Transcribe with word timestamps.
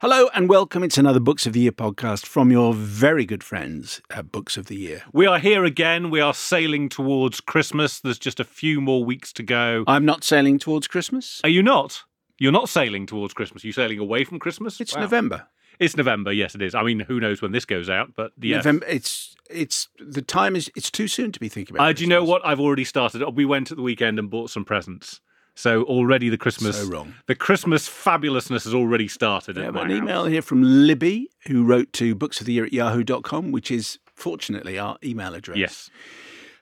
Hello 0.00 0.28
and 0.32 0.48
welcome. 0.48 0.84
It's 0.84 0.96
another 0.96 1.18
Books 1.18 1.44
of 1.44 1.52
the 1.54 1.60
Year 1.60 1.72
podcast 1.72 2.24
from 2.24 2.52
your 2.52 2.72
very 2.72 3.26
good 3.26 3.42
friends 3.42 4.00
at 4.10 4.30
Books 4.30 4.56
of 4.56 4.66
the 4.66 4.76
Year. 4.76 5.02
We 5.12 5.26
are 5.26 5.40
here 5.40 5.64
again. 5.64 6.10
We 6.10 6.20
are 6.20 6.34
sailing 6.34 6.88
towards 6.88 7.40
Christmas. 7.40 7.98
There's 7.98 8.18
just 8.18 8.38
a 8.38 8.44
few 8.44 8.80
more 8.80 9.04
weeks 9.04 9.32
to 9.34 9.42
go. 9.42 9.82
I'm 9.88 10.04
not 10.04 10.22
sailing 10.22 10.60
towards 10.60 10.86
Christmas. 10.86 11.40
Are 11.42 11.50
you 11.50 11.64
not? 11.64 12.04
You're 12.38 12.52
not 12.52 12.68
sailing 12.68 13.06
towards 13.06 13.34
Christmas. 13.34 13.64
You're 13.64 13.72
sailing 13.72 13.98
away 13.98 14.22
from 14.22 14.38
Christmas? 14.38 14.80
It's 14.80 14.94
Wow. 14.94 15.00
November. 15.02 15.46
It's 15.80 15.96
November. 15.96 16.32
Yes, 16.32 16.54
it 16.54 16.62
is. 16.62 16.76
I 16.76 16.82
mean, 16.84 17.00
who 17.00 17.18
knows 17.18 17.42
when 17.42 17.50
this 17.52 17.64
goes 17.64 17.90
out, 17.90 18.12
but 18.16 18.32
yes. 18.40 18.64
November. 18.64 18.86
It's 18.86 19.34
it's 19.50 19.88
the 19.98 20.22
time 20.22 20.54
is 20.54 20.70
it's 20.76 20.90
too 20.90 21.08
soon 21.08 21.32
to 21.32 21.40
be 21.40 21.48
thinking 21.48 21.74
about. 21.76 21.88
Uh, 21.88 21.92
do 21.92 22.02
you 22.02 22.08
know 22.08 22.18
Christmas. 22.20 22.30
what? 22.30 22.46
I've 22.46 22.60
already 22.60 22.84
started. 22.84 23.22
We 23.36 23.44
went 23.44 23.70
at 23.72 23.76
the 23.76 23.82
weekend 23.82 24.18
and 24.18 24.28
bought 24.30 24.50
some 24.50 24.64
presents. 24.64 25.20
So 25.58 25.82
already 25.82 26.28
the 26.28 26.38
Christmas, 26.38 26.80
So 26.80 26.86
wrong. 26.88 27.14
the 27.26 27.34
Christmas 27.34 27.88
fabulousness 27.88 28.62
has 28.62 28.72
already 28.72 29.08
started. 29.08 29.56
We 29.56 29.62
at 29.62 29.64
have 29.64 29.74
my 29.74 29.82
an 29.82 29.90
house. 29.90 29.98
email 29.98 30.24
here 30.26 30.40
from 30.40 30.62
Libby, 30.62 31.30
who 31.48 31.64
wrote 31.64 31.92
to 31.94 32.14
books 32.14 32.38
of 32.40 32.46
the 32.46 32.52
year 32.52 32.64
at 32.64 32.72
yahoo.com, 32.72 33.50
which 33.50 33.68
is 33.72 33.98
fortunately 34.14 34.78
our 34.78 34.98
email 35.02 35.34
address. 35.34 35.58
Yes. 35.58 35.90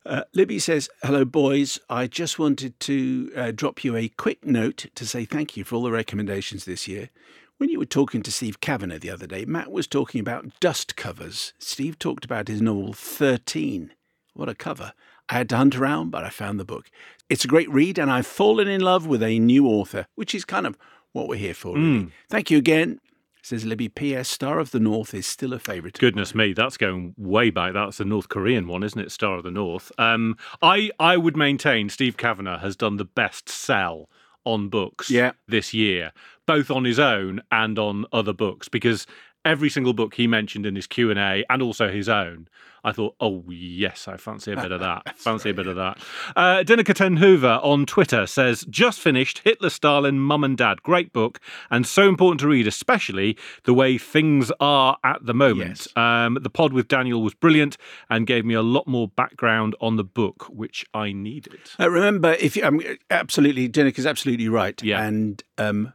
Uh, 0.07 0.23
Libby 0.33 0.59
says, 0.59 0.89
Hello, 1.03 1.27
boys. 1.27 1.79
I 1.91 2.07
just 2.07 2.39
wanted 2.39 2.81
to 2.81 3.31
uh, 3.37 3.53
drop 3.55 3.85
you 3.85 3.97
a 3.97 4.09
quick 4.09 4.47
note 4.47 4.87
to 4.95 5.07
say 5.07 5.27
thank 5.27 5.59
you 5.59 5.65
for 5.65 5.77
all 5.77 5.83
the 5.83 5.93
recommendations 5.93 6.65
this 6.65 6.89
year. 6.89 7.11
When 7.59 7.69
you 7.69 7.79
were 7.79 7.85
talking 7.85 8.23
to 8.23 8.33
Steve 8.33 8.63
Cavanagh 8.63 9.01
the 9.01 9.11
other 9.11 9.27
day, 9.27 9.45
Matt 9.45 9.71
was 9.71 9.87
talking 9.87 10.23
about 10.23 10.59
dust 10.59 10.97
covers. 10.97 11.53
Steve 11.59 11.99
talked 11.99 12.25
about 12.25 12.49
his 12.49 12.63
novel 12.63 12.95
13. 12.95 13.93
What 14.33 14.49
a 14.49 14.55
cover. 14.55 14.95
I 15.29 15.35
had 15.35 15.49
to 15.51 15.57
hunt 15.57 15.77
around, 15.77 16.11
but 16.11 16.25
I 16.25 16.31
found 16.31 16.61
the 16.61 16.65
book. 16.65 16.89
It's 17.29 17.45
a 17.45 17.49
great 17.49 17.71
read, 17.71 17.99
and 17.99 18.11
I've 18.11 18.27
fallen 18.27 18.69
in 18.69 18.81
love 18.81 19.07
with 19.07 19.23
a 19.23 19.39
new 19.39 19.67
author, 19.67 20.07
which 20.15 20.35
is 20.35 20.45
kind 20.45 20.67
of 20.67 20.79
what 21.13 21.29
we're 21.29 21.37
here 21.39 21.55
for, 21.55 21.75
really. 21.77 22.09
Thank 22.29 22.51
you 22.51 22.59
again. 22.59 23.01
Says 23.43 23.65
Libby, 23.65 23.89
P.S. 23.89 24.29
Star 24.29 24.59
of 24.59 24.73
the 24.73 24.81
North 24.81 25.15
is 25.15 25.25
still 25.27 25.53
a 25.53 25.59
favourite. 25.61 25.99
Goodness 25.99 26.35
me, 26.35 26.53
that's 26.53 26.77
going 26.77 27.15
way 27.17 27.51
back. 27.51 27.75
That's 27.75 27.99
the 27.99 28.05
North 28.05 28.29
Korean 28.29 28.67
one, 28.67 28.83
isn't 28.83 28.99
it? 29.01 29.13
Star 29.13 29.37
of 29.39 29.45
the 29.45 29.53
North. 29.53 29.93
Um, 29.99 30.37
I 30.63 30.91
I 30.99 31.17
would 31.17 31.37
maintain 31.37 31.89
Steve 31.89 32.17
Cavanagh 32.17 32.59
has 32.59 32.75
done 32.75 32.97
the 32.97 33.05
best 33.05 33.49
sell 33.49 34.09
on 34.45 34.69
books 34.69 35.11
Yeah. 35.11 35.33
this 35.49 35.73
year, 35.75 36.13
both 36.47 36.71
on 36.73 36.85
his 36.85 36.99
own 36.99 37.41
and 37.53 37.79
on 37.79 38.05
other 38.13 38.33
books, 38.33 38.69
because 38.69 39.07
every 39.47 39.71
single 39.71 39.93
book 39.93 40.15
he 40.15 40.27
mentioned 40.27 40.67
in 40.67 40.75
his 40.75 40.87
Q 40.87 41.11
and 41.11 41.19
A 41.19 41.45
and 41.49 41.63
also 41.63 41.91
his 41.91 42.09
own, 42.09 42.49
I 42.85 42.93
thought, 42.93 43.17
oh 43.21 43.45
yes, 43.49 44.07
I 44.07 44.17
fancy 44.17 44.53
a 44.53 44.57
bit 44.57 44.71
of 44.71 44.81
that. 44.81 45.17
fancy 45.19 45.51
a 45.51 45.55
bit 45.55 45.67
of 45.67 45.75
that. 45.75 45.99
Uh, 46.37 46.63
Dinaka 46.63 46.95
Ten 46.95 47.17
Hoover 47.17 47.59
on 47.63 47.85
Twitter 47.85 48.27
says, 48.27 48.65
just 48.71 49.01
finished 49.01 49.41
Hitler, 49.45 49.71
Stalin, 49.71 50.21
Mum 50.21 50.45
and 50.45 50.57
Dad. 50.57 50.83
Great 50.83 51.13
book 51.13 51.41
and 51.69 51.85
so 51.85 52.09
important 52.09 52.41
to 52.41 52.49
read, 52.49 52.67
especially 52.67 53.37
the 53.65 53.75
way 53.75 53.99
things 53.99 54.53
are 54.61 54.99
at 55.03 55.25
the 55.27 55.35
moment. 55.35 55.87
Yes. 55.87 55.97
Um, 55.97 56.39
the 56.41 56.51
pod 56.51 56.73
with 56.73 56.87
Daniel 56.87 57.23
was 57.23 57.35
brilliant 57.35 57.77
and 58.09 58.25
gave 58.25 58.45
me 58.45 58.55
a 58.55 58.63
lot 58.63 58.87
more 58.87 59.09
background 59.09 59.75
on 59.81 59.97
the 59.97 60.05
book, 60.05 60.45
which 60.45 60.85
I 60.95 61.13
needed. 61.13 61.59
Uh, 61.81 61.91
remember, 61.91 62.35
if 62.35 62.57
you, 62.57 62.65
um, 62.65 62.81
absolutely, 63.11 63.69
Janik 63.69 63.99
is 63.99 64.07
absolutely 64.07 64.49
right. 64.49 64.81
Yeah. 64.81 65.03
And 65.03 65.43
um, 65.59 65.93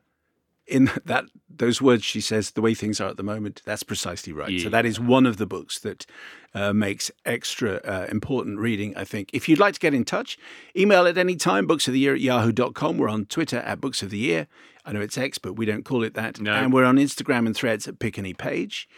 in 0.72 0.90
that 1.06 1.26
those 1.50 1.82
words 1.82 2.04
she 2.04 2.22
says, 2.22 2.52
the 2.52 2.62
way 2.62 2.74
things 2.74 3.00
are 3.00 3.10
at 3.10 3.18
the 3.18 3.24
moment, 3.24 3.62
that's 3.66 3.84
precisely 3.84 4.34
right. 4.34 4.60
So 4.62 4.70
that 4.70 4.86
is 4.86 5.00
one 5.00 5.26
of 5.26 5.38
the 5.38 5.46
books 5.46 5.80
that 5.80 6.06
uh, 6.56 6.74
makes 6.74 7.12
extra 7.26 7.76
uh, 7.84 8.08
important 8.10 8.60
reading, 8.60 8.96
I 8.98 9.04
think. 9.04 9.30
If 9.34 9.48
you'd 9.48 9.60
like 9.60 9.76
to 9.76 9.80
get 9.80 9.94
in 9.94 10.04
touch, 10.04 10.38
email 10.76 11.06
at 11.06 11.18
any 11.18 11.36
time, 11.36 11.68
books 11.68 11.88
of 11.88 11.94
the 11.94 12.00
year 12.00 12.16
at 12.16 12.22
yahoo.com. 12.22 12.98
We're 12.98 13.10
on 13.10 13.26
Twitter 13.26 13.58
at 13.58 13.80
books 13.80 14.02
of 14.02 14.10
the 14.10 14.18
year. 14.18 14.48
I 14.86 14.94
know 14.94 15.02
it's 15.02 15.18
X, 15.18 15.38
but 15.38 15.54
we 15.54 15.66
don't 15.66 15.86
call 15.86 16.04
it 16.04 16.16
that. 16.16 16.42
No. 16.42 16.54
And 16.54 16.74
we're 16.74 16.86
on 16.86 16.96
Instagram 16.96 17.46
and 17.46 17.56
threads 17.56 17.88
at 17.88 18.00
Pick 18.00 18.18
Any 18.18 18.34
Page. 18.34 18.90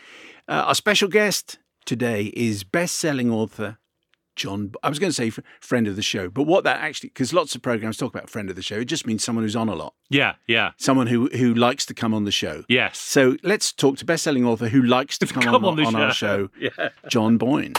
Uh, 0.48 0.64
our 0.68 0.76
special 0.76 1.10
guest 1.10 1.58
today 1.86 2.32
is 2.36 2.64
best-selling 2.64 3.30
author 3.30 3.78
John. 4.36 4.72
I 4.84 4.90
was 4.90 5.00
going 5.00 5.10
to 5.12 5.14
say 5.16 5.32
friend 5.60 5.88
of 5.88 5.96
the 5.96 6.02
show, 6.02 6.30
but 6.30 6.44
what 6.44 6.64
that 6.64 6.80
actually, 6.82 7.10
because 7.10 7.34
lots 7.34 7.56
of 7.56 7.62
programs 7.62 7.98
talk 7.98 8.14
about 8.14 8.30
friend 8.30 8.50
of 8.50 8.56
the 8.56 8.62
show, 8.62 8.78
it 8.78 8.86
just 8.86 9.06
means 9.08 9.24
someone 9.24 9.44
who's 9.44 9.56
on 9.56 9.70
a 9.70 9.76
lot, 9.76 9.94
Yeah, 10.10 10.36
yeah, 10.48 10.72
someone 10.78 11.08
who 11.08 11.28
who 11.30 11.54
likes 11.54 11.86
to 11.88 11.94
come 11.94 12.14
on 12.14 12.24
the 12.26 12.32
show. 12.32 12.64
yes. 12.68 12.98
So 12.98 13.38
let's 13.44 13.72
talk 13.72 13.98
to 13.98 14.06
best-selling 14.06 14.46
author 14.46 14.68
who 14.70 14.82
likes 14.82 15.18
to 15.20 15.28
come, 15.28 15.44
Come 15.44 15.66
on, 15.66 15.80
on 15.86 15.96
our 15.96 16.12
show. 16.14 16.50
show, 16.60 16.70
Yeah. 16.80 16.90
John 17.10 17.38
Boyne. 17.38 17.74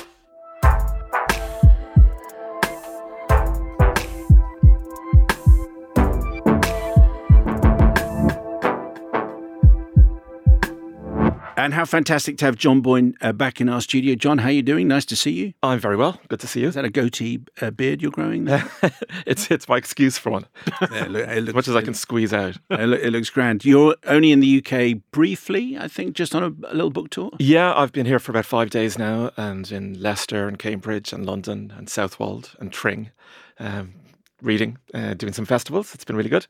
And 11.64 11.72
how 11.72 11.86
fantastic 11.86 12.36
to 12.38 12.44
have 12.44 12.56
John 12.56 12.82
Boyne 12.82 13.14
uh, 13.22 13.32
back 13.32 13.58
in 13.58 13.70
our 13.70 13.80
studio. 13.80 14.14
John, 14.16 14.36
how 14.36 14.48
are 14.48 14.52
you 14.52 14.60
doing? 14.60 14.86
Nice 14.86 15.06
to 15.06 15.16
see 15.16 15.30
you. 15.30 15.54
I'm 15.62 15.78
very 15.78 15.96
well. 15.96 16.20
Good 16.28 16.40
to 16.40 16.46
see 16.46 16.60
you. 16.60 16.68
Is 16.68 16.74
that 16.74 16.84
a 16.84 16.90
goatee 16.90 17.40
uh, 17.62 17.70
beard 17.70 18.02
you're 18.02 18.10
growing? 18.10 18.44
there? 18.44 18.70
it's 19.26 19.50
it's 19.50 19.66
my 19.66 19.78
excuse 19.78 20.18
for 20.18 20.28
one, 20.28 20.46
Yeah, 20.82 21.04
it 21.06 21.10
loo- 21.10 21.20
it 21.20 21.48
as 21.48 21.54
much 21.54 21.66
as 21.66 21.74
I 21.74 21.80
can 21.80 21.94
squeeze 21.94 22.34
out. 22.34 22.58
It, 22.68 22.80
loo- 22.86 22.98
it 22.98 23.10
looks 23.12 23.30
grand. 23.30 23.64
You're 23.64 23.96
only 24.06 24.30
in 24.30 24.40
the 24.40 24.62
UK 24.62 25.00
briefly, 25.10 25.78
I 25.78 25.88
think, 25.88 26.14
just 26.14 26.34
on 26.34 26.42
a, 26.42 26.48
a 26.70 26.74
little 26.74 26.90
book 26.90 27.08
tour. 27.08 27.30
Yeah, 27.38 27.72
I've 27.74 27.92
been 27.92 28.04
here 28.04 28.18
for 28.18 28.30
about 28.32 28.44
five 28.44 28.68
days 28.68 28.98
now, 28.98 29.30
and 29.38 29.72
in 29.72 29.98
Leicester 29.98 30.46
and 30.46 30.58
Cambridge 30.58 31.14
and 31.14 31.24
London 31.24 31.72
and 31.78 31.88
Southwold 31.88 32.54
and 32.60 32.74
Tring, 32.74 33.10
um, 33.58 33.94
reading, 34.42 34.76
uh, 34.92 35.14
doing 35.14 35.32
some 35.32 35.46
festivals. 35.46 35.94
It's 35.94 36.04
been 36.04 36.16
really 36.16 36.28
good. 36.28 36.46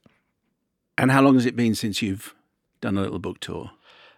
And 0.99 1.13
how 1.13 1.23
long 1.23 1.35
has 1.35 1.47
it 1.47 1.55
been 1.55 1.77
since 1.77 2.03
you've 2.03 2.35
done 2.81 2.99
a 2.99 3.01
little 3.03 3.21
book 3.21 3.39
tour? 3.39 3.71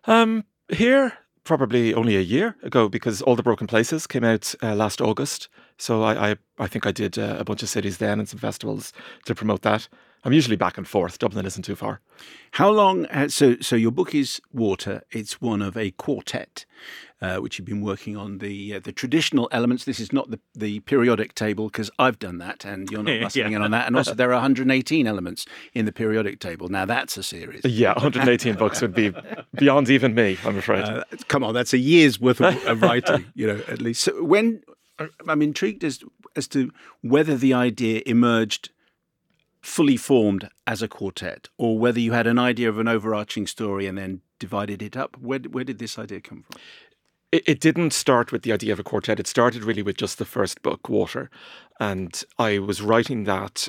Um, 0.07 0.45
here, 0.69 1.13
probably 1.45 1.95
only 1.95 2.17
a 2.17 2.21
year 2.21 2.57
ago, 2.63 2.89
because 2.89 3.23
All 3.23 3.37
the 3.37 3.43
Broken 3.43 3.67
Places 3.67 4.07
came 4.07 4.25
out 4.25 4.55
uh, 4.63 4.75
last 4.75 5.01
August. 5.01 5.49
So 5.79 6.03
I, 6.03 6.31
I, 6.31 6.37
I 6.59 6.67
think 6.67 6.87
I 6.87 6.93
did 6.93 7.19
uh, 7.19 7.37
a 7.39 7.45
bunch 7.45 7.63
of 7.63 7.69
cities 7.69 7.99
then 7.99 8.19
and 8.19 8.29
some 8.29 8.39
festivals 8.39 8.93
to 9.27 9.35
promote 9.35 9.63
that. 9.63 9.89
I'm 10.25 10.33
usually 10.33 10.57
back 10.57 10.77
and 10.77 10.87
forth. 10.89 11.19
Dublin 11.19 11.47
isn't 11.47 11.63
too 11.63 11.77
far. 11.77 12.01
How 12.53 12.71
long? 12.71 13.07
Uh, 13.07 13.29
so, 13.29 13.57
so 13.61 13.77
your 13.77 13.93
book 13.93 14.15
is 14.15 14.41
Water. 14.53 15.03
It's 15.11 15.41
one 15.41 15.63
of 15.63 15.77
a 15.77 15.93
quartet, 15.93 16.65
uh, 17.21 17.37
which 17.37 17.59
you've 17.59 17.67
been 17.67 17.81
working 17.83 18.17
on 18.17 18.39
the 18.39 18.75
uh, 18.75 18.81
the 18.81 18.91
traditional 18.93 19.49
elements. 19.53 19.85
This 19.85 20.01
is 20.01 20.13
not 20.13 20.31
the 20.31 20.41
the 20.55 20.81
periodic 20.81 21.35
table 21.35 21.67
because 21.69 21.91
I've 21.99 22.19
done 22.19 22.39
that, 22.39 22.65
and 22.65 22.91
you're 22.91 23.03
not 23.05 23.13
Yeah. 23.15 23.23
muscling 23.23 23.55
in 23.55 23.63
on 23.63 23.71
that. 23.71 23.87
And 23.87 23.97
also, 23.97 24.15
there 24.15 24.31
are 24.31 24.35
118 24.35 25.07
elements 25.07 25.47
in 25.75 25.85
the 25.85 25.93
periodic 25.93 26.41
table. 26.41 26.69
Now, 26.69 26.87
that's 26.87 27.17
a 27.17 27.23
series. 27.23 27.65
Yeah, 27.65 27.93
118 27.93 28.55
books 28.59 28.81
would 28.81 28.95
be 28.95 29.13
beyond 29.55 29.91
even 29.91 30.15
me, 30.15 30.39
I'm 30.45 30.57
afraid. 30.59 30.85
Uh, 30.85 31.05
come 31.29 31.45
on, 31.45 31.55
that's 31.55 31.73
a 31.73 31.79
year's 31.79 32.19
worth 32.19 32.41
of, 32.41 32.57
of 32.67 32.83
writing, 32.83 33.27
you 33.35 33.47
know, 33.47 33.61
at 33.69 33.81
least. 33.81 34.03
So 34.03 34.25
when 34.25 34.63
I'm 35.29 35.43
intrigued 35.43 35.85
as 35.85 36.03
as 36.35 36.49
to 36.49 36.73
whether 37.03 37.37
the 37.37 37.53
idea 37.55 38.03
emerged 38.07 38.71
fully 39.67 39.97
formed 39.97 40.49
as 40.67 40.83
a 40.83 40.89
quartet, 40.89 41.49
or 41.59 41.79
whether 41.79 42.01
you 42.01 42.13
had 42.13 42.27
an 42.27 42.39
idea 42.39 42.69
of 42.69 42.79
an 42.79 42.89
overarching 42.89 43.47
story 43.47 43.87
and 43.87 43.99
then 43.99 44.21
divided 44.39 44.83
it 44.83 44.97
up. 44.97 45.17
Where 45.19 45.41
where 45.41 45.65
did 45.65 45.79
this 45.79 45.99
idea 45.99 46.21
come 46.21 46.43
from? 46.43 46.61
it, 47.33 47.43
it 47.47 47.61
didn't 47.61 47.93
start 47.93 48.33
with 48.33 48.43
the 48.43 48.53
idea 48.53 48.73
of 48.73 48.79
a 48.79 48.85
quartet. 48.85 49.21
It 49.21 49.27
started 49.27 49.65
really 49.65 49.83
with 49.83 49.97
just 49.97 50.19
the 50.19 50.25
first 50.25 50.63
book, 50.63 50.89
Water. 50.89 51.31
And 51.79 52.23
I 52.39 52.59
was 52.59 52.81
writing 52.81 53.25
that, 53.25 53.69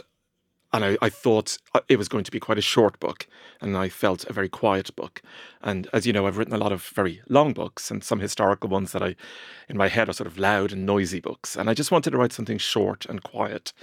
and 0.72 0.86
I, 0.86 0.98
I 1.02 1.10
thought 1.10 1.58
uh, 1.74 1.82
it 1.90 1.98
was 1.98 2.08
going 2.08 2.24
to 2.24 2.32
be 2.32 2.40
quite 2.40 2.58
a 2.58 2.62
short 2.62 3.00
book. 3.00 3.28
And 3.60 3.76
I 3.76 3.90
felt 3.90 4.26
a 4.26 4.34
very 4.34 4.50
quiet 4.50 4.96
book. 4.96 5.22
And 5.62 5.88
as 5.92 6.06
you 6.06 6.14
know, 6.14 6.28
I've 6.28 6.38
written 6.38 6.54
a 6.54 6.60
lot 6.60 6.72
of 6.72 6.84
very 6.84 7.22
long 7.28 7.54
books 7.54 7.90
and 7.90 8.04
some 8.04 8.20
historical 8.20 8.70
ones 8.70 8.92
that 8.92 9.02
I, 9.02 9.16
in 9.68 9.78
my 9.78 9.88
head, 9.88 10.08
are 10.08 10.14
sort 10.14 10.28
of 10.28 10.38
loud 10.38 10.72
and 10.72 10.86
noisy 10.86 11.20
books. 11.20 11.56
And 11.56 11.70
I 11.70 11.74
just 11.74 11.92
wanted 11.92 12.12
to 12.12 12.18
write 12.18 12.34
something 12.34 12.58
short 12.58 13.06
and 13.08 13.24
quiet. 13.24 13.74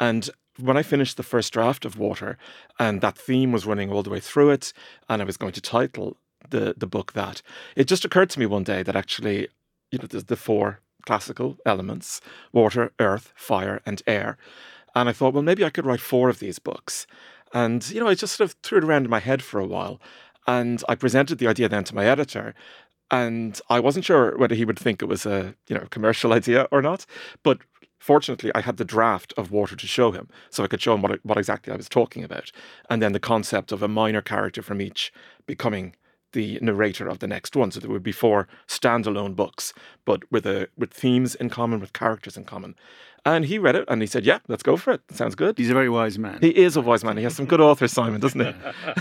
And 0.00 0.30
when 0.60 0.76
I 0.76 0.82
finished 0.82 1.16
the 1.16 1.22
first 1.22 1.52
draft 1.52 1.84
of 1.84 1.98
Water, 1.98 2.38
and 2.78 3.00
that 3.00 3.18
theme 3.18 3.52
was 3.52 3.66
running 3.66 3.90
all 3.90 4.02
the 4.02 4.10
way 4.10 4.20
through 4.20 4.50
it, 4.50 4.72
and 5.08 5.20
I 5.20 5.24
was 5.24 5.36
going 5.36 5.52
to 5.52 5.60
title 5.60 6.16
the 6.50 6.74
the 6.76 6.86
book 6.86 7.12
that. 7.12 7.42
It 7.76 7.88
just 7.88 8.04
occurred 8.04 8.30
to 8.30 8.40
me 8.40 8.46
one 8.46 8.64
day 8.64 8.82
that 8.82 8.96
actually, 8.96 9.48
you 9.90 9.98
know, 9.98 10.06
there's 10.06 10.24
the 10.24 10.36
four 10.36 10.80
classical 11.06 11.56
elements: 11.66 12.20
water, 12.52 12.92
earth, 12.98 13.32
fire, 13.34 13.80
and 13.86 14.02
air. 14.06 14.36
And 14.94 15.08
I 15.08 15.12
thought, 15.12 15.34
well, 15.34 15.42
maybe 15.42 15.64
I 15.64 15.70
could 15.70 15.86
write 15.86 16.00
four 16.00 16.28
of 16.28 16.38
these 16.38 16.58
books. 16.58 17.06
And 17.52 17.88
you 17.90 18.00
know, 18.00 18.08
I 18.08 18.14
just 18.14 18.36
sort 18.36 18.50
of 18.50 18.56
threw 18.62 18.78
it 18.78 18.84
around 18.84 19.04
in 19.04 19.10
my 19.10 19.20
head 19.20 19.42
for 19.42 19.60
a 19.60 19.66
while, 19.66 20.00
and 20.46 20.82
I 20.88 20.94
presented 20.94 21.38
the 21.38 21.48
idea 21.48 21.68
then 21.68 21.84
to 21.84 21.94
my 21.94 22.06
editor. 22.06 22.54
And 23.10 23.60
I 23.68 23.80
wasn't 23.80 24.06
sure 24.06 24.36
whether 24.38 24.54
he 24.54 24.64
would 24.64 24.78
think 24.78 25.02
it 25.02 25.06
was 25.06 25.26
a 25.26 25.54
you 25.68 25.76
know 25.76 25.86
commercial 25.90 26.32
idea 26.40 26.68
or 26.70 26.82
not, 26.82 27.06
but 27.42 27.58
Fortunately, 28.04 28.50
I 28.54 28.60
had 28.60 28.76
the 28.76 28.84
draft 28.84 29.32
of 29.38 29.50
Water 29.50 29.76
to 29.76 29.86
show 29.86 30.12
him, 30.12 30.28
so 30.50 30.62
I 30.62 30.66
could 30.66 30.82
show 30.82 30.92
him 30.92 31.00
what, 31.00 31.24
what 31.24 31.38
exactly 31.38 31.72
I 31.72 31.76
was 31.76 31.88
talking 31.88 32.22
about. 32.22 32.52
And 32.90 33.00
then 33.00 33.12
the 33.12 33.18
concept 33.18 33.72
of 33.72 33.82
a 33.82 33.88
minor 33.88 34.20
character 34.20 34.60
from 34.60 34.82
each 34.82 35.10
becoming 35.46 35.96
the 36.32 36.58
narrator 36.60 37.08
of 37.08 37.20
the 37.20 37.26
next 37.26 37.56
one. 37.56 37.70
So 37.70 37.80
there 37.80 37.88
would 37.88 38.02
be 38.02 38.12
four 38.12 38.46
standalone 38.68 39.34
books, 39.34 39.72
but 40.04 40.30
with 40.30 40.44
a 40.44 40.68
with 40.76 40.92
themes 40.92 41.34
in 41.34 41.48
common, 41.48 41.80
with 41.80 41.94
characters 41.94 42.36
in 42.36 42.44
common. 42.44 42.74
And 43.24 43.46
he 43.46 43.58
read 43.58 43.74
it 43.74 43.86
and 43.88 44.02
he 44.02 44.06
said, 44.06 44.26
"Yeah, 44.26 44.40
let's 44.48 44.62
go 44.62 44.76
for 44.76 44.92
it. 44.92 45.00
Sounds 45.10 45.34
good." 45.34 45.56
He's 45.56 45.70
a 45.70 45.72
very 45.72 45.88
wise 45.88 46.18
man. 46.18 46.40
He 46.42 46.50
is 46.50 46.76
a 46.76 46.82
wise 46.82 47.04
man. 47.04 47.16
He 47.16 47.24
has 47.24 47.34
some 47.34 47.46
good 47.46 47.62
authors, 47.62 47.92
Simon, 47.92 48.20
doesn't 48.20 48.38
he? 48.38 48.52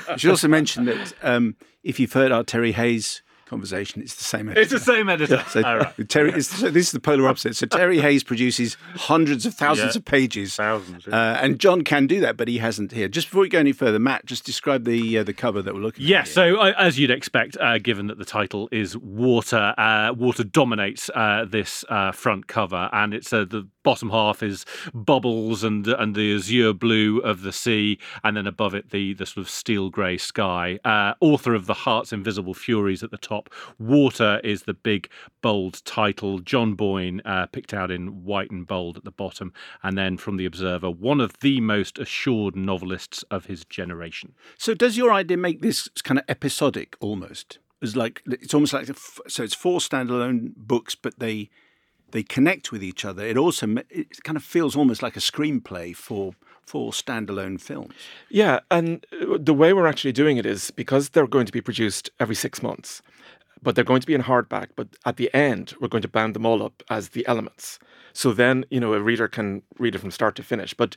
I 0.08 0.16
should 0.16 0.30
also 0.30 0.48
mention 0.48 0.86
that 0.86 1.14
um, 1.22 1.58
if 1.84 2.00
you've 2.00 2.14
heard 2.14 2.32
our 2.32 2.46
Terry 2.46 2.72
Hayes 2.72 3.22
conversation. 3.46 4.02
It's 4.02 4.16
the 4.16 4.24
same 4.24 4.50
editor. 4.50 4.62
It's 4.62 4.72
the 4.72 4.80
same 4.80 5.10
editor. 5.10 5.44
So, 5.50 5.62
right. 5.62 5.94
Terry, 6.10 6.42
so 6.42 6.70
this 6.70 6.88
is 6.88 6.92
the 6.92 7.00
polar 7.00 7.28
opposite. 7.28 7.56
So 7.56 7.66
Terry 7.66 8.00
Hayes 8.02 8.24
produces 8.24 8.78
hundreds 8.96 9.46
of 9.46 9.54
thousands 9.54 9.96
Yeah. 9.96 10.00
of 10.00 10.06
pages, 10.06 10.56
Thousands. 10.56 11.08
uh, 11.08 11.40
and 11.42 11.60
John 11.60 11.84
can 11.84 12.08
do 12.08 12.20
that, 12.22 12.38
but 12.38 12.48
he 12.48 12.58
hasn't 12.60 12.92
here. 12.92 13.08
Just 13.08 13.28
before 13.28 13.42
we 13.42 13.50
go 13.50 13.60
any 13.60 13.72
further, 13.72 14.00
Matt, 14.00 14.26
just 14.26 14.46
describe 14.46 14.86
the 14.86 15.20
uh, 15.20 15.24
the 15.24 15.34
cover 15.34 15.62
that 15.62 15.74
we're 15.74 15.82
looking 15.82 16.06
Yeah, 16.06 16.20
at. 16.20 16.26
here. 16.28 16.34
so 16.34 16.58
uh, 16.58 16.74
as 16.78 16.98
you'd 17.00 17.12
expect, 17.12 17.58
uh, 17.58 17.78
given 17.78 18.08
that 18.08 18.18
the 18.18 18.26
title 18.26 18.70
is 18.72 18.98
water, 18.98 19.74
uh, 19.78 20.14
water 20.18 20.44
dominates 20.44 21.10
uh, 21.14 21.46
this 21.48 21.86
uh, 21.90 22.12
front 22.12 22.48
cover, 22.48 22.90
and 22.92 23.14
it's 23.14 23.32
uh, 23.34 23.46
the 23.46 23.68
bottom 23.84 24.10
half 24.10 24.42
is 24.42 24.66
bubbles 24.94 25.64
and 25.64 25.88
and 25.88 26.16
the 26.16 26.36
azure 26.36 26.74
blue 26.74 27.20
of 27.20 27.42
the 27.42 27.52
sea, 27.52 28.00
and 28.24 28.36
then 28.36 28.48
above 28.48 28.74
it 28.74 28.90
the 28.92 29.14
the 29.14 29.26
sort 29.26 29.46
of 29.46 29.50
steel 29.50 29.90
grey 29.90 30.18
sky. 30.18 30.80
Uh, 30.84 31.14
author 31.20 31.54
of 31.54 31.66
the 31.66 31.74
Heart's 31.74 32.14
Invisible 32.14 32.54
Furies 32.54 33.04
at 33.04 33.12
the 33.12 33.18
top. 33.18 33.50
Water 33.78 34.40
is 34.44 34.64
the 34.64 34.74
big 34.74 35.10
bold 35.42 35.84
title. 35.86 36.40
John 36.40 36.74
Boyne 36.74 37.22
uh, 37.26 37.46
picked 37.48 37.74
out 37.74 37.92
in 37.92 38.24
white 38.24 38.52
and 38.52 38.66
bold 38.66 38.98
at 38.98 39.04
the 39.04 39.12
bottom, 39.12 39.54
and 39.84 39.98
then 39.98 40.18
from 40.18 40.38
the 40.38 40.46
Observer, 40.46 40.90
one 40.90 41.20
of 41.20 41.40
the 41.42 41.62
most 41.62 42.00
assured 42.00 42.56
novelists 42.56 43.24
of 43.30 43.46
his 43.46 43.66
generation. 43.66 44.34
So 44.58 44.74
does 44.74 44.98
your 44.98 45.14
idea 45.14 45.38
make 45.38 45.62
this 45.62 45.88
kind 46.04 46.20
of 46.20 46.26
episodic 46.28 46.96
almost? 47.00 47.60
It's 47.82 47.96
like 47.96 48.24
it's 48.26 48.54
almost 48.54 48.74
like 48.74 48.88
so 49.28 49.44
it's 49.44 49.54
four 49.54 49.80
standalone 49.80 50.54
books, 50.56 50.96
but 50.96 51.20
they 51.20 51.50
they 52.14 52.24
connect 52.24 52.72
with 52.72 52.84
each 52.84 53.04
other. 53.04 53.26
It 53.26 53.38
also 53.38 53.68
it 53.90 54.24
kind 54.24 54.38
of 54.38 54.44
feels 54.44 54.76
almost 54.76 55.02
like 55.02 55.18
a 55.18 55.20
screenplay 55.20 55.96
for 55.96 56.34
four 56.66 56.92
standalone 56.92 57.60
films. 57.60 57.94
Yeah, 58.30 58.60
and 58.70 59.06
uh, 59.12 59.38
the 59.40 59.54
way 59.54 59.74
we're 59.74 59.88
actually 59.88 60.14
doing 60.14 60.38
it 60.38 60.46
is 60.46 60.72
because 60.72 61.10
they're 61.10 61.28
going 61.28 61.48
to 61.48 61.52
be 61.52 61.60
produced 61.60 62.12
every 62.20 62.36
six 62.36 62.62
months, 62.62 63.02
but 63.64 63.76
they're 63.76 63.84
going 63.84 64.02
to 64.02 64.08
be 64.08 64.14
in 64.14 64.24
hardback. 64.24 64.68
But 64.76 64.90
at 65.06 65.18
the 65.18 65.34
end, 65.34 65.74
we're 65.82 65.88
going 65.88 66.04
to 66.04 66.08
band 66.08 66.36
them 66.36 66.46
all 66.46 66.62
up 66.62 66.84
as 66.88 67.10
the 67.10 67.28
elements. 67.28 67.80
So 68.14 68.32
then, 68.32 68.64
you 68.70 68.80
know, 68.80 68.94
a 68.94 69.02
reader 69.02 69.28
can 69.28 69.64
read 69.80 69.96
it 69.96 70.00
from 70.00 70.12
start 70.12 70.36
to 70.36 70.44
finish. 70.44 70.76
But 70.76 70.96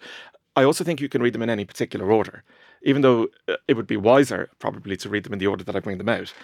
I 0.54 0.64
also 0.64 0.84
think 0.84 1.00
you 1.00 1.08
can 1.08 1.22
read 1.22 1.32
them 1.32 1.42
in 1.42 1.50
any 1.50 1.64
particular 1.64 2.12
order, 2.12 2.44
even 2.82 3.00
though 3.00 3.28
uh, 3.48 3.56
it 3.66 3.74
would 3.74 3.86
be 3.86 3.96
wiser 3.96 4.50
probably 4.58 4.98
to 4.98 5.08
read 5.08 5.24
them 5.24 5.32
in 5.32 5.38
the 5.38 5.46
order 5.46 5.64
that 5.64 5.76
I 5.76 5.80
bring 5.80 5.96
them 5.96 6.10
out. 6.10 6.34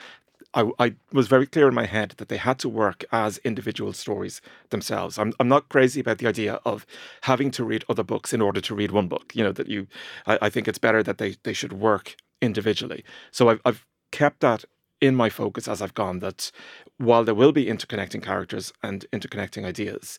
I, 0.55 0.71
I 0.79 0.95
was 1.13 1.29
very 1.29 1.47
clear 1.47 1.69
in 1.69 1.75
my 1.75 1.87
head 1.87 2.15
that 2.19 2.29
they 2.29 2.37
had 2.37 2.59
to 2.61 2.69
work 2.69 3.05
as 3.11 3.39
individual 3.39 3.93
stories 3.93 4.41
themselves. 4.71 5.19
I'm, 5.19 5.33
I'm 5.41 5.49
not 5.49 5.69
crazy 5.69 6.01
about 6.01 6.19
the 6.19 6.27
idea 6.27 6.61
of 6.65 6.87
having 7.23 7.51
to 7.53 7.65
read 7.65 7.85
other 7.89 8.03
books 8.03 8.33
in 8.33 8.43
order 8.43 8.61
to 8.61 8.75
read 8.75 8.91
one 8.91 9.09
book. 9.09 9.33
You 9.35 9.45
know 9.45 9.53
that 9.53 9.69
you, 9.69 9.87
I, 10.27 10.39
I 10.43 10.51
think 10.51 10.69
it's 10.69 10.79
better 10.79 11.03
that 11.03 11.19
they 11.19 11.37
they 11.43 11.53
should 11.53 11.73
work 11.73 12.17
individually. 12.41 13.05
So 13.31 13.49
I've 13.49 13.61
I've 13.65 13.87
kept 14.11 14.41
that 14.41 14.65
in 15.01 15.17
my 15.17 15.31
focus 15.31 15.69
as 15.69 15.81
I've 15.81 15.95
gone. 15.95 16.19
That 16.19 16.51
while 16.99 17.25
there 17.25 17.35
will 17.35 17.53
be 17.53 17.67
interconnecting 17.67 18.23
characters 18.23 18.73
and 18.83 19.07
interconnecting 19.13 19.65
ideas, 19.65 20.19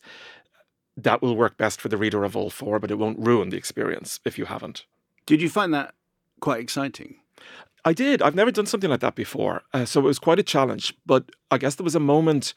that 0.96 1.22
will 1.22 1.36
work 1.36 1.56
best 1.56 1.80
for 1.80 1.88
the 1.88 1.96
reader 1.96 2.24
of 2.24 2.36
all 2.36 2.50
four, 2.50 2.78
but 2.78 2.90
it 2.90 2.98
won't 2.98 3.18
ruin 3.18 3.50
the 3.50 3.56
experience 3.56 4.20
if 4.24 4.38
you 4.38 4.46
haven't. 4.46 4.84
Did 5.26 5.40
you 5.40 5.48
find 5.48 5.72
that 5.74 5.94
quite 6.40 6.60
exciting? 6.60 7.16
I 7.84 7.92
did. 7.92 8.22
I've 8.22 8.34
never 8.34 8.50
done 8.50 8.66
something 8.66 8.90
like 8.90 9.00
that 9.00 9.14
before. 9.14 9.62
Uh, 9.72 9.84
so 9.84 10.00
it 10.00 10.04
was 10.04 10.18
quite 10.18 10.38
a 10.38 10.42
challenge. 10.42 10.94
But 11.04 11.30
I 11.50 11.58
guess 11.58 11.74
there 11.74 11.84
was 11.84 11.94
a 11.94 12.00
moment 12.00 12.54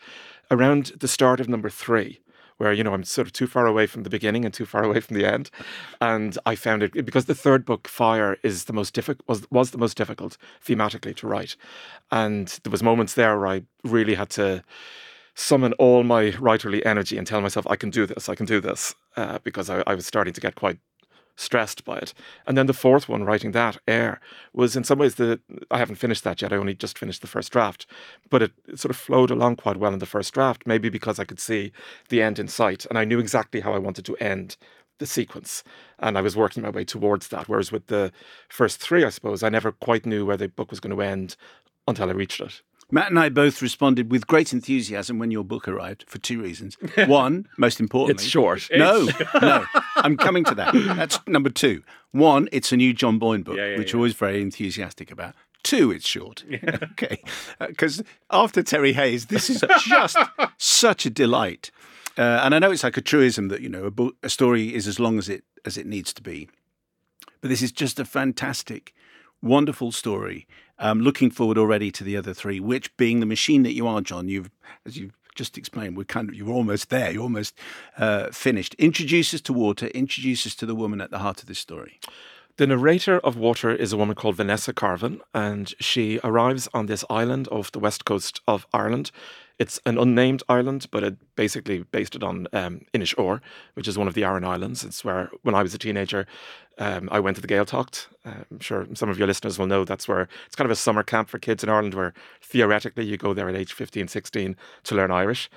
around 0.50 0.94
the 1.00 1.08
start 1.08 1.40
of 1.40 1.50
number 1.50 1.70
three 1.70 2.20
where, 2.58 2.74
you 2.74 2.84
know, 2.84 2.94
I'm 2.94 3.04
sort 3.04 3.28
of 3.28 3.34
too 3.34 3.46
far 3.46 3.68
away 3.68 3.86
from 3.86 4.04
the 4.04 4.10
beginning 4.10 4.44
and 4.44 4.54
too 4.54 4.66
far 4.66 4.84
away 4.84 5.00
from 5.00 5.16
the 5.16 5.26
end. 5.26 5.52
And 6.02 6.38
I 6.46 6.56
found 6.56 6.82
it 6.82 7.06
because 7.06 7.26
the 7.26 7.36
third 7.36 7.66
book, 7.66 7.88
Fire, 7.88 8.38
is 8.42 8.66
the 8.66 8.74
most 8.74 8.94
difficult 8.94 9.28
was 9.28 9.50
was 9.52 9.72
the 9.72 9.78
most 9.78 9.96
difficult 9.96 10.38
thematically 10.66 11.16
to 11.18 11.28
write. 11.28 11.56
And 12.12 12.48
there 12.64 12.72
was 12.72 12.82
moments 12.82 13.14
there 13.14 13.38
where 13.38 13.48
I 13.48 13.64
really 13.84 14.16
had 14.16 14.30
to 14.32 14.64
summon 15.36 15.74
all 15.74 16.04
my 16.04 16.32
writerly 16.32 16.84
energy 16.84 17.16
and 17.16 17.28
tell 17.28 17.42
myself 17.42 17.68
I 17.68 17.76
can 17.76 17.92
do 17.92 18.08
this, 18.08 18.28
I 18.28 18.34
can 18.34 18.48
do 18.48 18.60
this, 18.60 18.96
uh, 19.16 19.38
because 19.44 19.70
I, 19.70 19.84
I 19.86 19.94
was 19.94 20.08
starting 20.08 20.34
to 20.34 20.42
get 20.42 20.56
quite 20.56 20.80
stressed 21.38 21.86
by 21.86 21.98
it. 21.98 22.14
And 22.46 22.58
then 22.58 22.66
the 22.66 22.74
fourth 22.74 23.08
one, 23.08 23.24
writing 23.24 23.54
that, 23.54 23.78
Air, 23.88 24.20
was 24.52 24.76
in 24.76 24.84
some 24.84 25.00
ways 25.00 25.16
the 25.16 25.40
I 25.72 25.78
haven't 25.78 25.96
finished 25.96 26.24
that 26.26 26.42
yet. 26.42 26.52
I 26.52 26.58
only 26.58 26.74
just 26.74 26.98
finished 26.98 27.22
the 27.22 27.28
first 27.28 27.52
draft, 27.52 27.86
but 28.30 28.42
it, 28.42 28.52
it 28.68 28.80
sort 28.80 28.90
of 28.90 28.98
flowed 28.98 29.32
along 29.32 29.56
quite 29.56 29.78
well 29.78 29.94
in 29.94 30.00
the 30.00 30.06
first 30.06 30.34
draft. 30.34 30.64
Maybe 30.66 30.90
because 30.90 31.20
I 31.20 31.26
could 31.26 31.40
see 31.40 31.72
the 32.10 32.22
end 32.22 32.40
in 32.40 32.50
sight, 32.50 32.86
and 32.88 32.98
I 32.98 33.06
knew 33.06 33.20
exactly 33.20 33.62
how 33.62 33.74
I 33.74 33.80
wanted 33.80 34.04
to 34.06 34.18
end 34.18 34.58
the 35.00 35.06
sequence, 35.06 35.64
and 36.00 36.18
I 36.18 36.22
was 36.22 36.36
working 36.36 36.64
my 36.64 36.72
way 36.72 36.84
towards 36.84 37.28
that. 37.30 37.48
Whereas 37.48 37.72
with 37.72 37.88
the 37.88 38.12
first 38.50 38.80
three, 38.80 39.06
I 39.06 39.10
suppose 39.10 39.44
I 39.44 39.50
never 39.50 39.72
quite 39.72 40.06
knew 40.06 40.26
where 40.26 40.38
the 40.38 40.50
book 40.50 40.72
was 40.72 40.80
going 40.80 40.96
to 40.96 41.02
end 41.04 41.36
until 41.88 42.10
I 42.10 42.14
reached 42.14 42.42
it. 42.42 42.62
Matt 42.90 43.10
and 43.10 43.20
I 43.20 43.30
both 43.30 43.62
responded 43.62 44.12
with 44.12 44.28
great 44.28 44.54
enthusiasm 44.54 45.20
when 45.20 45.30
your 45.30 45.44
book 45.44 45.68
arrived 45.68 46.06
for 46.08 46.20
two 46.20 46.42
reasons. 46.42 46.78
One, 47.08 47.48
most 47.58 47.80
importantly, 47.80 48.24
It's 48.24 48.32
short. 48.32 48.70
No, 48.74 49.10
no, 49.42 49.66
I'm 49.98 50.16
coming 50.16 50.46
to 50.46 50.56
that. 50.56 50.74
That's 50.74 51.20
number 51.28 51.50
two. 51.50 51.84
One, 52.12 52.48
it's 52.52 52.72
a 52.72 52.78
new 52.78 52.94
John 52.94 53.20
Boyne 53.20 53.44
book, 53.44 53.58
Yeah, 53.58 53.72
yeah, 53.72 53.78
which 53.78 53.94
yeah. 53.94 54.00
I 54.00 54.02
was 54.02 54.14
very 54.14 54.42
enthusiastic 54.42 55.12
about. 55.12 55.36
Two, 55.64 55.92
it's 55.92 56.08
short. 56.08 56.46
okay, 56.92 57.22
because 57.60 58.02
after 58.32 58.64
Terry 58.64 58.94
Hayes, 58.94 59.26
this 59.26 59.50
is 59.50 59.64
just 59.86 60.18
such 60.58 61.06
a 61.06 61.10
delight. 61.10 61.72
Uh, 62.18 62.40
and 62.44 62.56
I 62.56 62.60
know 62.60 62.72
it's 62.72 62.84
like 62.86 62.96
a 62.96 63.02
truism 63.02 63.50
that 63.50 63.62
you 63.62 63.68
know 63.68 63.84
a, 63.84 63.92
book, 63.92 64.16
a 64.24 64.30
story 64.30 64.74
is 64.74 64.88
as 64.88 64.98
long 64.98 65.18
as 65.18 65.28
it 65.28 65.44
as 65.66 65.78
it 65.78 65.86
needs 65.86 66.14
to 66.14 66.22
be, 66.22 66.48
but 67.42 67.50
this 67.50 67.62
is 67.62 67.74
just 67.74 68.00
a 68.00 68.06
fantastic, 68.06 68.94
wonderful 69.42 69.92
story. 69.92 70.48
Um, 70.80 71.02
looking 71.02 71.32
forward 71.32 71.58
already 71.58 71.92
to 71.92 72.04
the 72.04 72.16
other 72.18 72.34
three, 72.34 72.60
which 72.60 72.96
being 72.98 73.20
the 73.20 73.26
machine 73.26 73.64
that 73.64 73.74
you 73.74 73.88
are, 73.88 74.02
John, 74.02 74.30
you've 74.30 74.52
as 74.86 74.98
you've 74.98 75.18
just 75.36 75.58
explained, 75.58 75.96
we're 75.98 76.04
kind 76.04 76.30
of 76.30 76.36
you're 76.36 76.50
almost 76.50 76.90
there, 76.90 77.12
you're 77.12 77.24
almost 77.24 77.58
uh, 77.98 78.28
finished. 78.32 78.76
Introduce 78.76 79.34
us 79.34 79.42
to 79.42 79.54
water. 79.54 79.88
Introduce 79.88 80.46
us 80.46 80.56
to 80.56 80.66
the 80.66 80.76
woman 80.76 81.02
at 81.02 81.12
the 81.12 81.20
heart 81.20 81.42
of 81.42 81.48
this 81.48 81.60
story. 81.60 82.00
The 82.58 82.66
narrator 82.66 83.20
of 83.20 83.38
Water 83.38 83.70
is 83.70 83.94
a 83.94 83.98
woman 83.98 84.16
called 84.16 84.38
Vanessa 84.38 84.74
Carvin, 84.74 85.22
and 85.32 85.76
she 85.80 86.20
arrives 86.24 86.68
on 86.74 86.88
this 86.88 87.06
island 87.08 87.48
off 87.50 87.72
the 87.72 87.78
west 87.78 88.04
coast 88.04 88.42
of 88.48 88.66
Ireland. 88.74 89.12
It's 89.60 89.80
an 89.86 89.98
unnamed 89.98 90.44
island, 90.48 90.88
but 90.92 91.04
it 91.04 91.36
basically 91.36 91.80
based 91.84 92.16
it 92.16 92.24
on 92.24 92.48
um, 92.54 92.82
Inishour, 92.94 93.42
which 93.74 93.88
is 93.88 93.98
one 93.98 94.08
of 94.08 94.14
the 94.14 94.24
Aran 94.24 94.44
Islands. 94.44 94.84
It's 94.84 95.04
where, 95.04 95.32
when 95.42 95.56
I 95.56 95.64
was 95.64 95.74
a 95.74 95.80
teenager, 95.80 96.28
um, 96.78 97.10
I 97.12 97.20
went 97.20 97.38
to 97.38 97.42
the 97.42 97.48
Gaeltacht. 97.48 98.08
Uh, 98.24 98.44
I'm 98.52 98.60
sure 98.60 98.86
some 98.94 99.10
of 99.10 99.18
your 99.18 99.28
listeners 99.28 99.58
will 99.58 99.66
know 99.66 99.84
that's 99.84 100.08
where 100.08 100.28
it's 100.46 100.56
kind 100.56 100.66
of 100.66 100.72
a 100.72 100.76
summer 100.76 101.02
camp 101.02 101.30
for 101.30 101.40
kids 101.40 101.64
in 101.64 101.70
Ireland, 101.70 101.96
where 101.96 102.14
theoretically 102.42 103.06
you 103.06 103.18
go 103.18 103.34
there 103.34 103.50
at 103.50 103.56
age 103.56 103.74
15, 103.74 104.08
16 104.08 104.56
to 104.84 104.96
learn 104.96 105.10
Irish. 105.10 105.50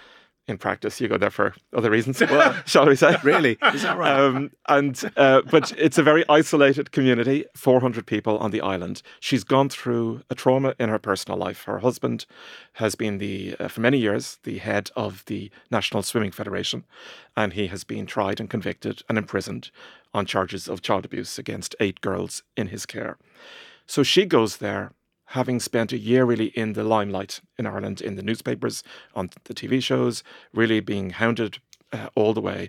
In 0.51 0.59
practice, 0.59 1.01
you 1.01 1.07
go 1.07 1.17
there 1.17 1.31
for 1.31 1.55
other 1.73 1.91
reasons, 1.91 2.21
shall 2.67 2.87
we 2.87 2.97
say? 2.97 3.17
Really, 3.23 3.57
is 3.73 3.83
that 3.83 3.97
right? 3.97 4.19
Um, 4.19 4.51
and 4.69 5.01
uh, 5.17 5.43
but 5.49 5.71
it's 5.79 5.97
a 5.97 6.03
very 6.03 6.25
isolated 6.29 6.91
community, 6.91 7.45
400 7.55 8.05
people 8.05 8.37
on 8.39 8.51
the 8.51 8.61
island. 8.61 9.01
She's 9.21 9.45
gone 9.45 9.69
through 9.69 10.23
a 10.29 10.35
trauma 10.35 10.75
in 10.81 10.89
her 10.89 10.99
personal 10.99 11.39
life. 11.39 11.63
Her 11.63 11.79
husband 11.79 12.27
has 12.75 12.97
been 12.97 13.19
the 13.19 13.55
uh, 13.61 13.69
for 13.69 13.81
many 13.81 13.99
years 13.99 14.39
the 14.43 14.59
head 14.59 14.91
of 14.97 15.25
the 15.27 15.53
National 15.71 16.03
Swimming 16.03 16.33
Federation, 16.33 16.85
and 17.37 17.53
he 17.53 17.69
has 17.69 17.85
been 17.85 18.05
tried 18.05 18.41
and 18.41 18.51
convicted 18.51 19.05
and 19.09 19.17
imprisoned 19.17 19.71
on 20.13 20.27
charges 20.27 20.67
of 20.67 20.83
child 20.83 21.05
abuse 21.05 21.39
against 21.39 21.77
eight 21.79 22.01
girls 22.01 22.43
in 22.57 22.67
his 22.67 22.87
care. 22.87 23.19
So 23.87 24.03
she 24.03 24.25
goes 24.25 24.57
there 24.57 24.95
having 25.31 25.61
spent 25.61 25.93
a 25.93 25.99
year 25.99 26.25
really 26.25 26.47
in 26.49 26.73
the 26.73 26.83
limelight 26.83 27.41
in 27.57 27.65
Ireland, 27.65 28.01
in 28.01 28.17
the 28.17 28.23
newspapers, 28.23 28.83
on 29.15 29.31
the 29.45 29.55
TV 29.55 29.81
shows, 29.81 30.25
really 30.53 30.81
being 30.81 31.11
hounded 31.11 31.59
uh, 31.93 32.09
all 32.17 32.35
the 32.35 32.41
way. 32.41 32.69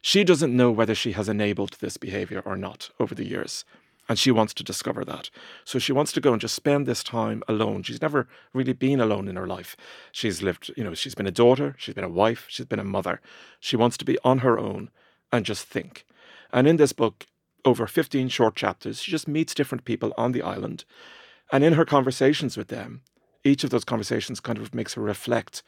She 0.00 0.24
doesn't 0.24 0.56
know 0.56 0.72
whether 0.72 0.94
she 0.94 1.12
has 1.12 1.28
enabled 1.28 1.76
this 1.78 1.96
behaviour 1.96 2.42
or 2.44 2.56
not 2.56 2.90
over 2.98 3.14
the 3.14 3.26
years. 3.26 3.64
And 4.08 4.18
she 4.18 4.32
wants 4.32 4.52
to 4.54 4.64
discover 4.64 5.04
that. 5.04 5.30
So 5.64 5.78
she 5.78 5.92
wants 5.92 6.10
to 6.12 6.20
go 6.20 6.32
and 6.32 6.40
just 6.40 6.56
spend 6.56 6.84
this 6.84 7.04
time 7.04 7.44
alone. 7.46 7.84
She's 7.84 8.02
never 8.02 8.26
really 8.52 8.72
been 8.72 9.00
alone 9.00 9.28
in 9.28 9.36
her 9.36 9.46
life. 9.46 9.76
She's 10.10 10.42
lived, 10.42 10.72
you 10.76 10.82
know, 10.82 10.94
she's 10.94 11.14
been 11.14 11.28
a 11.28 11.30
daughter, 11.30 11.76
she's 11.78 11.94
been 11.94 12.02
a 12.02 12.08
wife, 12.08 12.46
she's 12.48 12.66
been 12.66 12.80
a 12.80 12.84
mother. 12.84 13.20
She 13.60 13.76
wants 13.76 13.96
to 13.98 14.04
be 14.04 14.18
on 14.24 14.38
her 14.38 14.58
own 14.58 14.90
and 15.30 15.46
just 15.46 15.64
think. 15.64 16.04
And 16.52 16.66
in 16.66 16.76
this 16.76 16.92
book, 16.92 17.26
over 17.64 17.86
15 17.86 18.30
short 18.30 18.56
chapters, 18.56 19.00
she 19.00 19.12
just 19.12 19.28
meets 19.28 19.54
different 19.54 19.84
people 19.84 20.12
on 20.16 20.32
the 20.32 20.42
island. 20.42 20.84
And 21.52 21.64
in 21.64 21.74
her 21.74 21.84
conversations 21.84 22.56
with 22.56 22.68
them, 22.68 23.02
each 23.44 23.64
of 23.64 23.70
those 23.70 23.84
conversations 23.84 24.40
kind 24.40 24.58
of 24.58 24.74
makes 24.74 24.94
her 24.94 25.02
reflect 25.02 25.62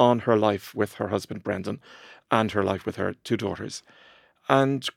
on 0.00 0.20
her 0.20 0.36
life 0.36 0.74
with 0.74 0.94
her 0.94 1.08
husband, 1.08 1.42
Brendan, 1.42 1.80
and 2.30 2.52
her 2.52 2.64
life 2.64 2.86
with 2.86 2.96
her 2.96 3.14
two 3.24 3.36
daughters. 3.36 3.82
And 4.48 4.88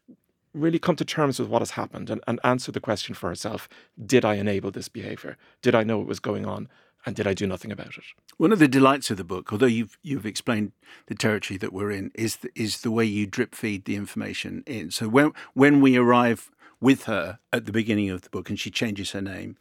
really 0.54 0.80
come 0.80 0.96
to 0.98 1.06
terms 1.06 1.40
with 1.40 1.50
what 1.50 1.62
has 1.62 1.72
happened 1.72 2.10
and, 2.10 2.22
and 2.28 2.40
answer 2.44 2.72
the 2.72 2.80
question 2.80 3.16
for 3.16 3.30
herself 3.30 3.70
Did 4.04 4.26
I 4.26 4.36
enable 4.36 4.72
this 4.72 4.90
behavior? 4.90 5.38
Did 5.62 5.76
I 5.76 5.84
know 5.84 6.02
it 6.02 6.08
was 6.08 6.20
going 6.20 6.46
on? 6.46 6.70
And 7.04 7.16
did 7.16 7.26
I 7.26 7.34
do 7.34 7.48
nothing 7.48 7.72
about 7.72 7.98
it? 7.98 8.04
One 8.38 8.52
of 8.52 8.60
the 8.60 8.68
delights 8.68 9.10
of 9.10 9.18
the 9.18 9.24
book, 9.24 9.52
although 9.52 9.66
you've 9.66 9.98
you've 10.04 10.26
explained 10.26 10.72
the 11.08 11.16
territory 11.16 11.58
that 11.58 11.74
we're 11.74 11.92
in, 11.92 12.12
is 12.14 12.38
the, 12.38 12.50
is 12.56 12.82
the 12.82 12.92
way 12.92 13.06
you 13.06 13.26
drip 13.26 13.56
feed 13.56 13.86
the 13.86 13.96
information 13.96 14.64
in. 14.68 14.92
So 14.92 15.08
when 15.08 15.34
when 15.54 15.82
we 15.82 15.98
arrive 15.98 16.52
with 16.82 17.04
her 17.04 17.40
at 17.54 17.66
the 17.66 17.72
beginning 17.72 18.10
of 18.10 18.24
the 18.24 18.30
book, 18.30 18.50
and 18.50 18.60
she 18.60 18.72
changes 18.72 19.12
her 19.12 19.22
name 19.22 19.56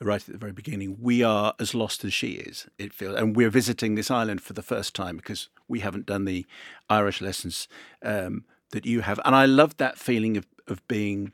right 0.00 0.20
at 0.20 0.32
the 0.32 0.38
very 0.38 0.52
beginning, 0.52 0.98
we 1.00 1.22
are 1.22 1.54
as 1.58 1.74
lost 1.74 2.04
as 2.04 2.12
she 2.12 2.32
is. 2.32 2.66
It 2.78 2.92
feels, 2.92 3.16
and 3.16 3.34
we're 3.34 3.50
visiting 3.50 3.94
this 3.94 4.10
island 4.10 4.42
for 4.42 4.52
the 4.52 4.62
first 4.62 4.94
time 4.94 5.16
because 5.16 5.48
we 5.68 5.80
haven't 5.80 6.06
done 6.06 6.24
the 6.24 6.46
Irish 6.90 7.20
lessons 7.20 7.68
um, 8.02 8.44
that 8.70 8.84
you 8.84 9.00
have. 9.00 9.20
And 9.24 9.34
I 9.34 9.46
love 9.46 9.76
that 9.78 9.98
feeling 9.98 10.36
of, 10.36 10.46
of 10.68 10.86
being 10.88 11.32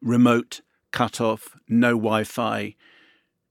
remote, 0.00 0.60
cut 0.92 1.20
off, 1.20 1.56
no 1.68 1.90
Wi 1.90 2.24
Fi, 2.24 2.76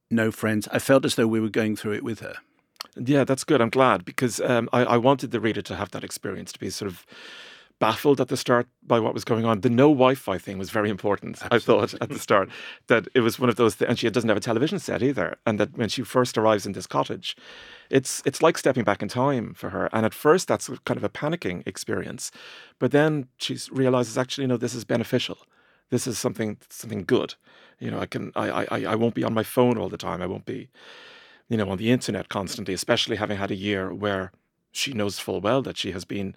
no 0.10 0.32
friends. 0.32 0.68
I 0.72 0.80
felt 0.80 1.06
as 1.06 1.16
though 1.16 1.28
we 1.28 1.40
were 1.40 1.50
going 1.50 1.76
through 1.76 1.94
it 1.94 2.04
with 2.04 2.22
her. 2.22 2.36
Yeah, 2.96 3.24
that's 3.24 3.44
good. 3.44 3.62
I'm 3.62 3.70
glad 3.70 4.06
because 4.06 4.42
um, 4.42 4.68
I, 4.74 4.84
I 4.84 4.98
wanted 4.98 5.32
the 5.32 5.40
reader 5.40 5.62
to 5.62 5.76
have 5.76 5.92
that 5.92 6.04
experience, 6.04 6.52
to 6.54 6.60
be 6.60 6.70
sort 6.70 6.90
of 6.90 7.06
baffled 7.80 8.20
at 8.20 8.28
the 8.28 8.38
start 8.38 8.68
by 8.86 9.00
what 9.00 9.14
was 9.14 9.24
going 9.24 9.46
on. 9.46 9.62
The 9.62 9.70
no 9.70 9.88
Wi-Fi 9.90 10.38
thing 10.38 10.58
was 10.58 10.70
very 10.70 10.90
important. 10.90 11.40
Absolutely. 11.50 11.84
I 11.84 11.88
thought 11.88 12.02
at 12.02 12.10
the 12.10 12.20
start 12.20 12.50
that 12.88 13.08
it 13.16 13.22
was 13.22 13.40
one 13.40 13.50
of 13.50 13.56
those, 13.56 13.78
th- 13.78 13.88
and 13.90 13.98
she 13.98 14.10
doesn't 14.10 14.28
have 14.28 14.38
a 14.38 14.42
television 14.42 14.80
set 14.80 15.02
either. 15.02 15.38
And 15.46 15.60
that 15.60 15.78
when 15.78 15.90
she 15.90 16.04
first 16.04 16.38
arrives 16.38 16.66
in 16.66 16.74
this 16.74 16.88
cottage, 16.88 17.36
it's 17.90 18.22
it's 18.26 18.42
like 18.42 18.58
stepping 18.58 18.84
back 18.84 19.02
in 19.02 19.08
time 19.08 19.54
for 19.54 19.70
her. 19.70 19.90
And 19.94 20.06
at 20.06 20.14
first, 20.14 20.48
that's 20.48 20.70
kind 20.86 20.98
of 20.98 21.04
a 21.04 21.10
panicking 21.10 21.66
experience, 21.66 22.32
but 22.80 22.92
then 22.92 23.28
she 23.38 23.58
realizes 23.72 24.18
actually, 24.18 24.48
no, 24.48 24.58
this 24.58 24.76
is 24.76 24.86
beneficial. 24.86 25.38
This 25.90 26.06
is 26.06 26.20
something 26.20 26.58
something 26.70 27.04
good. 27.04 27.36
You 27.80 27.92
know, 27.92 28.00
I 28.00 28.06
can 28.06 28.32
I 28.36 28.66
I 28.70 28.84
I 28.94 28.96
won't 28.96 29.16
be 29.16 29.24
on 29.24 29.34
my 29.34 29.44
phone 29.44 29.78
all 29.78 29.90
the 29.90 29.98
time. 29.98 30.22
I 30.22 30.28
won't 30.28 30.46
be, 30.46 30.70
you 31.48 31.58
know, 31.58 31.70
on 31.70 31.78
the 31.78 31.92
internet 31.92 32.30
constantly. 32.30 32.74
Especially 32.74 33.16
having 33.16 33.38
had 33.38 33.52
a 33.52 33.56
year 33.56 33.94
where 33.94 34.32
she 34.72 34.94
knows 34.94 35.18
full 35.18 35.42
well 35.42 35.62
that 35.64 35.78
she 35.78 35.92
has 35.92 36.06
been 36.06 36.36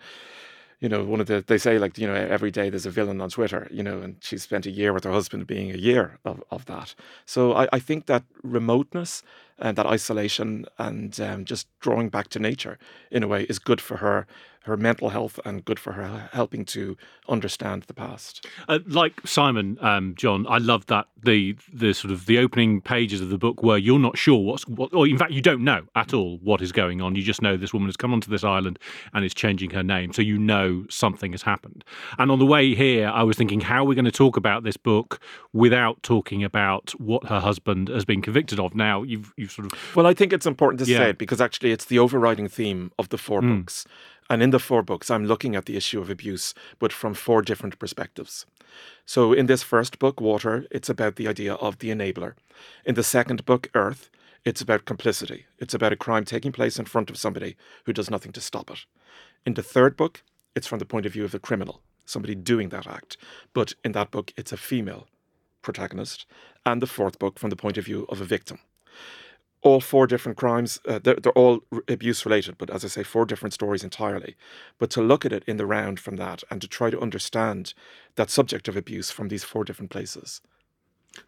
you 0.83 0.89
know, 0.89 1.05
one 1.05 1.21
of 1.21 1.29
the 1.29 1.45
they 1.47 1.59
say 1.59 1.79
like 1.79 1.97
you 1.97 2.09
know 2.09 2.15
every 2.15 2.51
day 2.51 2.69
there's 2.69 2.87
a 2.87 2.91
villain 2.91 3.21
on 3.21 3.31
Twitter, 3.31 3.69
you 3.71 3.85
know, 3.85 4.01
and 4.01 4.17
she 4.21 4.37
spent 4.37 4.67
a 4.67 4.71
year 4.71 4.93
with 4.93 5.05
her 5.05 5.13
husband 5.13 5.47
being 5.47 5.71
a 5.71 5.77
year 5.77 6.19
of, 6.25 6.43
of 6.51 6.67
that. 6.67 6.97
So 7.25 7.53
I, 7.53 7.69
I 7.73 7.79
think 7.79 8.07
that 8.07 8.25
remoteness 8.43 9.23
and 9.59 9.77
that 9.77 9.87
isolation 9.87 10.67
and 10.79 11.21
um, 11.21 11.45
just 11.45 11.67
drawing 11.81 12.09
back 12.09 12.29
to 12.29 12.39
nature 12.39 12.79
in 13.11 13.23
a 13.23 13.29
way 13.29 13.45
is 13.45 13.59
good 13.59 13.81
for 13.81 13.99
her 13.99 14.27
her 14.65 14.77
mental 14.77 15.09
health 15.09 15.41
and 15.45 15.65
good 15.65 15.79
for 15.79 15.93
her 15.93 16.29
helping 16.33 16.65
to 16.65 16.97
understand 17.29 17.83
the 17.85 17.95
past. 17.95 18.47
Uh, 18.69 18.79
like 18.87 19.21
Simon, 19.27 19.77
um, 19.81 20.15
John, 20.17 20.47
I 20.49 20.59
love 20.59 20.87
that 20.87 21.07
the 21.23 21.57
the 21.73 21.93
sort 21.93 22.13
of 22.13 22.27
the 22.27 22.39
opening 22.39 22.81
pages 22.81 23.21
of 23.21 23.31
the 23.31 23.39
book 23.39 23.63
where 23.63 23.79
you're 23.79 23.99
not 23.99 24.17
sure 24.17 24.39
what's 24.39 24.67
what, 24.69 24.93
or 24.93 25.07
in 25.07 25.19
fact 25.19 25.33
you 25.33 25.43
don't 25.43 25.65
know 25.65 25.83
at 25.95 26.15
all 26.15 26.39
what 26.43 26.63
is 26.63 26.73
going 26.73 27.01
on. 27.01 27.15
You 27.17 27.23
just 27.23 27.43
know 27.43 27.57
this 27.57 27.73
woman 27.73 27.89
has 27.89 27.97
come 27.97 28.13
onto 28.13 28.31
this 28.31 28.45
island 28.45 28.79
and 29.13 29.25
is 29.25 29.35
changing 29.35 29.71
her 29.71 29.83
name, 29.83 30.13
so 30.13 30.23
you 30.23 30.39
know 30.39 30.85
something 30.89 31.33
has 31.33 31.43
happened. 31.43 31.85
And 32.19 32.31
on 32.31 32.39
the 32.39 32.47
way 32.47 32.75
here, 32.75 33.09
I 33.09 33.23
was 33.23 33.37
thinking, 33.37 33.61
how 33.61 33.83
are 33.83 33.87
we 33.87 33.95
going 33.95 34.05
to 34.05 34.13
talk 34.13 34.37
about 34.37 34.63
this 34.63 34.77
book 34.77 35.21
without 35.53 36.03
talking 36.03 36.45
about 36.45 36.91
what 37.01 37.27
her 37.27 37.41
husband 37.41 37.89
has 37.89 38.05
been 38.05 38.23
convicted 38.23 38.61
of? 38.61 38.75
Now 38.75 39.03
you've 39.03 39.33
you've 39.43 39.53
sort 39.53 39.71
of 39.71 39.97
well, 39.97 40.07
I 40.07 40.15
think 40.15 40.33
it's 40.33 40.47
important 40.47 40.83
to 40.85 40.91
yeah. 40.91 40.99
say 40.99 41.11
it 41.11 41.19
because 41.19 41.41
actually 41.41 41.73
it's 41.73 41.85
the 41.85 41.99
overriding 41.99 42.49
theme 42.49 42.93
of 42.99 43.11
the 43.11 43.19
four 43.19 43.43
mm. 43.43 43.59
books. 43.59 43.85
And 44.31 44.43
in 44.43 44.51
the 44.51 44.59
four 44.59 44.83
books, 44.83 45.11
I'm 45.11 45.27
looking 45.27 45.57
at 45.57 45.67
the 45.67 45.77
issue 45.77 46.01
of 46.01 46.09
abuse, 46.09 46.55
but 46.79 46.93
from 46.93 47.13
four 47.13 47.43
different 47.43 47.79
perspectives. 47.79 48.47
So 49.05 49.33
in 49.33 49.47
this 49.47 49.63
first 49.63 49.99
book, 49.99 50.21
Water, 50.21 50.65
it's 50.71 50.89
about 50.89 51.17
the 51.17 51.29
idea 51.29 51.55
of 51.55 51.79
the 51.79 51.91
enabler. 51.91 52.35
In 52.87 52.95
the 52.95 53.03
second 53.03 53.45
book, 53.45 53.69
Earth, 53.75 54.09
it's 54.45 54.63
about 54.63 54.87
complicity. 54.87 55.45
It's 55.59 55.75
about 55.75 55.93
a 55.93 55.97
crime 55.97 56.25
taking 56.25 56.53
place 56.53 56.79
in 56.79 56.87
front 56.87 57.11
of 57.11 57.19
somebody 57.19 57.57
who 57.85 57.93
does 57.93 58.11
nothing 58.11 58.33
to 58.33 58.41
stop 58.41 58.71
it. 58.71 58.87
In 59.45 59.55
the 59.55 59.63
third 59.63 59.97
book, 59.97 60.23
it's 60.55 60.67
from 60.67 60.79
the 60.79 60.87
point 60.87 61.05
of 61.05 61.13
view 61.13 61.25
of 61.25 61.33
the 61.33 61.39
criminal, 61.39 61.83
somebody 62.07 62.35
doing 62.35 62.71
that 62.71 62.87
act. 62.87 63.17
But 63.53 63.75
in 63.85 63.93
that 63.93 64.11
book, 64.11 64.33
it's 64.37 64.53
a 64.53 64.57
female 64.57 65.09
protagonist. 65.61 66.27
And 66.65 66.81
the 66.81 66.87
fourth 66.87 67.19
book, 67.19 67.39
from 67.39 67.51
the 67.51 67.57
point 67.57 67.77
of 67.77 67.85
view 67.85 68.07
of 68.09 68.21
a 68.21 68.25
victim 68.25 68.61
all 69.63 69.81
four 69.81 70.07
different 70.07 70.37
crimes. 70.37 70.81
Uh, 70.87 70.99
they're, 71.03 71.15
they're, 71.15 71.33
all 71.33 71.61
abuse 71.89 72.27
related, 72.27 72.59
but 72.59 72.71
as 72.71 72.85
I 72.85 72.89
say, 72.89 73.03
four 73.03 73.25
different 73.25 73.55
stories 73.55 73.85
entirely. 73.85 74.37
But 74.79 74.91
to 74.91 75.03
look 75.03 75.25
at 75.25 75.33
it 75.33 75.45
in 75.47 75.57
the 75.57 75.67
round 75.67 76.01
from 76.01 76.17
that 76.17 76.43
and 76.51 76.61
to 76.61 76.69
try 76.69 76.91
to 76.91 77.01
understand 77.01 77.73
that 78.17 78.31
subject 78.31 78.69
of 78.69 78.77
abuse 78.77 79.11
from 79.11 79.29
these 79.29 79.45
four 79.45 79.65
different 79.65 79.91
places. 79.91 80.41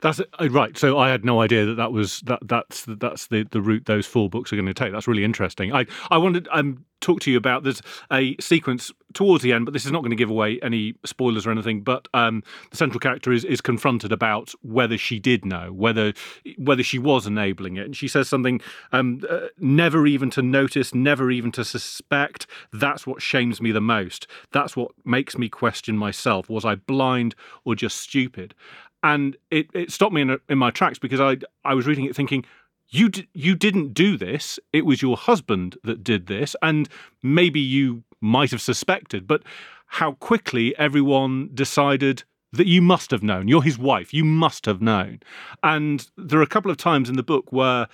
That's 0.01 0.21
uh, 0.21 0.49
right. 0.51 0.77
So 0.77 0.99
I 0.99 1.11
had 1.11 1.25
no 1.25 1.41
idea 1.41 1.67
that 1.67 1.75
that 1.75 1.93
was 1.93 2.21
that 2.21 2.41
that's 2.43 2.85
that's 2.87 3.27
the 3.27 3.45
the 3.51 3.61
route 3.61 3.87
those 3.87 4.07
four 4.07 4.29
books 4.29 4.53
are 4.53 4.57
going 4.57 4.67
to 4.67 4.75
take. 4.75 4.93
That's 4.93 5.09
really 5.09 5.25
interesting. 5.25 5.75
I 5.75 5.87
I 6.11 6.19
wanted 6.19 6.49
um 6.53 6.85
talk 7.01 7.21
to 7.21 7.31
you 7.31 7.37
about. 7.37 7.63
There's 7.63 7.83
a 8.11 8.35
sequence 8.41 8.91
towards 9.13 9.45
the 9.45 9.53
end, 9.53 9.67
but 9.67 9.75
this 9.75 9.85
is 9.85 9.93
not 9.93 10.01
going 10.01 10.11
to 10.11 10.17
give 10.17 10.31
away 10.31 10.59
any 10.63 10.95
spoilers 11.05 11.47
or 11.47 11.51
anything. 11.51 11.83
But 11.83 12.09
um, 12.15 12.43
the 12.71 12.77
central 12.77 12.99
character 12.99 13.31
is, 13.33 13.45
is 13.45 13.61
confronted 13.61 14.11
about 14.11 14.53
whether 14.63 14.97
she 14.97 15.19
did 15.19 15.45
know, 15.45 15.73
whether 15.73 16.15
whether 16.59 16.83
she 16.83 16.99
was 16.99 17.27
enabling 17.27 17.77
it, 17.77 17.85
and 17.85 17.97
she 17.97 18.09
says 18.09 18.29
something: 18.29 18.61
um, 18.93 19.23
uh, 19.29 19.49
"Never 19.59 20.07
even 20.07 20.31
to 20.31 20.43
notice, 20.43 20.95
never 20.95 21.31
even 21.31 21.53
to 21.53 21.65
suspect. 21.65 22.47
That's 22.73 23.07
what 23.07 23.23
shames 23.23 23.61
me 23.61 23.71
the 23.71 23.81
most. 23.81 24.27
That's 24.53 24.77
what 24.77 24.93
makes 25.05 25.37
me 25.37 25.49
question 25.49 25.97
myself. 25.97 26.49
Was 26.49 26.65
I 26.65 26.77
blind 26.77 27.35
or 27.65 27.75
just 27.75 27.99
stupid?" 27.99 28.55
And 29.05 29.37
it, 29.53 29.69
it 29.75 29.93
stopped 29.93 30.15
me 30.15 30.23
in, 30.23 30.39
in 30.49 30.59
my 30.59 30.73
tracks 30.73 30.99
because 30.99 31.21
I 31.21 31.37
I 31.65 31.75
was 31.75 31.87
reading 31.87 32.07
it 32.07 32.17
thinking 32.17 32.45
you 32.89 33.09
d- 33.11 33.29
you 33.35 33.55
didn't 33.55 33.95
do 33.95 34.17
this. 34.17 34.59
It 34.73 34.87
was 34.87 35.03
your 35.03 35.17
husband 35.17 35.77
that 35.85 36.03
did 36.03 36.27
this, 36.27 36.57
and 36.63 36.89
maybe 37.23 37.61
you 37.61 38.03
might 38.21 38.51
have 38.51 38.63
suspected, 38.63 39.27
but 39.27 39.43
how 39.87 40.13
quickly 40.13 40.77
everyone 40.79 41.51
decided 41.55 42.25
that 42.53 42.67
you 42.67 42.81
must 42.81 43.11
have 43.11 43.23
known. 43.23 43.49
You're 43.49 43.63
his 43.63 43.79
wife. 43.79 44.15
You 44.15 44.25
must 44.25 44.65
have 44.67 44.81
known. 44.81 45.21
And 45.63 46.09
there 46.17 46.39
are 46.39 46.43
a 46.43 46.47
couple 46.47 46.71
of 46.71 46.77
times 46.77 47.09
in 47.09 47.17
the 47.17 47.23
book 47.23 47.53
where 47.53 47.89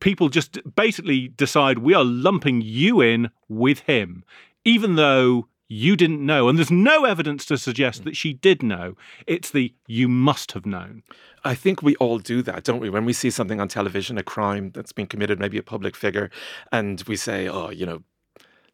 people 0.00 0.28
just 0.28 0.58
basically 0.76 1.28
decide 1.28 1.78
we 1.78 1.94
are 1.94 2.04
lumping 2.04 2.60
you 2.60 3.00
in 3.00 3.30
with 3.48 3.80
him, 3.80 4.24
even 4.64 4.94
though 4.94 5.48
you 5.68 5.96
didn't 5.96 6.24
know. 6.24 6.48
And 6.48 6.58
there's 6.58 6.70
no 6.70 7.04
evidence 7.04 7.44
to 7.46 7.58
suggest 7.58 8.04
that 8.04 8.16
she 8.16 8.32
did 8.32 8.62
know. 8.62 8.96
It's 9.26 9.50
the 9.50 9.74
you 9.86 10.08
must 10.08 10.52
have 10.52 10.66
known. 10.66 11.02
I 11.44 11.54
think 11.54 11.82
we 11.82 11.94
all 11.96 12.18
do 12.18 12.42
that, 12.42 12.64
don't 12.64 12.80
we? 12.80 12.90
When 12.90 13.04
we 13.04 13.12
see 13.12 13.30
something 13.30 13.60
on 13.60 13.68
television, 13.68 14.18
a 14.18 14.22
crime 14.22 14.70
that's 14.74 14.92
been 14.92 15.06
committed, 15.06 15.38
maybe 15.38 15.58
a 15.58 15.62
public 15.62 15.94
figure, 15.94 16.30
and 16.72 17.02
we 17.06 17.16
say, 17.16 17.48
oh, 17.48 17.70
you 17.70 17.86
know, 17.86 18.02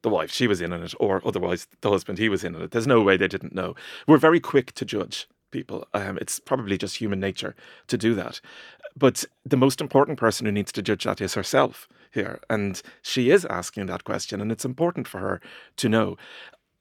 the 0.02 0.08
wife, 0.08 0.30
she 0.30 0.46
was 0.46 0.60
in 0.60 0.72
on 0.72 0.82
it, 0.82 0.94
or 1.00 1.20
otherwise 1.24 1.66
the 1.80 1.90
husband, 1.90 2.18
he 2.18 2.28
was 2.28 2.44
in 2.44 2.54
on 2.54 2.62
it. 2.62 2.70
There's 2.70 2.86
no 2.86 3.02
way 3.02 3.16
they 3.16 3.28
didn't 3.28 3.54
know. 3.54 3.74
We're 4.06 4.18
very 4.18 4.40
quick 4.40 4.72
to 4.74 4.84
judge 4.84 5.26
people. 5.50 5.86
Um, 5.94 6.18
it's 6.20 6.38
probably 6.40 6.76
just 6.76 6.96
human 6.96 7.20
nature 7.20 7.54
to 7.88 7.96
do 7.96 8.14
that. 8.14 8.40
But 8.96 9.24
the 9.44 9.56
most 9.56 9.80
important 9.80 10.18
person 10.18 10.46
who 10.46 10.52
needs 10.52 10.72
to 10.72 10.82
judge 10.82 11.04
that 11.04 11.20
is 11.20 11.34
herself 11.34 11.88
here. 12.12 12.40
And 12.48 12.80
she 13.02 13.30
is 13.30 13.44
asking 13.46 13.86
that 13.86 14.04
question, 14.04 14.40
and 14.40 14.52
it's 14.52 14.64
important 14.64 15.08
for 15.08 15.18
her 15.18 15.40
to 15.76 15.88
know 15.88 16.16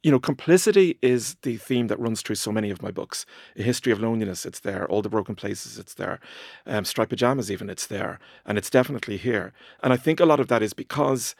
you 0.03 0.11
know, 0.11 0.19
complicity 0.19 0.97
is 1.01 1.35
the 1.43 1.55
theme 1.55 1.87
that 1.87 1.99
runs 1.99 2.21
through 2.21 2.35
so 2.35 2.51
many 2.51 2.69
of 2.69 2.81
my 2.81 2.91
books. 2.91 3.25
A 3.55 3.63
history 3.63 3.91
of 3.93 4.01
loneliness, 4.01 4.45
it's 4.45 4.59
there. 4.59 4.85
All 4.89 5.01
the 5.01 5.09
broken 5.09 5.33
places, 5.33 5.79
it's 5.79 5.93
there. 5.93 6.19
Um, 6.67 6.83
striped 6.83 7.09
pajamas, 7.09 7.49
even, 7.49 7.69
it's 7.69 7.87
there, 7.87 8.19
and 8.45 8.57
it's 8.57 8.69
definitely 8.69 9.15
here. 9.15 9.53
And 9.81 9.93
I 9.93 9.97
think 9.97 10.19
a 10.19 10.25
lot 10.25 10.41
of 10.41 10.49
that 10.49 10.61
is 10.61 10.73
because 10.73 11.35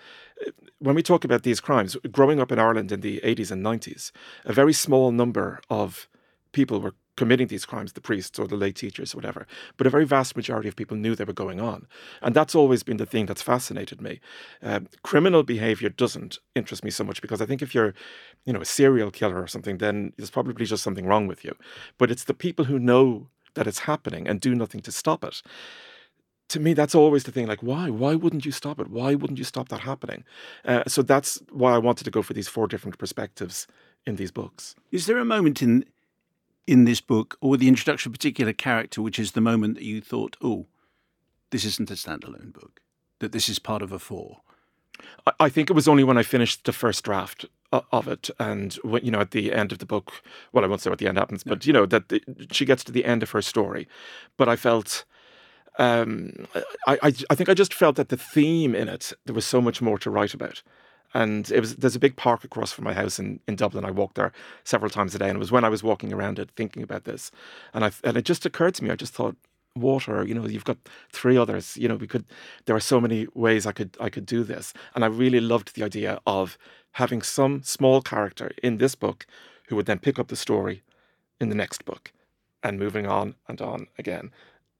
uh, 0.47 0.51
when 0.79 0.95
we 0.95 1.03
talk 1.03 1.25
about 1.25 1.43
these 1.43 1.59
crimes, 1.59 1.97
growing 2.09 2.39
up 2.39 2.53
in 2.53 2.59
Ireland 2.59 2.91
in 2.93 3.01
the 3.01 3.19
80s 3.21 3.51
and 3.51 3.63
90s, 3.63 4.11
a 4.45 4.53
very 4.53 4.73
small 4.73 5.11
number 5.11 5.59
of 5.69 6.07
people 6.53 6.79
were 6.79 6.95
committing 7.15 7.47
these 7.47 7.65
crimes, 7.65 7.93
the 7.93 8.01
priests 8.01 8.39
or 8.39 8.47
the 8.47 8.55
lay 8.55 8.71
teachers 8.71 9.13
or 9.13 9.17
whatever. 9.17 9.45
But 9.77 9.85
a 9.85 9.89
very 9.89 10.05
vast 10.05 10.35
majority 10.35 10.67
of 10.67 10.75
people 10.75 10.97
knew 10.97 11.15
they 11.15 11.23
were 11.23 11.33
going 11.33 11.59
on. 11.59 11.87
And 12.21 12.35
that's 12.35 12.55
always 12.55 12.81
been 12.81 12.97
the 12.97 13.05
thing 13.05 13.25
that's 13.25 13.41
fascinated 13.41 14.01
me. 14.01 14.19
Uh, 14.61 14.81
criminal 15.03 15.43
behavior 15.43 15.89
doesn't 15.89 16.39
interest 16.55 16.83
me 16.83 16.89
so 16.89 17.03
much 17.03 17.21
because 17.21 17.41
I 17.41 17.45
think 17.45 17.61
if 17.61 17.75
you're, 17.75 17.93
you 18.45 18.53
know, 18.53 18.61
a 18.61 18.65
serial 18.65 19.11
killer 19.11 19.39
or 19.41 19.47
something, 19.47 19.77
then 19.77 20.13
there's 20.17 20.31
probably 20.31 20.65
just 20.65 20.83
something 20.83 21.05
wrong 21.05 21.27
with 21.27 21.43
you. 21.43 21.55
But 21.97 22.09
it's 22.09 22.23
the 22.23 22.33
people 22.33 22.65
who 22.65 22.79
know 22.79 23.27
that 23.55 23.67
it's 23.67 23.79
happening 23.79 24.27
and 24.27 24.41
do 24.41 24.55
nothing 24.55 24.81
to 24.81 24.91
stop 24.91 25.23
it. 25.23 25.41
To 26.49 26.59
me, 26.59 26.73
that's 26.73 26.95
always 26.95 27.23
the 27.23 27.31
thing. 27.31 27.47
Like, 27.47 27.63
why? 27.63 27.89
Why 27.89 28.15
wouldn't 28.15 28.45
you 28.45 28.51
stop 28.51 28.79
it? 28.79 28.89
Why 28.89 29.15
wouldn't 29.15 29.37
you 29.39 29.45
stop 29.45 29.69
that 29.69 29.81
happening? 29.81 30.23
Uh, 30.65 30.83
so 30.87 31.01
that's 31.01 31.41
why 31.51 31.73
I 31.73 31.77
wanted 31.77 32.03
to 32.05 32.11
go 32.11 32.21
for 32.21 32.33
these 32.33 32.47
four 32.47 32.67
different 32.67 32.97
perspectives 32.97 33.67
in 34.05 34.17
these 34.17 34.31
books. 34.31 34.75
Is 34.91 35.05
there 35.05 35.17
a 35.17 35.25
moment 35.25 35.61
in 35.61 35.85
in 36.65 36.85
this 36.85 37.01
book 37.01 37.37
or 37.41 37.57
the 37.57 37.67
introduction 37.67 38.09
of 38.09 38.13
a 38.13 38.17
particular 38.17 38.53
character 38.53 39.01
which 39.01 39.19
is 39.19 39.31
the 39.31 39.41
moment 39.41 39.75
that 39.75 39.83
you 39.83 40.01
thought, 40.01 40.37
oh, 40.41 40.67
this 41.51 41.65
isn't 41.65 41.91
a 41.91 41.95
standalone 41.95 42.53
book, 42.53 42.79
that 43.19 43.31
this 43.31 43.49
is 43.49 43.59
part 43.59 43.81
of 43.81 43.91
a 43.91 43.99
four? 43.99 44.41
I 45.39 45.49
think 45.49 45.69
it 45.69 45.73
was 45.73 45.87
only 45.87 46.03
when 46.03 46.17
I 46.17 46.23
finished 46.23 46.65
the 46.65 46.73
first 46.73 47.03
draft 47.03 47.45
of 47.71 48.07
it, 48.07 48.29
and 48.39 48.77
you 49.01 49.09
know, 49.09 49.21
at 49.21 49.31
the 49.31 49.51
end 49.51 49.71
of 49.71 49.79
the 49.79 49.85
book, 49.85 50.21
well, 50.51 50.63
I 50.63 50.67
won't 50.67 50.81
say 50.81 50.89
what 50.89 50.99
the 50.99 51.07
end 51.07 51.17
happens, 51.17 51.43
but 51.43 51.65
you 51.65 51.73
know 51.73 51.85
that 51.87 52.09
the, 52.09 52.21
she 52.51 52.65
gets 52.65 52.83
to 52.85 52.91
the 52.91 53.05
end 53.05 53.23
of 53.23 53.31
her 53.31 53.41
story. 53.41 53.87
But 54.37 54.47
I 54.47 54.55
felt, 54.55 55.05
um, 55.79 56.47
I, 56.85 56.99
I, 57.01 57.13
I 57.29 57.35
think 57.35 57.49
I 57.49 57.55
just 57.55 57.73
felt 57.73 57.95
that 57.95 58.09
the 58.09 58.17
theme 58.17 58.75
in 58.75 58.87
it 58.87 59.13
there 59.25 59.33
was 59.33 59.45
so 59.45 59.61
much 59.61 59.81
more 59.81 59.97
to 59.99 60.11
write 60.11 60.35
about, 60.35 60.61
and 61.13 61.51
it 61.51 61.59
was 61.59 61.75
there's 61.75 61.95
a 61.95 61.99
big 61.99 62.15
park 62.15 62.43
across 62.43 62.71
from 62.71 62.85
my 62.85 62.93
house 62.93 63.19
in, 63.19 63.39
in 63.47 63.55
Dublin. 63.55 63.85
I 63.85 63.91
walked 63.91 64.15
there 64.15 64.31
several 64.63 64.89
times 64.89 65.13
a 65.15 65.19
day, 65.19 65.29
and 65.29 65.35
it 65.35 65.39
was 65.39 65.51
when 65.51 65.63
I 65.63 65.69
was 65.69 65.83
walking 65.83 66.11
around 66.13 66.39
it 66.39 66.49
thinking 66.55 66.83
about 66.83 67.03
this, 67.05 67.31
and 67.73 67.85
I 67.85 67.91
and 68.03 68.17
it 68.17 68.25
just 68.25 68.45
occurred 68.45 68.75
to 68.75 68.83
me. 68.83 68.89
I 68.89 68.95
just 68.95 69.13
thought, 69.13 69.35
water 69.75 70.23
you 70.23 70.35
know 70.35 70.45
you've 70.45 70.63
got 70.63 70.77
three 71.11 71.35
others 71.35 71.75
you 71.77 71.87
know 71.87 71.95
we 71.95 72.05
could 72.05 72.25
there 72.65 72.75
are 72.75 72.79
so 72.79 73.01
many 73.01 73.25
ways 73.33 73.65
i 73.65 73.71
could 73.71 73.97
i 73.99 74.07
could 74.07 74.25
do 74.25 74.43
this 74.43 74.71
and 74.93 75.03
i 75.03 75.07
really 75.07 75.39
loved 75.39 75.73
the 75.73 75.83
idea 75.83 76.19
of 76.27 76.59
having 76.91 77.23
some 77.23 77.63
small 77.63 77.99
character 77.99 78.51
in 78.61 78.77
this 78.77 78.93
book 78.93 79.25
who 79.67 79.75
would 79.75 79.87
then 79.87 79.97
pick 79.97 80.19
up 80.19 80.27
the 80.27 80.35
story 80.35 80.83
in 81.41 81.49
the 81.49 81.55
next 81.55 81.85
book 81.85 82.11
and 82.61 82.77
moving 82.77 83.07
on 83.07 83.33
and 83.47 83.61
on 83.61 83.87
again 83.97 84.31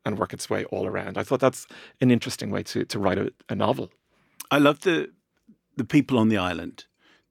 and 0.06 0.20
work 0.20 0.32
its 0.32 0.48
way 0.48 0.64
all 0.66 0.86
around 0.86 1.18
i 1.18 1.24
thought 1.24 1.40
that's 1.40 1.66
an 2.00 2.12
interesting 2.12 2.52
way 2.52 2.62
to 2.62 2.86
to 2.86 3.00
write 3.00 3.18
a, 3.18 3.34
a 3.50 3.56
novel 3.56 3.90
i 4.52 4.60
love 4.60 4.82
the 4.82 5.10
the 5.76 5.86
people 5.86 6.18
on 6.18 6.30
the 6.30 6.38
island 6.38 6.86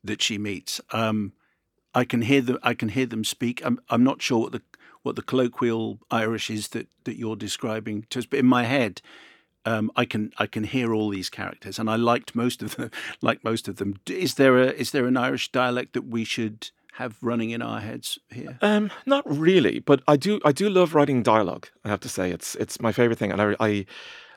that 0.05 0.21
she 0.21 0.39
meets 0.39 0.81
um 0.93 1.33
I 1.95 2.05
can 2.05 2.23
hear 2.23 2.41
them. 2.41 2.59
I 2.63 2.75
can 2.75 2.89
hear 2.91 3.07
them 3.07 3.25
speak. 3.25 3.65
I'm. 3.65 3.79
I'm 3.91 4.05
not 4.05 4.23
sure 4.23 4.39
what 4.41 4.53
the 4.53 4.63
what 5.03 5.17
the 5.17 5.23
colloquial 5.23 5.99
Irish 6.11 6.49
is 6.51 6.69
that 6.69 6.89
that 7.05 7.19
you're 7.19 7.37
describing 7.37 8.07
to 8.11 8.21
us, 8.21 8.27
but 8.27 8.39
in 8.39 8.47
my 8.47 8.65
head, 8.65 9.03
um, 9.67 9.91
I 9.97 10.05
can 10.05 10.33
I 10.39 10.47
can 10.47 10.65
hear 10.65 10.95
all 10.95 11.11
these 11.11 11.29
characters, 11.29 11.79
and 11.79 11.91
I 11.91 11.97
liked 11.97 12.35
most 12.35 12.63
of 12.63 12.77
them. 12.77 12.91
like 13.21 13.45
most 13.45 13.69
of 13.69 13.77
them, 13.77 13.99
is 14.09 14.35
there 14.35 14.59
a 14.59 14.67
is 14.69 14.93
there 14.93 15.07
an 15.07 15.17
Irish 15.17 15.53
dialect 15.53 15.93
that 15.93 16.07
we 16.07 16.25
should 16.25 16.71
have 16.95 17.17
running 17.21 17.51
in 17.51 17.63
our 17.63 17.81
heads 17.81 18.19
here? 18.31 18.59
Um, 18.63 18.91
not 19.07 19.25
really, 19.27 19.79
but 19.79 20.03
I 20.09 20.17
do 20.17 20.41
I 20.45 20.53
do 20.53 20.71
love 20.71 20.95
writing 20.95 21.23
dialogue. 21.23 21.69
I 21.85 21.89
have 21.89 22.01
to 22.01 22.09
say 22.09 22.31
it's 22.31 22.55
it's 22.55 22.81
my 22.81 22.93
favorite 22.93 23.19
thing, 23.19 23.33
and 23.33 23.43
I 23.43 23.55
I, 23.61 23.87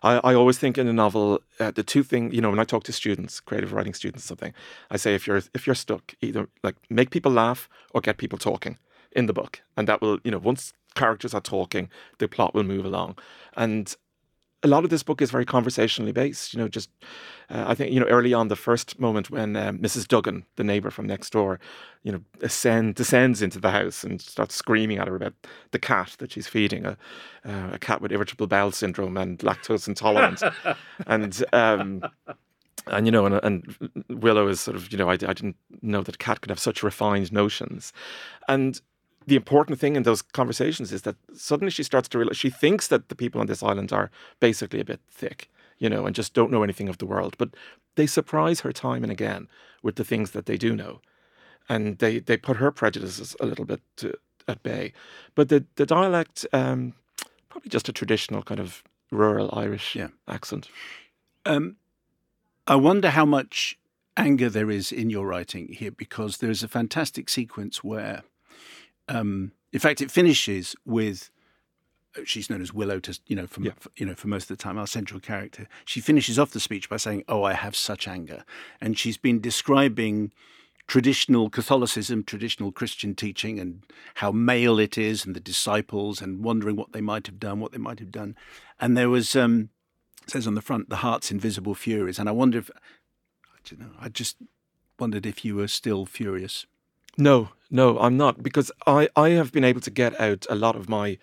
I, 0.05 0.33
always 0.35 0.59
think 0.59 0.77
in 0.77 0.88
a 0.88 0.93
novel 0.93 1.41
uh, 1.59 1.71
the 1.71 1.83
two 1.83 2.03
things 2.03 2.33
you 2.33 2.41
know 2.41 2.50
when 2.50 2.59
I 2.59 2.63
talk 2.63 2.83
to 2.83 2.93
students, 2.93 3.39
creative 3.39 3.74
writing 3.74 3.93
students, 3.93 4.25
something 4.25 4.53
I 4.91 4.97
say 4.97 5.15
if 5.15 5.25
you're 5.25 5.41
if 5.53 5.65
you're 5.65 5.75
stuck, 5.75 6.13
either 6.21 6.47
like 6.63 6.75
make 6.89 7.09
people 7.09 7.31
laugh 7.31 7.67
or 7.91 8.01
get 8.01 8.17
people 8.17 8.38
talking 8.38 8.77
in 9.12 9.25
the 9.25 9.33
book, 9.33 9.62
and 9.75 9.88
that 9.88 10.01
will 10.01 10.19
you 10.24 10.31
know 10.31 10.38
once 10.38 10.74
characters 10.93 11.33
are 11.33 11.41
talking, 11.41 11.89
the 12.19 12.27
plot 12.27 12.53
will 12.53 12.63
move 12.63 12.85
along, 12.85 13.17
and 13.57 13.95
a 14.63 14.67
lot 14.67 14.83
of 14.83 14.89
this 14.89 15.03
book 15.03 15.21
is 15.21 15.31
very 15.31 15.45
conversationally 15.45 16.12
based. 16.12 16.53
You 16.53 16.59
know, 16.59 16.67
just 16.67 16.89
uh, 17.50 17.65
I 17.67 17.75
think 17.75 17.93
you 17.93 18.00
know 18.00 18.07
early 18.07 18.33
on 18.33 18.47
the 18.47 18.55
first 18.55 19.00
moment 19.00 19.29
when 19.29 19.55
uh, 19.55 19.71
Mrs. 19.71 20.07
Duggan, 20.07 20.45
the 20.55 20.63
neighbor 20.63 20.89
from 20.89 21.05
next 21.05 21.31
door, 21.31 21.59
you 22.03 22.12
know, 22.12 22.21
ascend, 22.41 22.95
descends 22.95 23.41
into 23.41 23.59
the 23.59 23.71
house 23.71 24.03
and 24.03 24.21
starts 24.21 24.55
screaming 24.55 24.97
at 24.97 25.07
her 25.07 25.15
about 25.15 25.33
the 25.71 25.79
cat 25.79 26.15
that 26.19 26.31
she's 26.31 26.47
feeding, 26.47 26.85
a, 26.85 26.97
uh, 27.45 27.71
a 27.74 27.79
cat 27.79 28.01
with 28.01 28.12
irritable 28.12 28.47
bowel 28.47 28.71
syndrome 28.71 29.17
and 29.17 29.39
lactose 29.39 29.88
intolerance, 29.88 30.43
and. 31.07 31.43
Um, 31.53 32.03
and 32.88 33.07
you 33.07 33.12
know, 33.12 33.25
and, 33.25 33.39
and 33.43 33.89
Willow 34.09 34.47
is 34.47 34.59
sort 34.59 34.77
of, 34.77 34.91
you 34.91 34.97
know, 35.00 35.09
I, 35.09 35.13
I 35.13 35.15
didn't 35.15 35.55
know 35.81 36.03
that 36.03 36.15
a 36.15 36.19
cat 36.19 36.41
could 36.41 36.51
have 36.51 36.59
such 36.59 36.83
refined 36.83 37.31
notions, 37.33 37.91
and 38.48 38.79
the 39.27 39.35
important 39.35 39.79
thing 39.79 39.96
in 39.96 40.03
those 40.03 40.22
conversations 40.22 40.92
is 40.92 41.03
that 41.03 41.16
suddenly 41.33 41.72
she 41.72 41.83
starts 41.83 42.07
to 42.09 42.18
realize 42.18 42.38
she 42.38 42.50
thinks 42.50 42.88
that 42.88 43.09
the 43.09 43.16
people 43.16 43.42
on 43.42 43.48
this 43.48 43.64
island 43.64 43.92
are 43.92 44.11
basically 44.40 44.79
a 44.79 44.85
bit 44.85 45.01
thick, 45.09 45.50
you 45.79 45.90
know, 45.90 46.05
and 46.05 46.16
just 46.16 46.33
don't 46.33 46.51
know 46.51 46.64
anything 46.64 46.90
of 46.90 46.98
the 46.98 47.05
world. 47.05 47.35
But 47.38 47.50
they 47.96 48.07
surprise 48.07 48.61
her 48.61 48.72
time 48.72 49.03
and 49.03 49.11
again 49.11 49.48
with 49.81 49.96
the 49.96 50.03
things 50.03 50.31
that 50.31 50.46
they 50.46 50.57
do 50.57 50.75
know. 50.75 51.01
And 51.68 51.98
they, 51.98 52.20
they 52.20 52.38
put 52.38 52.57
her 52.57 52.72
prejudices 52.72 53.35
a 53.40 53.46
little 53.46 53.66
bit 53.66 53.81
to, 53.98 54.14
at 54.48 54.61
bay. 54.61 54.94
But 55.33 55.50
the, 55.50 55.66
the 55.75 55.85
dialect, 55.85 56.46
um, 56.53 56.94
probably 57.50 57.70
just 57.70 57.90
a 57.90 57.94
traditional 57.94 58.44
kind 58.44 58.59
of 58.59 58.83
rural 59.11 59.50
Irish 59.53 59.96
yeah. 59.96 60.09
accent. 60.27 60.70
Um, 61.46 61.77
I 62.68 62.75
wonder 62.75 63.11
how 63.11 63.25
much 63.25 63.77
anger 64.18 64.50
there 64.50 64.72
is 64.72 64.92
in 64.92 65.09
your 65.09 65.27
writing 65.27 65.70
here 65.70 65.92
because 65.92 66.38
there's 66.38 66.64
a 66.64 66.68
fantastic 66.68 67.29
sequence 67.29 67.83
where 67.83 68.24
um, 69.07 69.51
in 69.72 69.79
fact, 69.79 70.01
it 70.01 70.11
finishes 70.11 70.75
with 70.85 71.29
uh, 72.18 72.22
she's 72.25 72.50
known 72.50 72.61
as 72.61 72.74
Willow 72.74 73.00
to 73.00 73.20
you 73.27 73.35
know 73.35 73.48
for, 73.48 73.61
yeah. 73.61 73.72
you 73.98 74.05
know 74.05 74.15
for 74.15 74.27
most 74.27 74.50
of 74.50 74.57
the 74.57 74.63
time 74.63 74.77
our 74.77 74.87
central 74.87 75.20
character. 75.20 75.68
She 75.85 76.01
finishes 76.01 76.39
off 76.39 76.51
the 76.51 76.59
speech 76.59 76.89
by 76.89 76.98
saying, 76.98 77.24
"Oh, 77.27 77.44
I 77.44 77.53
have 77.53 77.75
such 77.75 78.07
anger," 78.07 78.44
and 78.81 78.98
she's 78.98 79.18
been 79.18 79.39
describing 79.41 80.31
traditional 80.87 81.50
Catholicism, 81.50 82.24
traditional 82.24 82.72
Christian 82.72 83.15
teaching, 83.15 83.59
and 83.59 83.83
how 84.15 84.31
male 84.31 84.79
it 84.79 84.98
is, 84.98 85.25
and 85.25 85.35
the 85.35 85.39
disciples, 85.39 86.22
and 86.22 86.44
wondering 86.44 86.75
what 86.75 86.91
they 86.91 87.01
might 87.01 87.27
have 87.27 87.39
done, 87.39 87.59
what 87.59 87.72
they 87.72 87.77
might 87.77 88.00
have 88.00 88.11
done. 88.11 88.35
And 88.79 88.96
there 88.96 89.09
was 89.09 89.35
um, 89.35 89.70
says 90.27 90.48
on 90.48 90.55
the 90.55 90.61
front, 90.61 90.89
"The 90.89 90.98
heart's 90.98 91.31
invisible 91.31 91.75
furies," 91.75 92.20
and 92.20 92.29
I 92.29 92.31
wonder 92.31 92.59
if 92.59 92.72
I 92.74 93.59
don't 93.70 93.79
know. 93.81 93.96
I 94.00 94.09
just 94.09 94.37
wondered 95.00 95.25
if 95.25 95.44
you 95.44 95.55
were 95.55 95.68
still 95.68 96.05
furious. 96.05 96.65
No, 97.18 97.50
no, 97.75 98.00
I'm 98.00 98.16
not 98.16 98.42
because 98.42 98.72
I 98.88 99.09
I 99.16 99.29
have 99.31 99.51
been 99.51 99.66
able 99.66 99.81
to 99.81 99.92
get 99.92 100.20
out 100.20 100.46
a 100.50 100.55
lot 100.55 100.75
of 100.77 100.88
my 100.88 101.18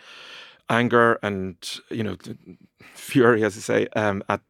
anger 0.69 1.19
and 1.23 1.57
you 1.91 2.05
know 2.05 2.17
fury, 2.95 3.43
as 3.43 3.57
I 3.57 3.61
say, 3.61 3.87
um, 3.97 4.23
at 4.29 4.41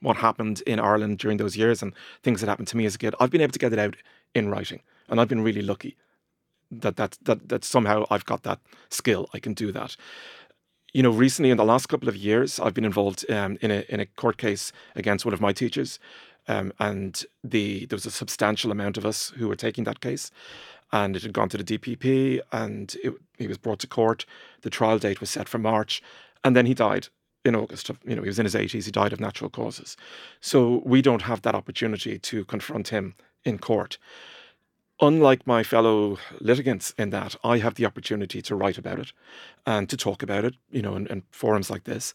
what 0.00 0.16
happened 0.16 0.60
in 0.66 0.80
Ireland 0.80 1.18
during 1.18 1.38
those 1.38 1.56
years 1.56 1.82
and 1.82 1.92
things 2.22 2.40
that 2.40 2.48
happened 2.48 2.68
to 2.68 2.76
me 2.76 2.84
as 2.84 2.96
a 2.96 2.98
kid. 2.98 3.14
I've 3.20 3.30
been 3.30 3.40
able 3.40 3.52
to 3.52 3.58
get 3.58 3.72
it 3.72 3.78
out 3.78 3.96
in 4.34 4.48
writing, 4.50 4.80
and 5.08 5.20
I've 5.20 5.28
been 5.28 5.42
really 5.42 5.62
lucky 5.62 5.96
that 6.70 6.96
that 6.96 7.16
that 7.22 7.48
that 7.48 7.64
somehow 7.64 8.04
I've 8.10 8.24
got 8.24 8.42
that 8.42 8.58
skill. 8.90 9.30
I 9.32 9.38
can 9.38 9.54
do 9.54 9.70
that. 9.72 9.96
You 10.92 11.02
know, 11.02 11.10
recently 11.10 11.50
in 11.50 11.58
the 11.58 11.64
last 11.64 11.88
couple 11.88 12.08
of 12.08 12.16
years, 12.16 12.58
I've 12.58 12.74
been 12.74 12.84
involved 12.84 13.30
um, 13.30 13.56
in 13.60 13.70
a 13.70 13.84
in 13.88 14.00
a 14.00 14.06
court 14.06 14.36
case 14.36 14.72
against 14.96 15.24
one 15.24 15.34
of 15.34 15.40
my 15.40 15.52
teachers 15.52 16.00
um, 16.48 16.72
and 16.80 17.24
the 17.44 17.86
there 17.86 17.96
was 17.96 18.06
a 18.06 18.10
substantial 18.10 18.72
amount 18.72 18.96
of 18.96 19.06
us 19.06 19.30
who 19.36 19.46
were 19.48 19.56
taking 19.56 19.84
that 19.84 20.00
case, 20.00 20.30
and 20.92 21.16
it 21.16 21.22
had 21.22 21.32
gone 21.32 21.48
to 21.50 21.58
the 21.58 21.78
DPP, 21.78 22.40
and 22.52 22.96
it, 23.02 23.14
he 23.36 23.46
was 23.46 23.58
brought 23.58 23.78
to 23.80 23.86
court. 23.86 24.24
The 24.62 24.70
trial 24.70 24.98
date 24.98 25.20
was 25.20 25.30
set 25.30 25.48
for 25.48 25.58
March, 25.58 26.02
and 26.44 26.56
then 26.56 26.66
he 26.66 26.74
died 26.74 27.08
in 27.44 27.54
August. 27.54 27.90
Of, 27.90 27.98
you 28.04 28.16
know, 28.16 28.22
he 28.22 28.28
was 28.28 28.38
in 28.38 28.46
his 28.46 28.56
eighties. 28.56 28.86
He 28.86 28.92
died 28.92 29.12
of 29.12 29.20
natural 29.20 29.50
causes. 29.50 29.96
So 30.40 30.82
we 30.84 31.02
don't 31.02 31.22
have 31.22 31.42
that 31.42 31.54
opportunity 31.54 32.18
to 32.18 32.44
confront 32.44 32.88
him 32.88 33.14
in 33.44 33.58
court. 33.58 33.98
Unlike 35.00 35.46
my 35.46 35.62
fellow 35.62 36.18
litigants, 36.40 36.92
in 36.98 37.10
that 37.10 37.36
I 37.44 37.58
have 37.58 37.76
the 37.76 37.86
opportunity 37.86 38.42
to 38.42 38.56
write 38.56 38.78
about 38.78 38.98
it 38.98 39.12
and 39.64 39.88
to 39.88 39.96
talk 39.96 40.24
about 40.24 40.44
it, 40.44 40.56
you 40.70 40.82
know, 40.82 40.96
in, 40.96 41.06
in 41.06 41.22
forums 41.30 41.70
like 41.70 41.84
this. 41.84 42.14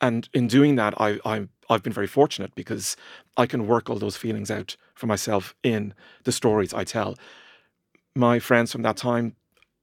And 0.00 0.28
in 0.34 0.48
doing 0.48 0.74
that, 0.74 1.00
I, 1.00 1.20
I, 1.24 1.46
I've 1.70 1.84
been 1.84 1.92
very 1.92 2.08
fortunate 2.08 2.52
because 2.56 2.96
I 3.36 3.46
can 3.46 3.68
work 3.68 3.88
all 3.88 3.98
those 4.00 4.16
feelings 4.16 4.50
out 4.50 4.76
for 4.94 5.06
myself 5.06 5.54
in 5.62 5.94
the 6.24 6.32
stories 6.32 6.74
I 6.74 6.82
tell. 6.82 7.16
My 8.14 8.38
friends 8.38 8.72
from 8.72 8.82
that 8.82 8.96
time 8.96 9.34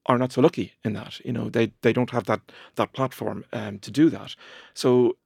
are 0.06 0.18
not 0.18 0.32
so 0.32 0.42
lucky 0.42 0.74
in 0.84 0.94
that. 0.94 1.20
You 1.26 1.34
know, 1.34 1.50
they 1.50 1.74
they 1.82 1.94
don't 1.94 2.12
have 2.12 2.26
that 2.26 2.42
that 2.76 2.94
platform 2.94 3.46
um, 3.54 3.80
to 3.80 3.92
do 3.92 4.10
that. 4.10 4.36
So 4.74 5.18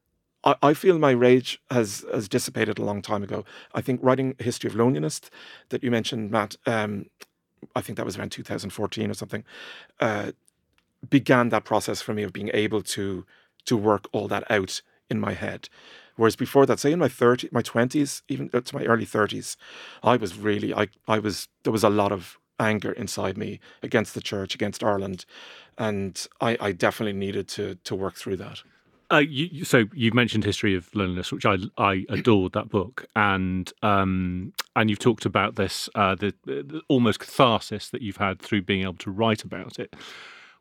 I, 0.44 0.56
I 0.62 0.74
feel 0.74 0.98
my 1.00 1.12
rage 1.12 1.60
has 1.72 2.06
has 2.12 2.28
dissipated 2.28 2.80
a 2.80 2.84
long 2.84 3.02
time 3.02 3.24
ago. 3.24 3.46
I 3.74 3.82
think 3.82 4.00
writing 4.04 4.36
a 4.40 4.44
history 4.44 4.70
of 4.70 4.76
loneliness 4.76 5.22
that 5.70 5.84
you 5.84 5.92
mentioned, 5.92 6.32
Matt. 6.32 6.56
Um, 6.66 7.08
I 7.76 7.82
think 7.82 7.98
that 7.98 8.06
was 8.06 8.18
around 8.18 8.32
2014 8.32 9.10
or 9.10 9.14
something. 9.16 9.44
Uh, 10.00 10.32
began 11.10 11.50
that 11.50 11.64
process 11.66 12.02
for 12.02 12.14
me 12.14 12.24
of 12.24 12.34
being 12.34 12.52
able 12.54 12.82
to 12.82 13.26
to 13.66 13.78
work 13.78 14.08
all 14.12 14.28
that 14.28 14.50
out 14.50 14.82
in 15.10 15.20
my 15.20 15.34
head. 15.34 15.70
Whereas 16.16 16.36
before 16.36 16.66
that, 16.66 16.80
say 16.80 16.92
in 16.92 17.00
my 17.00 17.10
30, 17.10 17.50
my 17.52 17.62
20s, 17.62 18.22
even 18.30 18.50
to 18.50 18.76
my 18.76 18.86
early 18.86 19.06
30s, 19.06 19.58
I 20.02 20.16
was 20.16 20.38
really, 20.38 20.74
I, 20.74 20.88
I 21.08 21.20
was, 21.20 21.50
there 21.64 21.74
was 21.74 21.84
a 21.84 21.90
lot 21.90 22.12
of 22.12 22.38
anger 22.60 22.92
inside 22.92 23.38
me 23.38 23.60
against 23.84 24.14
the 24.14 24.22
church, 24.22 24.56
against 24.56 24.84
Ireland. 24.84 25.26
And 25.78 26.26
I, 26.42 26.58
I 26.60 26.72
definitely 26.72 27.14
needed 27.14 27.48
to, 27.50 27.76
to 27.84 27.96
work 27.96 28.16
through 28.16 28.38
that. 28.38 28.62
Uh, 29.12 29.18
you, 29.18 29.64
so 29.64 29.86
you've 29.94 30.16
mentioned 30.16 30.44
history 30.44 30.74
of 30.74 30.94
loneliness, 30.96 31.32
which 31.32 31.46
I 31.46 31.58
I 31.78 32.06
adored 32.10 32.54
that 32.54 32.70
book, 32.70 33.06
and 33.16 33.72
um, 33.84 34.52
and 34.76 34.90
you've 34.90 35.00
talked 35.00 35.26
about 35.26 35.56
this 35.56 35.88
uh, 35.94 36.16
the, 36.16 36.34
the, 36.46 36.82
almost 36.88 37.20
catharsis 37.20 37.90
that 37.92 38.02
you've 38.02 38.18
had 38.18 38.40
through 38.40 38.64
being 38.64 38.82
able 38.82 38.96
to 38.96 39.12
write 39.12 39.44
about 39.44 39.78
it. 39.78 39.96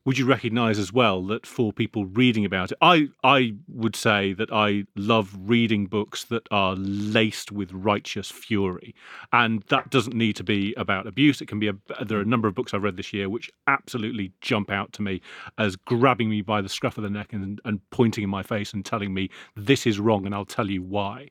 Would 0.04 0.18
you 0.18 0.26
recognise 0.26 0.78
as 0.78 0.92
well 0.92 1.22
that 1.26 1.46
for 1.46 1.72
people 1.72 2.04
reading 2.04 2.44
about 2.44 2.72
it, 2.72 2.78
I 2.80 3.08
I 3.22 3.54
would 3.68 3.96
say 3.96 4.34
that 4.34 4.52
I 4.52 4.84
love 4.96 5.34
reading 5.38 5.86
books 5.86 6.24
that 6.24 6.46
are 6.50 6.74
laced 6.76 7.50
with 7.50 7.72
righteous 7.72 8.30
fury, 8.30 8.94
and 9.32 9.62
that 9.68 9.90
doesn't 9.90 10.14
need 10.14 10.36
to 10.36 10.44
be 10.44 10.74
about 10.76 11.06
abuse. 11.06 11.40
It 11.40 11.48
can 11.48 11.58
be 11.58 11.68
a, 11.68 11.74
there 12.04 12.18
are 12.18 12.22
a 12.22 12.26
number 12.26 12.48
of 12.48 12.54
books 12.54 12.74
I've 12.74 12.82
read 12.82 12.96
this 12.96 13.12
year 13.12 13.28
which 13.28 13.50
absolutely 13.66 14.32
jump 14.40 14.70
out 14.70 14.92
to 14.94 15.02
me 15.02 15.20
as 15.58 15.76
grabbing 15.76 16.28
me 16.28 16.42
by 16.42 16.60
the 16.60 16.68
scruff 16.68 16.98
of 16.98 17.04
the 17.04 17.10
neck 17.10 17.32
and, 17.32 17.60
and 17.64 17.80
pointing 17.90 18.24
in 18.24 18.30
my 18.30 18.42
face 18.42 18.72
and 18.72 18.84
telling 18.84 19.14
me 19.14 19.30
this 19.56 19.86
is 19.86 19.98
wrong 19.98 20.26
and 20.26 20.34
I'll 20.34 20.44
tell 20.44 20.70
you 20.70 20.82
why. 20.82 21.28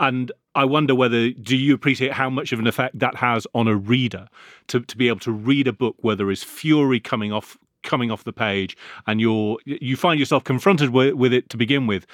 And 0.00 0.32
I 0.54 0.64
wonder 0.64 0.94
whether 0.94 1.30
do 1.30 1.56
you 1.56 1.74
appreciate 1.74 2.12
how 2.12 2.28
much 2.28 2.52
of 2.52 2.58
an 2.58 2.66
effect 2.66 2.98
that 2.98 3.16
has 3.16 3.46
on 3.54 3.68
a 3.68 3.76
reader 3.76 4.28
to, 4.68 4.80
to 4.80 4.96
be 4.96 5.08
able 5.08 5.20
to 5.20 5.32
read 5.32 5.68
a 5.68 5.72
book 5.72 5.96
where 6.00 6.16
there 6.16 6.30
is 6.30 6.42
fury 6.42 6.98
coming 7.00 7.32
off 7.32 7.56
coming 7.84 8.10
off 8.10 8.24
the 8.24 8.32
page 8.32 8.76
and 9.06 9.20
you're 9.20 9.58
you 9.64 9.96
find 9.96 10.18
yourself 10.18 10.42
confronted 10.44 10.90
with, 10.90 11.14
with 11.14 11.32
it 11.32 11.48
to 11.50 11.56
begin 11.56 11.86
with 11.86 12.06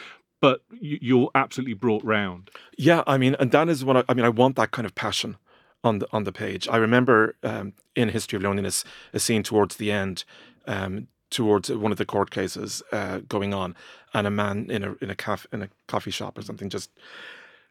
but 0.42 0.62
you're 0.80 1.30
absolutely 1.34 1.74
brought 1.74 2.02
round. 2.04 2.50
Yeah 2.76 3.02
i 3.06 3.16
mean 3.16 3.34
and 3.40 3.50
that 3.52 3.68
is 3.68 3.84
what 3.84 3.96
I, 3.96 4.04
I 4.08 4.14
mean 4.14 4.24
i 4.24 4.28
want 4.28 4.56
that 4.56 4.70
kind 4.70 4.86
of 4.86 4.94
passion 4.94 5.36
on 5.82 5.98
the 6.00 6.06
on 6.12 6.24
the 6.24 6.32
page. 6.32 6.68
I 6.68 6.76
remember 6.76 7.36
um, 7.42 7.72
in 7.94 8.08
history 8.10 8.36
of 8.36 8.42
loneliness 8.42 8.84
a 9.12 9.18
scene 9.18 9.42
towards 9.42 9.76
the 9.76 9.90
end 9.90 10.24
um, 10.66 11.08
towards 11.30 11.70
one 11.70 11.92
of 11.92 11.98
the 11.98 12.04
court 12.04 12.30
cases 12.30 12.82
uh, 12.92 13.20
going 13.28 13.54
on 13.54 13.74
and 14.12 14.26
a 14.26 14.30
man 14.30 14.70
in 14.70 14.84
a 14.84 14.94
in 15.00 15.10
a 15.10 15.14
caf- 15.14 15.46
in 15.52 15.62
a 15.62 15.68
coffee 15.88 16.10
shop 16.10 16.36
or 16.36 16.42
something 16.42 16.68
just 16.68 16.90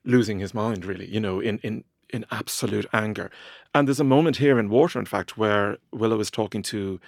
losing 0.05 0.39
his 0.39 0.53
mind 0.53 0.85
really 0.85 1.07
you 1.07 1.19
know 1.19 1.39
in 1.39 1.59
in 1.59 1.83
in 2.11 2.25
absolute 2.31 2.87
anger. 2.91 3.29
And 3.75 3.87
there's 3.87 3.99
a 3.99 4.05
moment 4.05 4.37
here 4.37 4.57
in 4.57 4.69
water 4.69 4.97
in 4.97 5.05
fact 5.05 5.37
where 5.37 5.77
willow 5.91 6.19
is 6.19 6.31
talking 6.31 6.63
to 6.63 6.99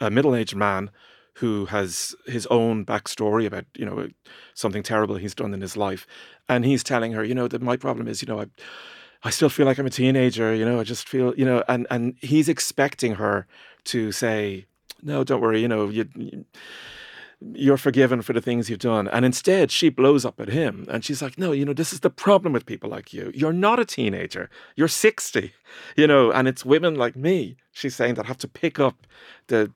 a 0.00 0.10
middle-aged 0.10 0.56
man 0.56 0.90
who 1.34 1.66
has 1.66 2.16
his 2.26 2.46
own 2.46 2.84
backstory 2.84 3.46
about 3.46 3.64
you 3.76 3.84
know 3.84 4.08
something 4.54 4.82
terrible 4.82 5.16
he's 5.16 5.34
done 5.34 5.54
in 5.54 5.60
his 5.60 5.76
life, 5.76 6.06
and 6.48 6.64
he's 6.64 6.82
telling 6.82 7.12
her, 7.12 7.22
you 7.22 7.34
know, 7.34 7.48
that 7.48 7.62
my 7.62 7.76
problem 7.76 8.08
is, 8.08 8.22
you 8.22 8.28
know, 8.28 8.40
I. 8.40 8.46
I 9.24 9.30
still 9.30 9.48
feel 9.48 9.66
like 9.66 9.78
I'm 9.78 9.86
a 9.86 9.90
teenager, 9.90 10.54
you 10.54 10.64
know, 10.64 10.78
I 10.78 10.84
just 10.84 11.08
feel, 11.08 11.34
you 11.36 11.44
know, 11.44 11.64
and, 11.66 11.88
and 11.90 12.14
he's 12.20 12.48
expecting 12.48 13.16
her 13.16 13.48
to 13.86 14.12
say, 14.12 14.66
no, 15.02 15.24
don't 15.24 15.40
worry, 15.40 15.60
you 15.60 15.66
know, 15.66 15.88
you, 15.88 16.08
you 16.14 16.44
you're 17.40 17.76
forgiven 17.76 18.22
for 18.22 18.32
the 18.32 18.40
things 18.40 18.68
you've 18.68 18.80
done. 18.80 19.06
And 19.08 19.24
instead, 19.24 19.70
she 19.70 19.88
blows 19.88 20.24
up 20.24 20.40
at 20.40 20.48
him 20.48 20.86
and 20.90 21.04
she's 21.04 21.22
like, 21.22 21.38
No, 21.38 21.52
you 21.52 21.64
know, 21.64 21.72
this 21.72 21.92
is 21.92 22.00
the 22.00 22.10
problem 22.10 22.52
with 22.52 22.66
people 22.66 22.90
like 22.90 23.12
you. 23.12 23.30
You're 23.34 23.52
not 23.52 23.78
a 23.78 23.84
teenager, 23.84 24.50
you're 24.76 24.88
60, 24.88 25.52
you 25.96 26.06
know, 26.06 26.32
and 26.32 26.48
it's 26.48 26.64
women 26.64 26.94
like 26.96 27.16
me, 27.16 27.56
she's 27.72 27.94
saying, 27.94 28.14
that 28.14 28.26
have 28.26 28.38
to 28.38 28.48
pick 28.48 28.80
up 28.80 29.06
the 29.46 29.72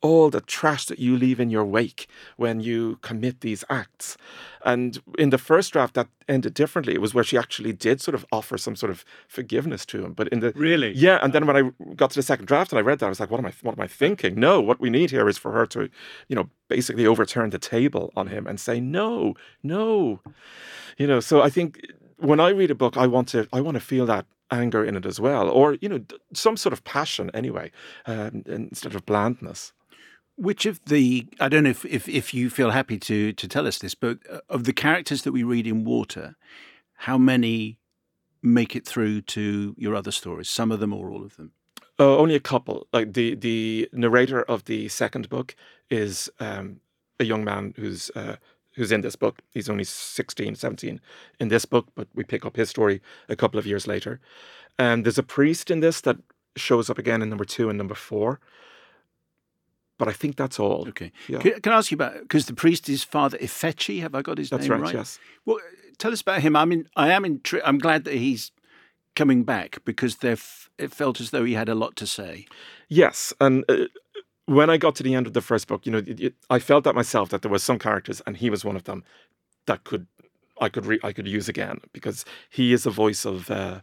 all 0.00 0.30
the 0.30 0.40
trash 0.40 0.86
that 0.86 0.98
you 0.98 1.16
leave 1.16 1.40
in 1.40 1.50
your 1.50 1.64
wake 1.64 2.08
when 2.36 2.60
you 2.60 2.98
commit 3.02 3.40
these 3.40 3.64
acts. 3.68 4.16
And 4.64 4.98
in 5.18 5.30
the 5.30 5.38
first 5.38 5.72
draft, 5.72 5.94
that 5.94 6.08
ended 6.28 6.54
differently. 6.54 6.94
It 6.94 7.00
was 7.00 7.14
where 7.14 7.24
she 7.24 7.38
actually 7.38 7.72
did 7.72 8.00
sort 8.00 8.14
of 8.14 8.26
offer 8.30 8.58
some 8.58 8.76
sort 8.76 8.90
of 8.90 9.04
forgiveness 9.28 9.86
to 9.86 10.04
him. 10.04 10.12
But 10.12 10.28
in 10.28 10.40
the 10.40 10.52
really, 10.54 10.92
yeah. 10.92 11.18
And 11.22 11.32
then 11.32 11.46
when 11.46 11.56
I 11.56 11.94
got 11.94 12.10
to 12.10 12.16
the 12.16 12.22
second 12.22 12.46
draft 12.46 12.72
and 12.72 12.78
I 12.78 12.82
read 12.82 12.98
that, 12.98 13.06
I 13.06 13.08
was 13.08 13.20
like, 13.20 13.30
what 13.30 13.40
am 13.40 13.46
I? 13.46 13.52
What 13.62 13.76
am 13.78 13.82
I 13.82 13.86
thinking? 13.86 14.38
No, 14.38 14.60
what 14.60 14.80
we 14.80 14.90
need 14.90 15.10
here 15.10 15.28
is 15.28 15.38
for 15.38 15.52
her 15.52 15.66
to, 15.66 15.88
you 16.28 16.36
know, 16.36 16.48
basically 16.68 17.06
overturn 17.06 17.50
the 17.50 17.58
table 17.58 18.12
on 18.16 18.28
him 18.28 18.46
and 18.46 18.60
say 18.60 18.80
no, 18.80 19.34
no. 19.62 20.20
You 20.98 21.06
know, 21.06 21.20
so 21.20 21.42
I 21.42 21.50
think 21.50 21.80
when 22.18 22.40
I 22.40 22.50
read 22.50 22.70
a 22.70 22.74
book, 22.74 22.96
I 22.96 23.06
want 23.06 23.28
to 23.28 23.48
I 23.52 23.60
want 23.60 23.76
to 23.76 23.80
feel 23.80 24.06
that 24.06 24.26
anger 24.50 24.84
in 24.84 24.96
it 24.96 25.06
as 25.06 25.20
well, 25.20 25.48
or 25.48 25.74
you 25.80 25.88
know, 25.88 26.00
some 26.32 26.56
sort 26.56 26.72
of 26.72 26.84
passion 26.84 27.30
anyway, 27.34 27.70
um, 28.06 28.42
instead 28.46 28.94
of 28.94 29.04
blandness. 29.06 29.72
Which 30.38 30.66
of 30.66 30.80
the 30.84 31.26
I 31.40 31.48
don't 31.48 31.64
know 31.64 31.70
if, 31.70 31.84
if, 31.84 32.08
if 32.08 32.32
you 32.32 32.48
feel 32.48 32.70
happy 32.70 32.96
to 32.98 33.32
to 33.32 33.48
tell 33.48 33.66
us 33.66 33.78
this, 33.78 33.96
but 33.96 34.18
uh, 34.30 34.38
of 34.48 34.64
the 34.64 34.72
characters 34.72 35.22
that 35.22 35.32
we 35.32 35.42
read 35.42 35.66
in 35.66 35.84
Water, 35.84 36.36
how 36.94 37.18
many 37.18 37.78
make 38.40 38.76
it 38.76 38.86
through 38.86 39.22
to 39.22 39.74
your 39.76 39.96
other 39.96 40.12
stories? 40.12 40.48
Some 40.48 40.70
of 40.70 40.78
them 40.78 40.94
or 40.94 41.10
all 41.10 41.24
of 41.24 41.36
them? 41.36 41.50
Uh, 41.98 42.16
only 42.16 42.36
a 42.36 42.40
couple. 42.40 42.86
Like 42.92 43.14
the 43.14 43.34
the 43.34 43.88
narrator 43.92 44.42
of 44.42 44.66
the 44.66 44.88
second 44.88 45.28
book 45.28 45.56
is 45.90 46.30
um, 46.38 46.80
a 47.18 47.24
young 47.24 47.42
man 47.42 47.74
who's 47.76 48.08
uh, 48.14 48.36
who's 48.76 48.92
in 48.92 49.00
this 49.00 49.16
book. 49.16 49.42
He's 49.50 49.68
only 49.68 49.82
16, 49.82 50.54
17 50.54 51.00
in 51.40 51.48
this 51.48 51.64
book, 51.64 51.88
but 51.96 52.06
we 52.14 52.22
pick 52.22 52.46
up 52.46 52.54
his 52.54 52.70
story 52.70 53.02
a 53.28 53.34
couple 53.34 53.58
of 53.58 53.66
years 53.66 53.88
later. 53.88 54.20
And 54.78 55.04
there's 55.04 55.18
a 55.18 55.24
priest 55.24 55.68
in 55.68 55.80
this 55.80 56.00
that 56.02 56.18
shows 56.54 56.88
up 56.88 56.98
again 56.98 57.22
in 57.22 57.28
number 57.28 57.44
two 57.44 57.68
and 57.68 57.76
number 57.76 57.96
four 57.96 58.38
but 59.98 60.08
I 60.08 60.12
think 60.12 60.36
that's 60.36 60.58
all. 60.58 60.86
Okay. 60.88 61.12
Yeah. 61.28 61.38
Can, 61.38 61.60
can, 61.60 61.72
I 61.72 61.76
ask 61.76 61.90
you 61.90 61.96
about 61.96 62.20
because 62.20 62.46
the 62.46 62.54
priest 62.54 62.88
is 62.88 63.04
Father 63.04 63.38
Ifechi? 63.38 64.00
Have 64.00 64.14
I 64.14 64.22
got 64.22 64.38
his 64.38 64.50
that's 64.50 64.62
name 64.62 64.72
right, 64.72 64.82
right? 64.82 64.94
Yes. 64.94 65.18
Well, 65.44 65.58
tell 65.98 66.12
us 66.12 66.20
about 66.20 66.40
him. 66.40 66.56
I 66.56 66.64
mean, 66.64 66.88
I 66.96 67.10
am 67.10 67.24
intri- 67.24 67.62
I'm 67.64 67.78
glad 67.78 68.04
that 68.04 68.14
he's 68.14 68.52
coming 69.16 69.42
back 69.44 69.78
because 69.84 70.16
f- 70.22 70.70
it 70.78 70.92
felt 70.92 71.20
as 71.20 71.30
though 71.30 71.44
he 71.44 71.54
had 71.54 71.68
a 71.68 71.74
lot 71.74 71.96
to 71.96 72.06
say. 72.06 72.46
Yes, 72.88 73.32
and. 73.40 73.64
Uh, 73.68 73.86
when 74.46 74.70
I 74.70 74.78
got 74.78 74.94
to 74.94 75.02
the 75.02 75.14
end 75.14 75.26
of 75.26 75.34
the 75.34 75.42
first 75.42 75.68
book, 75.68 75.84
you 75.84 75.92
know, 75.92 75.98
it, 75.98 76.18
it, 76.18 76.34
I 76.48 76.58
felt 76.58 76.84
that 76.84 76.94
myself 76.94 77.28
that 77.28 77.42
there 77.42 77.50
was 77.50 77.62
some 77.62 77.78
characters, 77.78 78.22
and 78.26 78.34
he 78.34 78.48
was 78.48 78.64
one 78.64 78.76
of 78.76 78.84
them, 78.84 79.04
that 79.66 79.84
could 79.84 80.06
I 80.60 80.68
could 80.68 80.86
re- 80.86 81.00
I 81.02 81.12
could 81.12 81.28
use 81.28 81.48
again 81.48 81.80
because 81.92 82.24
he 82.48 82.72
is 82.72 82.86
a 82.86 82.90
voice 82.90 83.24
of 83.24 83.50
uh, 83.50 83.80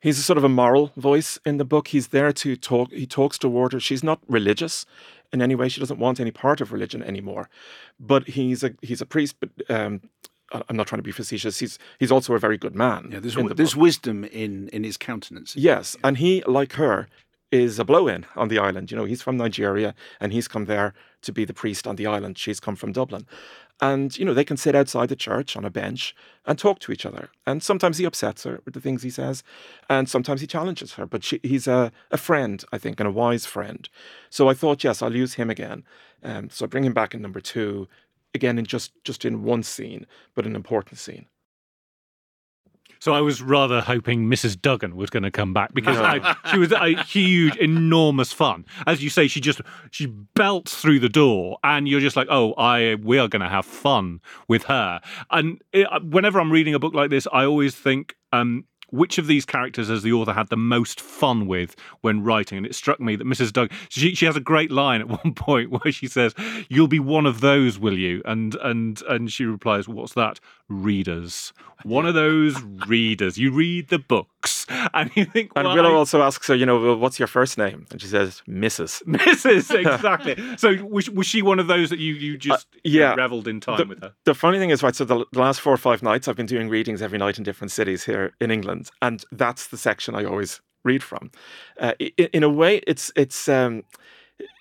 he's 0.00 0.18
a 0.18 0.22
sort 0.22 0.38
of 0.38 0.44
a 0.44 0.48
moral 0.48 0.92
voice 0.96 1.38
in 1.44 1.56
the 1.56 1.64
book. 1.64 1.88
He's 1.88 2.08
there 2.08 2.32
to 2.32 2.56
talk. 2.56 2.92
He 2.92 3.06
talks 3.06 3.38
to 3.38 3.48
Water. 3.48 3.80
She's 3.80 4.04
not 4.04 4.20
religious 4.28 4.86
in 5.32 5.42
any 5.42 5.54
way. 5.54 5.68
She 5.68 5.80
doesn't 5.80 5.98
want 5.98 6.20
any 6.20 6.30
part 6.30 6.60
of 6.60 6.72
religion 6.72 7.02
anymore. 7.02 7.48
But 7.98 8.28
he's 8.28 8.62
a 8.62 8.74
he's 8.82 9.00
a 9.00 9.06
priest. 9.06 9.36
But 9.40 9.50
um, 9.70 10.02
I'm 10.52 10.76
not 10.76 10.86
trying 10.86 10.98
to 10.98 11.04
be 11.04 11.12
facetious. 11.12 11.58
He's 11.58 11.78
he's 11.98 12.12
also 12.12 12.34
a 12.34 12.38
very 12.38 12.56
good 12.56 12.74
man. 12.74 13.08
Yeah, 13.10 13.20
there's, 13.20 13.34
the 13.34 13.54
there's 13.54 13.76
wisdom 13.76 14.24
in 14.24 14.68
in 14.68 14.84
his 14.84 14.96
countenance. 14.96 15.56
Yes, 15.56 15.96
and 16.02 16.18
he, 16.18 16.42
like 16.46 16.74
her, 16.74 17.08
is 17.50 17.78
a 17.78 17.84
blow-in 17.84 18.26
on 18.36 18.48
the 18.48 18.58
island. 18.58 18.90
You 18.90 18.96
know, 18.96 19.04
he's 19.04 19.22
from 19.22 19.36
Nigeria 19.36 19.94
and 20.20 20.32
he's 20.32 20.48
come 20.48 20.66
there 20.66 20.92
to 21.22 21.32
be 21.32 21.44
the 21.44 21.54
priest 21.54 21.86
on 21.86 21.96
the 21.96 22.06
island. 22.06 22.38
She's 22.38 22.60
come 22.60 22.76
from 22.76 22.92
Dublin, 22.92 23.26
and, 23.80 24.16
you 24.18 24.24
know, 24.24 24.34
they 24.34 24.44
can 24.44 24.56
sit 24.56 24.74
outside 24.74 25.08
the 25.08 25.16
church 25.16 25.56
on 25.56 25.64
a 25.64 25.70
bench 25.70 26.14
and 26.46 26.58
talk 26.58 26.78
to 26.80 26.92
each 26.92 27.06
other. 27.06 27.30
And 27.46 27.62
sometimes 27.62 27.98
he 27.98 28.04
upsets 28.04 28.44
her 28.44 28.60
with 28.64 28.74
the 28.74 28.80
things 28.80 29.02
he 29.02 29.10
says, 29.10 29.44
and 29.88 30.08
sometimes 30.08 30.40
he 30.40 30.46
challenges 30.46 30.94
her. 30.94 31.06
But 31.06 31.22
she, 31.22 31.40
he's 31.42 31.66
a, 31.68 31.92
a 32.10 32.16
friend, 32.16 32.64
I 32.72 32.78
think, 32.78 32.98
and 32.98 33.08
a 33.08 33.12
wise 33.12 33.46
friend. 33.46 33.88
So 34.30 34.48
I 34.48 34.54
thought, 34.54 34.82
yes, 34.82 35.00
I'll 35.00 35.14
use 35.14 35.34
him 35.34 35.50
again. 35.50 35.84
Um, 36.22 36.50
so 36.50 36.64
I 36.64 36.68
bring 36.68 36.84
him 36.84 36.94
back 36.94 37.14
in 37.14 37.22
number 37.22 37.40
two, 37.40 37.88
again, 38.34 38.58
in 38.58 38.64
just, 38.64 38.92
just 39.04 39.24
in 39.24 39.44
one 39.44 39.62
scene, 39.62 40.06
but 40.34 40.46
an 40.46 40.56
important 40.56 40.98
scene. 40.98 41.26
So 43.00 43.12
I 43.12 43.20
was 43.20 43.42
rather 43.42 43.80
hoping 43.80 44.28
Mrs. 44.28 44.60
Duggan 44.60 44.96
was 44.96 45.10
going 45.10 45.22
to 45.22 45.30
come 45.30 45.52
back 45.52 45.72
because 45.74 45.98
I, 45.98 46.36
she 46.50 46.58
was 46.58 46.72
a 46.72 47.02
huge, 47.02 47.56
enormous 47.56 48.32
fun. 48.32 48.64
As 48.86 49.02
you 49.02 49.10
say, 49.10 49.28
she 49.28 49.40
just 49.40 49.60
she 49.90 50.06
belts 50.06 50.74
through 50.74 51.00
the 51.00 51.08
door, 51.08 51.58
and 51.62 51.88
you're 51.88 52.00
just 52.00 52.16
like, 52.16 52.28
oh, 52.30 52.54
I 52.54 52.96
we 53.02 53.18
are 53.18 53.28
going 53.28 53.42
to 53.42 53.48
have 53.48 53.66
fun 53.66 54.20
with 54.48 54.64
her. 54.64 55.00
And 55.30 55.60
it, 55.72 55.86
whenever 56.04 56.40
I'm 56.40 56.52
reading 56.52 56.74
a 56.74 56.78
book 56.78 56.94
like 56.94 57.10
this, 57.10 57.26
I 57.32 57.44
always 57.44 57.74
think. 57.74 58.14
Um, 58.30 58.66
which 58.90 59.18
of 59.18 59.26
these 59.26 59.44
characters 59.44 59.88
has 59.88 60.02
the 60.02 60.12
author 60.12 60.32
had 60.32 60.48
the 60.48 60.56
most 60.56 61.00
fun 61.00 61.46
with 61.46 61.76
when 62.00 62.22
writing? 62.22 62.58
And 62.58 62.66
it 62.66 62.74
struck 62.74 63.00
me 63.00 63.16
that 63.16 63.26
Mrs. 63.26 63.52
Doug, 63.52 63.70
she, 63.88 64.14
she 64.14 64.26
has 64.26 64.36
a 64.36 64.40
great 64.40 64.70
line 64.70 65.00
at 65.00 65.08
one 65.24 65.34
point 65.34 65.70
where 65.70 65.92
she 65.92 66.06
says, 66.06 66.34
"You'll 66.68 66.88
be 66.88 67.00
one 67.00 67.26
of 67.26 67.40
those, 67.40 67.78
will 67.78 67.98
you?" 67.98 68.22
And 68.24 68.54
and 68.56 69.00
and 69.02 69.30
she 69.32 69.44
replies, 69.44 69.88
"What's 69.88 70.14
that? 70.14 70.40
Readers. 70.68 71.52
One 71.84 72.06
of 72.06 72.14
those 72.14 72.60
readers. 72.86 73.38
You 73.38 73.52
read 73.52 73.88
the 73.88 73.98
books, 73.98 74.66
and 74.94 75.10
you 75.14 75.24
think." 75.24 75.54
Well, 75.54 75.66
and 75.66 75.74
Willow 75.74 75.94
also 75.94 76.22
asks 76.22 76.46
her, 76.48 76.54
"You 76.54 76.66
know, 76.66 76.80
well, 76.80 76.96
what's 76.96 77.18
your 77.18 77.28
first 77.28 77.58
name?" 77.58 77.86
And 77.90 78.00
she 78.00 78.08
says, 78.08 78.42
"Mrs." 78.48 79.02
Mrs. 79.06 79.74
Exactly. 79.78 80.36
so 80.56 80.84
was, 80.84 81.08
was 81.10 81.26
she 81.26 81.42
one 81.42 81.58
of 81.58 81.66
those 81.66 81.90
that 81.90 81.98
you 81.98 82.14
you 82.14 82.34
uh, 82.34 82.38
just 82.38 82.66
uh, 82.74 82.80
yeah 82.84 83.14
reveled 83.14 83.48
in 83.48 83.60
time 83.60 83.78
the, 83.78 83.86
with 83.86 84.02
her? 84.02 84.14
The 84.24 84.34
funny 84.34 84.58
thing 84.58 84.70
is, 84.70 84.82
right. 84.82 84.94
So 84.94 85.04
the, 85.04 85.24
the 85.32 85.40
last 85.40 85.60
four 85.60 85.72
or 85.72 85.78
five 85.78 86.02
nights, 86.02 86.28
I've 86.28 86.36
been 86.36 86.46
doing 86.46 86.68
readings 86.68 87.02
every 87.02 87.18
night 87.18 87.38
in 87.38 87.44
different 87.44 87.70
cities 87.70 88.04
here 88.04 88.32
in 88.40 88.50
England, 88.50 88.77
and 89.02 89.24
that's 89.32 89.68
the 89.68 89.78
section 89.78 90.14
I 90.14 90.24
always 90.24 90.60
read 90.84 91.02
from. 91.02 91.30
Uh, 91.78 91.94
in, 91.98 92.28
in, 92.32 92.42
a 92.42 92.50
way, 92.50 92.82
it's 92.86 93.12
it's. 93.16 93.48
Um, 93.48 93.84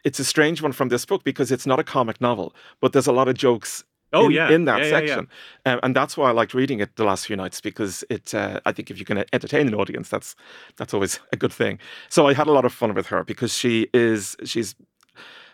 it's 0.03 0.17
a 0.17 0.25
strange 0.25 0.59
one 0.59 0.71
from 0.71 0.89
this 0.89 1.05
book 1.05 1.23
because 1.23 1.51
it's 1.51 1.67
not 1.67 1.79
a 1.79 1.83
comic 1.83 2.19
novel, 2.19 2.55
but 2.81 2.93
there's 2.93 3.05
a 3.05 3.11
lot 3.11 3.27
of 3.27 3.35
jokes 3.35 3.83
Oh 4.13 4.27
in, 4.27 4.31
yeah, 4.31 4.49
in 4.49 4.65
that 4.65 4.83
yeah, 4.83 4.89
section, 4.89 5.27
yeah, 5.65 5.73
um, 5.73 5.79
and 5.83 5.95
that's 5.95 6.15
why 6.15 6.29
I 6.29 6.31
liked 6.31 6.53
reading 6.53 6.79
it 6.79 6.95
the 6.95 7.03
last 7.03 7.27
few 7.27 7.35
nights 7.35 7.59
because 7.59 8.05
it. 8.09 8.33
Uh, 8.33 8.61
I 8.65 8.71
think 8.71 8.89
if 8.89 8.97
you 8.99 9.03
can 9.03 9.25
entertain 9.33 9.67
an 9.67 9.75
audience, 9.75 10.07
that's 10.07 10.33
that's 10.77 10.93
always 10.93 11.19
a 11.33 11.35
good 11.35 11.51
thing. 11.51 11.77
So 12.07 12.25
I 12.25 12.33
had 12.33 12.47
a 12.47 12.53
lot 12.53 12.63
of 12.63 12.71
fun 12.71 12.93
with 12.93 13.07
her 13.07 13.25
because 13.25 13.53
she 13.53 13.89
is 13.93 14.37
she's 14.45 14.75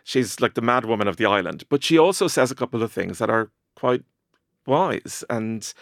she's 0.04 0.39
like 0.39 0.54
the 0.54 0.62
mad 0.62 0.86
woman 0.86 1.08
of 1.08 1.17
the 1.17 1.26
island, 1.26 1.63
but 1.69 1.84
she 1.84 1.97
also 1.97 2.28
says 2.28 2.52
a 2.52 2.56
couple 2.56 2.84
of 2.84 2.91
things 2.91 3.17
that 3.17 3.30
are 3.32 3.49
quite 3.76 4.04
wise, 4.67 5.23
and 5.32 5.73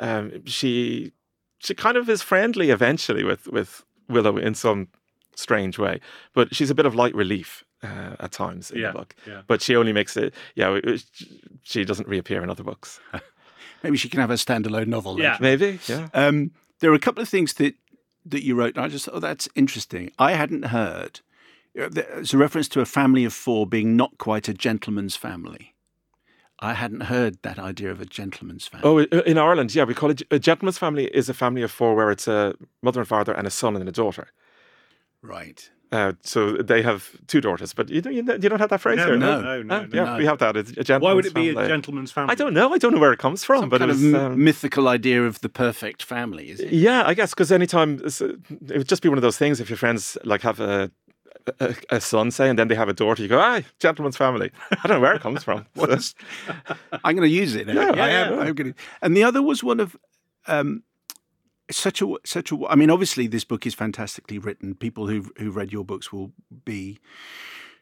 um, 0.00 0.46
she 0.46 1.12
she 1.64 1.74
kind 1.74 1.96
of 1.96 2.08
is 2.08 2.22
friendly 2.22 2.70
eventually 2.70 3.24
with 3.24 3.46
with 3.48 3.84
Willow 4.08 4.36
in 4.36 4.54
some 4.54 4.88
strange 5.36 5.78
way, 5.78 6.00
but 6.34 6.54
she's 6.54 6.70
a 6.70 6.74
bit 6.74 6.86
of 6.86 6.94
light 6.94 7.14
relief 7.14 7.64
uh, 7.82 8.16
at 8.20 8.32
times 8.32 8.70
in 8.70 8.80
Yeah, 8.80 8.92
the 8.92 8.98
book. 8.98 9.14
yeah. 9.26 9.42
But 9.46 9.62
she 9.62 9.74
only 9.76 9.92
makes 9.92 10.16
it. 10.16 10.34
Yeah, 10.54 10.74
it- 10.74 10.84
it- 10.84 11.04
she 11.62 11.84
doesn't 11.84 12.08
reappear 12.08 12.42
in 12.42 12.50
other 12.50 12.62
books. 12.62 13.00
Maybe 13.82 13.96
she 13.96 14.08
can 14.08 14.20
have 14.20 14.30
a 14.30 14.34
standalone 14.34 14.86
novel. 14.86 15.18
Yeah. 15.18 15.38
later. 15.40 15.42
Maybe. 15.42 15.78
Yeah. 15.88 16.08
Um, 16.14 16.50
there 16.80 16.90
are 16.90 16.94
a 16.94 16.98
couple 17.00 17.22
of 17.22 17.28
things 17.28 17.54
that 17.54 17.74
that 18.26 18.42
you 18.44 18.54
wrote, 18.54 18.76
and 18.76 18.84
I 18.84 18.88
just 18.88 19.04
thought, 19.06 19.14
oh, 19.16 19.20
that's 19.20 19.48
interesting. 19.54 20.10
I 20.18 20.32
hadn't 20.32 20.66
heard. 20.66 21.20
uh, 21.78 21.88
There's 21.90 22.32
a 22.32 22.38
reference 22.38 22.68
to 22.68 22.80
a 22.80 22.86
family 22.86 23.24
of 23.26 23.32
four 23.34 23.66
being 23.66 23.96
not 23.96 24.16
quite 24.18 24.48
a 24.48 24.54
gentleman's 24.54 25.16
family. 25.16 25.73
I 26.60 26.74
hadn't 26.74 27.02
heard 27.02 27.38
that 27.42 27.58
idea 27.58 27.90
of 27.90 28.00
a 28.00 28.06
gentleman's 28.06 28.66
family. 28.66 29.08
Oh, 29.12 29.18
in 29.20 29.38
Ireland, 29.38 29.74
yeah, 29.74 29.84
we 29.84 29.94
call 29.94 30.10
it 30.10 30.22
a 30.30 30.38
gentleman's 30.38 30.78
family 30.78 31.06
is 31.06 31.28
a 31.28 31.34
family 31.34 31.62
of 31.62 31.70
four 31.70 31.94
where 31.94 32.10
it's 32.10 32.28
a 32.28 32.54
mother 32.82 33.00
and 33.00 33.08
father 33.08 33.32
and 33.32 33.46
a 33.46 33.50
son 33.50 33.76
and 33.76 33.88
a 33.88 33.92
daughter. 33.92 34.28
right. 35.22 35.70
Uh, 35.92 36.12
so 36.22 36.56
they 36.56 36.82
have 36.82 37.10
two 37.28 37.40
daughters, 37.40 37.72
but 37.72 37.88
you 37.88 38.00
don't, 38.00 38.14
you 38.14 38.48
don't 38.48 38.58
have 38.58 38.70
that 38.70 38.80
phrase 38.80 38.96
No, 38.96 39.06
here, 39.06 39.16
no, 39.16 39.40
no, 39.40 39.62
no, 39.62 39.84
no. 39.84 39.88
yeah, 39.96 40.04
no. 40.04 40.16
we 40.16 40.24
have 40.24 40.38
that. 40.38 40.56
It's 40.56 40.70
a 40.72 40.82
gentleman's 40.82 41.02
Why 41.04 41.12
would 41.12 41.26
it 41.26 41.34
be 41.34 41.50
a 41.50 41.68
gentleman's 41.68 42.10
family? 42.10 42.32
I 42.32 42.34
don't 42.34 42.52
know. 42.52 42.74
I 42.74 42.78
don't 42.78 42.92
know 42.94 42.98
where 42.98 43.12
it 43.12 43.20
comes 43.20 43.44
from, 43.44 43.60
Some 43.60 43.68
but 43.68 43.78
kind 43.78 43.90
it 43.92 43.94
of 43.94 44.00
was, 44.02 44.14
m- 44.14 44.20
um, 44.32 44.42
mythical 44.42 44.88
idea 44.88 45.22
of 45.24 45.40
the 45.40 45.48
perfect 45.48 46.02
family, 46.02 46.50
is 46.50 46.58
it? 46.58 46.72
Yeah, 46.72 47.04
I 47.06 47.14
guess 47.14 47.30
because 47.30 47.52
anytime 47.52 48.00
it's, 48.04 48.20
it 48.20 48.36
would 48.60 48.88
just 48.88 49.02
be 49.02 49.08
one 49.08 49.18
of 49.18 49.22
those 49.22 49.38
things. 49.38 49.60
If 49.60 49.70
your 49.70 49.76
friends 49.76 50.18
like 50.24 50.40
have 50.42 50.58
a, 50.58 50.90
a 51.60 51.74
a 51.90 52.00
son, 52.00 52.30
say, 52.30 52.48
and 52.48 52.58
then 52.58 52.68
they 52.68 52.74
have 52.74 52.88
a 52.88 52.94
daughter, 52.94 53.22
you 53.22 53.28
go, 53.28 53.38
"Ah, 53.38 53.60
gentleman's 53.78 54.16
family." 54.16 54.50
I 54.70 54.88
don't 54.88 54.96
know 54.96 55.00
where 55.00 55.14
it 55.14 55.22
comes 55.22 55.44
from. 55.44 55.66
I'm 55.76 57.16
going 57.16 57.28
to 57.28 57.28
use 57.28 57.54
it. 57.54 57.66
now. 57.66 57.74
Yeah, 57.74 58.02
I 58.02 58.08
am. 58.08 58.32
yeah. 58.32 58.40
I'm 58.40 58.54
going 58.54 58.72
to. 58.72 58.74
And 59.02 59.16
the 59.16 59.24
other 59.24 59.42
was 59.42 59.62
one 59.62 59.80
of 59.80 59.96
um, 60.46 60.82
such 61.70 62.02
a 62.02 62.14
such 62.24 62.52
a. 62.52 62.58
I 62.68 62.74
mean, 62.74 62.90
obviously, 62.90 63.26
this 63.26 63.44
book 63.44 63.66
is 63.66 63.74
fantastically 63.74 64.38
written. 64.38 64.74
People 64.74 65.08
who 65.08 65.30
who 65.38 65.50
read 65.50 65.72
your 65.72 65.84
books 65.84 66.12
will 66.12 66.32
be 66.64 66.98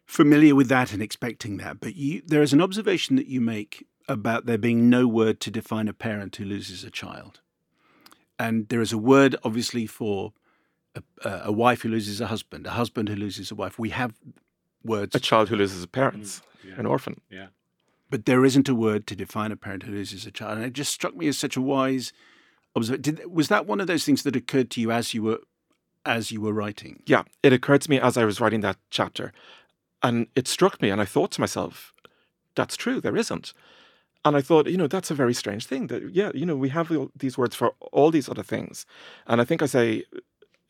familiar 0.07 0.55
with 0.55 0.69
that 0.69 0.93
and 0.93 1.03
expecting 1.03 1.57
that. 1.59 1.81
But 1.81 1.97
you, 1.97 2.23
there 2.27 2.43
is 2.43 2.53
an 2.53 2.61
observation 2.61 3.17
that 3.17 3.27
you 3.27 3.41
make 3.41 3.87
about 4.09 4.47
there 4.47 4.59
being 4.59 4.91
no 4.91 5.07
word 5.07 5.41
to 5.41 5.51
define 5.51 5.89
a 5.89 5.93
parent 5.93 6.37
who 6.37 6.45
loses 6.45 6.85
a 6.85 6.91
child, 6.91 7.41
and 8.39 8.69
there 8.69 8.81
is 8.81 8.93
a 8.93 8.99
word, 8.99 9.37
obviously, 9.45 9.87
for 9.87 10.33
a, 11.25 11.31
a 11.45 11.53
wife 11.53 11.83
who 11.83 11.89
loses 11.89 12.21
a 12.21 12.27
husband, 12.27 12.67
a 12.67 12.71
husband 12.71 13.09
who 13.09 13.17
loses 13.17 13.51
a 13.51 13.55
wife. 13.55 13.79
We 13.79 13.91
have 13.91 14.15
words 14.85 15.15
a 15.15 15.21
child 15.21 15.49
who 15.49 15.57
loses 15.57 15.87
mm, 15.87 15.93
parents, 15.93 16.43
yeah. 16.67 16.75
an 16.77 16.87
orphan. 16.87 17.21
Yeah. 17.31 17.49
but 18.11 18.27
there 18.27 18.45
isn't 18.45 18.69
a 18.69 18.75
word 18.75 19.07
to 19.07 19.17
define 19.17 19.53
a 19.53 19.57
parent 19.57 19.85
who 19.85 19.93
loses 19.93 20.27
a 20.27 20.31
child. 20.31 20.59
And 20.59 20.67
it 20.67 20.73
just 20.73 20.93
struck 20.93 21.17
me 21.17 21.29
as 21.29 21.39
such 21.39 21.57
a 21.57 21.61
wise 21.63 22.13
observation. 22.77 23.19
Was 23.31 23.49
that 23.49 23.67
one 23.67 23.81
of 23.81 23.87
those 23.87 24.05
things 24.05 24.23
that 24.23 24.37
occurred 24.37 24.71
to 24.73 24.81
you 24.81 24.91
as 24.93 25.15
you 25.15 25.23
were 25.23 25.41
as 26.05 26.31
you 26.33 26.41
were 26.41 26.53
writing? 26.53 27.03
Yeah, 27.07 27.23
it 27.43 27.53
occurred 27.53 27.83
to 27.83 27.91
me 27.91 27.99
as 28.01 28.17
I 28.17 28.25
was 28.25 28.41
writing 28.41 28.61
that 28.61 28.77
chapter, 28.91 29.33
and 30.03 30.27
it 30.35 30.49
struck 30.49 30.83
me, 30.83 30.91
and 30.91 31.01
I 31.01 31.05
thought 31.07 31.31
to 31.33 31.41
myself, 31.41 31.95
"That's 32.55 32.77
true. 32.77 33.01
There 33.01 33.17
isn't." 33.17 33.55
And 34.25 34.37
I 34.37 34.41
thought, 34.41 34.69
you 34.69 34.77
know, 34.77 34.87
that's 34.87 35.11
a 35.11 35.17
very 35.17 35.35
strange 35.35 35.67
thing. 35.67 35.89
That 35.89 36.15
yeah, 36.15 36.31
you 36.35 36.47
know, 36.47 36.57
we 36.57 36.69
have 36.69 36.91
all 36.93 37.11
these 37.17 37.39
words 37.39 37.57
for 37.57 37.75
all 37.93 38.11
these 38.11 38.29
other 38.29 38.45
things, 38.45 38.87
and 39.27 39.41
I 39.41 39.45
think 39.45 39.63
I 39.63 39.67
say 39.67 40.05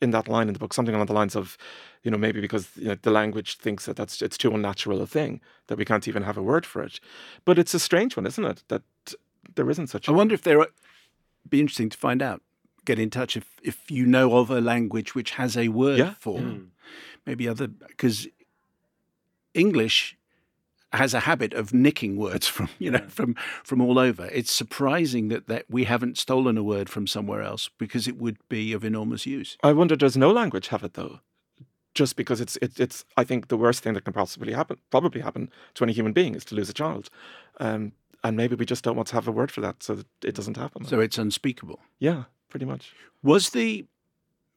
in 0.03 0.11
that 0.11 0.27
line 0.27 0.47
in 0.49 0.53
the 0.53 0.59
book 0.59 0.73
something 0.73 0.93
along 0.95 1.07
the 1.07 1.13
lines 1.21 1.35
of, 1.35 1.57
you 2.03 2.11
know, 2.11 2.17
maybe 2.17 2.41
because 2.41 2.67
you 2.75 2.87
know 2.89 2.97
the 3.01 3.11
language 3.11 3.57
thinks 3.57 3.85
that 3.85 3.95
that's 3.95 4.21
it's 4.21 4.37
too 4.37 4.53
unnatural 4.53 5.01
a 5.01 5.07
thing 5.07 5.41
that 5.67 5.77
we 5.77 5.85
can't 5.85 6.07
even 6.07 6.23
have 6.23 6.37
a 6.37 6.43
word 6.43 6.65
for 6.65 6.83
it. 6.83 6.99
But 7.45 7.57
it's 7.57 7.73
a 7.73 7.79
strange 7.79 8.15
one, 8.17 8.27
isn't 8.27 8.45
it? 8.45 8.63
That 8.67 8.83
there 9.55 9.69
isn't 9.71 9.87
such. 9.87 10.07
I 10.09 10.11
a 10.11 10.15
wonder 10.15 10.35
if 10.35 10.41
there 10.43 10.59
are, 10.61 10.67
be 11.49 11.59
interesting 11.59 11.89
to 11.89 11.97
find 11.97 12.21
out. 12.21 12.41
Get 12.85 12.99
in 12.99 13.09
touch 13.09 13.37
if 13.37 13.45
if 13.63 13.89
you 13.89 14.05
know 14.05 14.35
of 14.37 14.49
a 14.51 14.59
language 14.61 15.15
which 15.15 15.31
has 15.31 15.55
a 15.57 15.67
word 15.69 15.99
Yeah. 15.99 16.13
for 16.19 16.39
Mm. 16.39 16.67
maybe 17.25 17.47
other 17.47 17.67
because 17.67 18.27
English 19.53 20.17
has 20.93 21.13
a 21.13 21.21
habit 21.21 21.53
of 21.53 21.73
nicking 21.73 22.15
words 22.15 22.47
from 22.47 22.69
you 22.79 22.91
know 22.91 23.05
from 23.07 23.35
from 23.63 23.81
all 23.81 23.99
over. 23.99 24.29
It's 24.31 24.51
surprising 24.51 25.27
that 25.29 25.47
that 25.47 25.65
we 25.69 25.85
haven't 25.85 26.17
stolen 26.17 26.57
a 26.57 26.63
word 26.63 26.89
from 26.89 27.07
somewhere 27.07 27.41
else 27.41 27.69
because 27.77 28.07
it 28.07 28.17
would 28.17 28.37
be 28.49 28.73
of 28.73 28.83
enormous 28.83 29.25
use. 29.25 29.57
I 29.63 29.73
wonder 29.73 29.95
does 29.95 30.17
no 30.17 30.31
language 30.31 30.67
have 30.69 30.83
it 30.83 30.93
though? 30.93 31.19
Just 31.93 32.15
because 32.15 32.41
it's 32.41 32.57
it, 32.57 32.79
it's 32.79 33.05
I 33.17 33.23
think 33.23 33.47
the 33.47 33.57
worst 33.57 33.83
thing 33.83 33.93
that 33.93 34.03
can 34.03 34.13
possibly 34.13 34.53
happen 34.53 34.77
probably 34.89 35.21
happen 35.21 35.51
to 35.75 35.83
any 35.83 35.93
human 35.93 36.13
being 36.13 36.35
is 36.35 36.45
to 36.45 36.55
lose 36.55 36.69
a 36.69 36.73
child, 36.73 37.09
um, 37.59 37.91
and 38.23 38.37
maybe 38.37 38.55
we 38.55 38.65
just 38.65 38.83
don't 38.83 38.95
want 38.95 39.07
to 39.09 39.15
have 39.15 39.27
a 39.27 39.31
word 39.31 39.51
for 39.51 39.61
that 39.61 39.83
so 39.83 39.95
that 39.95 40.07
it 40.23 40.35
doesn't 40.35 40.57
happen. 40.57 40.85
So 40.85 40.99
it's 40.99 41.17
unspeakable. 41.17 41.79
yeah, 41.99 42.23
pretty 42.49 42.65
much. 42.65 42.93
Was 43.21 43.51
the 43.51 43.85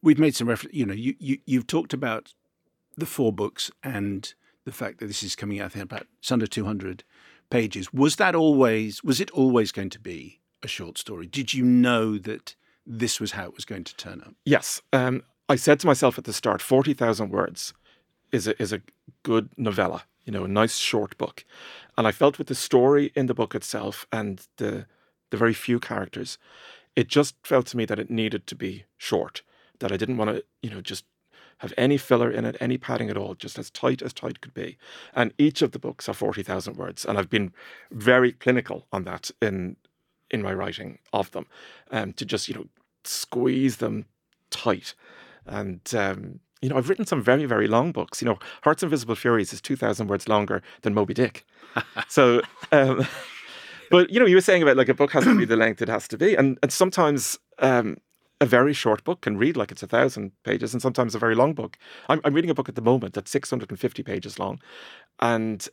we've 0.03 0.18
made 0.18 0.35
some 0.35 0.49
reference. 0.49 0.75
You 0.75 0.87
know, 0.87 0.94
you, 0.94 1.14
you 1.18 1.38
you've 1.44 1.66
talked 1.66 1.92
about 1.92 2.35
the 2.96 3.07
four 3.07 3.33
books 3.33 3.70
and 3.83 4.33
the 4.66 4.72
fact 4.72 4.98
that 4.98 5.07
this 5.07 5.22
is 5.22 5.35
coming 5.35 5.61
out 5.61 5.66
I 5.66 5.68
think 5.70 5.85
about 5.85 6.07
it's 6.18 6.31
under 6.31 6.46
two 6.46 6.66
hundred 6.66 7.05
pages. 7.48 7.92
Was 7.94 8.16
that 8.16 8.35
always 8.35 9.02
was 9.02 9.20
it 9.20 9.31
always 9.31 9.72
going 9.72 9.90
to 9.90 10.00
be 10.00 10.40
a 10.62 10.68
short 10.68 10.98
story? 10.98 11.26
Did 11.26 11.55
you 11.55 11.64
know 11.64 12.18
that 12.18 12.55
this 12.85 13.18
was 13.18 13.33
how 13.33 13.44
it 13.46 13.55
was 13.55 13.64
going 13.64 13.85
to 13.85 13.96
turn 13.96 14.22
out? 14.26 14.35
Yes, 14.44 14.83
um, 14.92 15.22
I 15.48 15.57
said 15.57 15.81
to 15.81 15.87
myself 15.87 16.18
at 16.18 16.24
the 16.24 16.33
start, 16.35 16.61
forty 16.61 16.92
thousand 16.92 17.31
words 17.31 17.72
is 18.33 18.46
a 18.46 18.61
is 18.61 18.72
a 18.72 18.83
good 19.22 19.48
novella. 19.57 20.05
You 20.24 20.33
know, 20.33 20.44
a 20.44 20.48
nice 20.48 20.76
short 20.76 21.16
book, 21.16 21.44
and 21.96 22.07
I 22.07 22.11
felt 22.12 22.37
with 22.37 22.48
the 22.48 22.55
story 22.57 23.12
in 23.14 23.26
the 23.26 23.35
book 23.35 23.55
itself 23.55 24.07
and 24.12 24.44
the 24.57 24.87
the 25.31 25.37
very 25.37 25.55
few 25.55 25.79
characters, 25.79 26.38
it 26.96 27.07
just 27.07 27.37
felt 27.44 27.66
to 27.66 27.76
me 27.76 27.85
that 27.85 28.00
it 28.00 28.11
needed 28.11 28.46
to 28.48 28.57
be 28.57 28.85
short. 28.96 29.42
That 29.79 29.92
I 29.92 29.96
didn't 29.96 30.16
want 30.16 30.31
to, 30.31 30.44
you 30.62 30.70
know, 30.70 30.81
just 30.81 31.05
have 31.59 31.73
any 31.77 31.97
filler 31.97 32.31
in 32.31 32.45
it, 32.45 32.57
any 32.61 32.77
padding 32.79 33.11
at 33.11 33.16
all, 33.16 33.35
just 33.35 33.59
as 33.59 33.71
tight 33.71 34.03
as 34.03 34.12
tight 34.12 34.40
could 34.40 34.55
be. 34.55 34.77
And 35.14 35.33
each 35.38 35.62
of 35.62 35.73
the 35.73 35.79
books 35.79 36.09
are 36.09 36.14
forty 36.14 36.42
thousand 36.42 36.77
words, 36.77 37.05
and 37.05 37.19
I've 37.19 37.31
been 37.31 37.53
very 37.90 38.33
clinical 38.33 38.87
on 38.92 39.05
that 39.05 39.31
in 39.40 39.77
in 40.31 40.42
my 40.42 40.53
writing 40.53 40.99
of 41.12 41.31
them, 41.31 41.47
um, 41.90 42.12
to 42.14 42.25
just 42.25 42.49
you 42.49 42.55
know 42.55 42.66
squeeze 43.05 43.77
them 43.77 44.07
tight. 44.51 44.95
And 45.47 45.81
um, 45.95 46.40
you 46.61 46.69
know, 46.69 46.77
I've 46.77 46.88
written 46.88 47.07
some 47.07 47.23
very 47.23 47.47
very 47.47 47.69
long 47.69 47.92
books. 47.92 48.21
You 48.21 48.27
know, 48.27 48.38
Hearts 48.62 48.83
Invisible 48.83 49.14
Furies 49.14 49.53
is 49.53 49.61
two 49.61 49.77
thousand 49.77 50.09
words 50.09 50.29
longer 50.29 50.62
than 50.83 50.95
Moby 50.95 51.14
Dick. 51.14 51.45
so. 52.09 52.42
Um, 52.73 53.07
but 53.90 54.11
you 54.11 54.19
know, 54.19 54.27
you 54.27 54.35
were 54.35 54.40
saying 54.40 54.62
about 54.62 54.77
like 54.77 54.88
a 54.88 54.95
book 54.95 55.12
has 55.12 55.25
to 55.25 55.37
be 55.37 55.45
the 55.45 55.57
length 55.57 55.81
it 55.81 55.88
has 55.88 56.09
to 56.09 56.19
be, 56.19 56.35
and 56.35 56.59
and 56.62 56.73
sometimes 56.73 57.38
um, 57.61 57.97
a 58.40 58.46
very 58.46 58.72
short 58.72 59.03
book 59.05 59.22
can 59.22 59.38
read 59.38 59.57
like 59.57 59.72
it's 59.72 59.83
a 59.83 59.87
thousand 59.87 60.33
pages, 60.44 60.72
and 60.75 60.83
sometimes 60.83 61.14
a 61.14 61.18
very 61.18 61.35
long 61.35 61.55
book. 61.55 61.79
I'm, 62.09 62.20
I'm 62.25 62.35
reading 62.35 62.51
a 62.51 62.55
book 62.55 62.68
at 62.68 62.75
the 62.75 62.83
moment 62.83 63.14
that's 63.14 63.31
650 63.31 64.03
pages 64.03 64.38
long, 64.38 64.61
and 65.20 65.66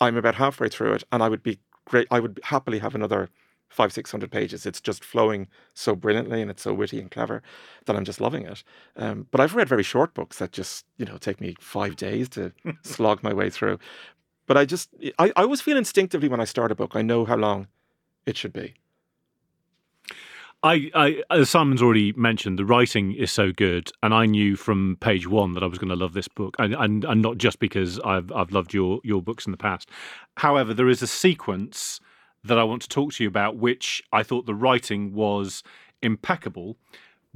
I'm 0.00 0.16
about 0.16 0.34
halfway 0.36 0.68
through 0.68 0.94
it, 0.94 1.04
and 1.12 1.22
I 1.22 1.28
would 1.28 1.42
be 1.42 1.58
great. 1.84 2.08
I 2.10 2.20
would 2.20 2.40
happily 2.44 2.80
have 2.80 2.94
another 2.94 3.28
five, 3.68 3.92
six 3.92 4.10
hundred 4.10 4.30
pages. 4.30 4.66
It's 4.66 4.80
just 4.80 5.04
flowing 5.04 5.46
so 5.74 5.94
brilliantly, 5.94 6.42
and 6.42 6.50
it's 6.50 6.62
so 6.62 6.74
witty 6.74 7.00
and 7.00 7.10
clever 7.10 7.42
that 7.86 7.96
I'm 7.96 8.04
just 8.04 8.20
loving 8.20 8.46
it. 8.46 8.64
Um, 8.96 9.26
but 9.30 9.40
I've 9.40 9.54
read 9.54 9.68
very 9.68 9.82
short 9.82 10.14
books 10.14 10.38
that 10.38 10.52
just 10.52 10.86
you 10.96 11.06
know 11.06 11.18
take 11.18 11.40
me 11.40 11.54
five 11.60 11.96
days 11.96 12.28
to 12.30 12.52
slog 12.82 13.22
my 13.22 13.32
way 13.32 13.50
through. 13.50 13.78
But 14.46 14.56
I 14.56 14.64
just 14.64 14.90
I, 15.18 15.32
I 15.36 15.42
always 15.42 15.60
feel 15.60 15.76
instinctively 15.76 16.28
when 16.28 16.40
I 16.40 16.44
start 16.44 16.72
a 16.72 16.74
book, 16.74 16.92
I 16.94 17.02
know 17.02 17.24
how 17.24 17.36
long 17.36 17.68
it 18.26 18.36
should 18.36 18.52
be. 18.52 18.74
I, 20.62 20.90
I, 20.94 21.22
as 21.30 21.50
Simon's 21.50 21.80
already 21.80 22.12
mentioned, 22.14 22.58
the 22.58 22.64
writing 22.64 23.12
is 23.12 23.30
so 23.30 23.52
good, 23.52 23.92
and 24.02 24.12
I 24.12 24.26
knew 24.26 24.56
from 24.56 24.96
page 25.00 25.28
one 25.28 25.54
that 25.54 25.62
I 25.62 25.66
was 25.66 25.78
going 25.78 25.90
to 25.90 25.96
love 25.96 26.14
this 26.14 26.26
book, 26.26 26.56
and, 26.58 26.74
and 26.74 27.04
and 27.04 27.22
not 27.22 27.38
just 27.38 27.60
because 27.60 28.00
I've 28.00 28.32
I've 28.32 28.50
loved 28.50 28.74
your 28.74 29.00
your 29.04 29.22
books 29.22 29.46
in 29.46 29.52
the 29.52 29.58
past. 29.58 29.88
However, 30.36 30.74
there 30.74 30.88
is 30.88 31.00
a 31.00 31.06
sequence 31.06 32.00
that 32.42 32.58
I 32.58 32.64
want 32.64 32.82
to 32.82 32.88
talk 32.88 33.12
to 33.14 33.22
you 33.22 33.28
about, 33.28 33.56
which 33.56 34.02
I 34.12 34.24
thought 34.24 34.46
the 34.46 34.54
writing 34.54 35.14
was 35.14 35.62
impeccable 36.02 36.76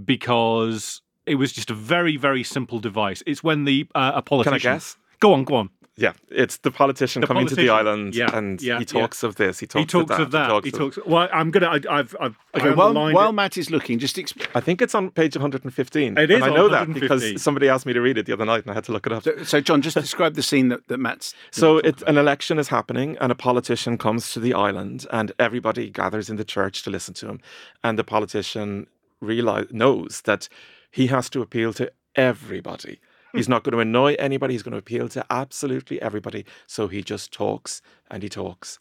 because 0.05 1.03
it 1.25 1.37
was 1.37 1.53
just 1.53 1.71
a 1.71 1.75
very 1.75 2.17
very 2.17 2.43
simple 2.43 2.81
device. 2.81 3.23
It's 3.25 3.43
when 3.43 3.65
the 3.65 3.87
uh, 3.95 4.13
a 4.17 4.23
politician. 4.23 4.59
Can 4.59 4.71
I 4.71 4.75
guess? 4.75 4.97
Go 5.21 5.33
on, 5.33 5.45
go 5.45 5.55
on. 5.55 5.71
Yeah, 5.95 6.15
it's 6.31 6.57
the 6.59 6.71
politician 6.71 7.21
The 7.21 7.27
coming 7.27 7.47
to 7.47 7.55
the 7.55 7.69
island, 7.69 8.15
Yeah, 8.15 8.35
and 8.35 8.63
yeah, 8.63 8.79
he 8.79 8.87
talks 8.87 9.23
of 9.23 9.37
this. 9.37 9.59
He 9.59 9.67
talks, 9.67 9.81
He 9.83 9.87
talks 9.87 10.13
of 10.13 10.21
of 10.21 10.31
that. 10.31 10.49
that. 10.49 10.65
He 10.65 10.71
talks. 10.71 10.99
Well, 11.07 11.29
I'm 11.31 11.51
gonna. 11.51 11.67
I, 11.67 11.81
I've. 11.91 12.17
I've. 12.19 12.39
Okay, 12.55 12.71
while. 12.71 13.33
Matt 13.33 13.59
is 13.59 13.71
looking, 13.71 13.99
just 13.99 14.17
exp- 14.17 14.47
I 14.55 14.61
think 14.61 14.81
it's 14.81 14.95
on 14.95 15.11
page 15.11 15.37
115. 15.37 16.17
It 16.17 16.31
is 16.31 16.37
and 16.37 16.45
I 16.45 16.49
know 16.49 16.71
that 16.71 16.93
because 16.95 17.43
somebody 17.43 17.69
asked 17.69 17.85
me 17.85 17.93
to 17.93 18.01
read 18.01 18.17
it 18.17 18.25
the 18.25 18.33
other 18.33 18.47
night, 18.47 18.63
and 18.63 18.71
I 18.71 18.75
had 18.75 18.85
to 18.85 18.93
look 18.93 19.07
it 19.07 19.13
up. 19.13 19.23
so, 19.25 19.43
so 19.43 19.61
John, 19.61 19.83
just 19.83 19.97
describe 19.97 20.35
the 20.35 20.43
scene 20.43 20.69
that, 20.69 20.89
that 20.89 20.99
Matt's. 20.99 21.35
So 21.51 21.77
it, 21.79 22.01
an 22.03 22.17
election 22.17 22.59
is 22.59 22.69
happening, 22.69 23.19
and 23.21 23.31
a 23.31 23.35
politician 23.35 23.99
comes 23.99 24.33
to 24.33 24.41
the 24.41 24.55
island, 24.55 25.07
and 25.13 25.33
everybody 25.39 25.91
gathers 25.91 26.31
in 26.31 26.37
the 26.37 26.45
church 26.45 26.83
to 26.85 26.91
listen 26.91 27.13
to 27.15 27.29
him. 27.29 27.41
And 27.85 27.99
the 27.99 28.05
politician 28.05 28.87
realize 29.21 29.67
knows 29.71 30.23
that 30.25 30.49
he 30.91 31.09
has 31.09 31.29
to 31.31 31.43
appeal 31.43 31.75
to 31.75 31.93
everybody. 32.17 32.99
He's 33.33 33.49
not 33.49 33.65
going 33.65 33.73
to 33.73 33.81
annoy 33.81 34.15
anybody. 34.19 34.55
He's 34.55 34.63
going 34.63 34.73
to 34.73 34.79
appeal 34.79 35.09
to 35.11 35.25
absolutely 35.31 36.01
everybody. 36.01 36.45
So 36.67 36.89
he 36.89 37.03
just 37.03 37.33
talks 37.33 37.83
and 38.11 38.23
he 38.23 38.29
talks 38.29 38.79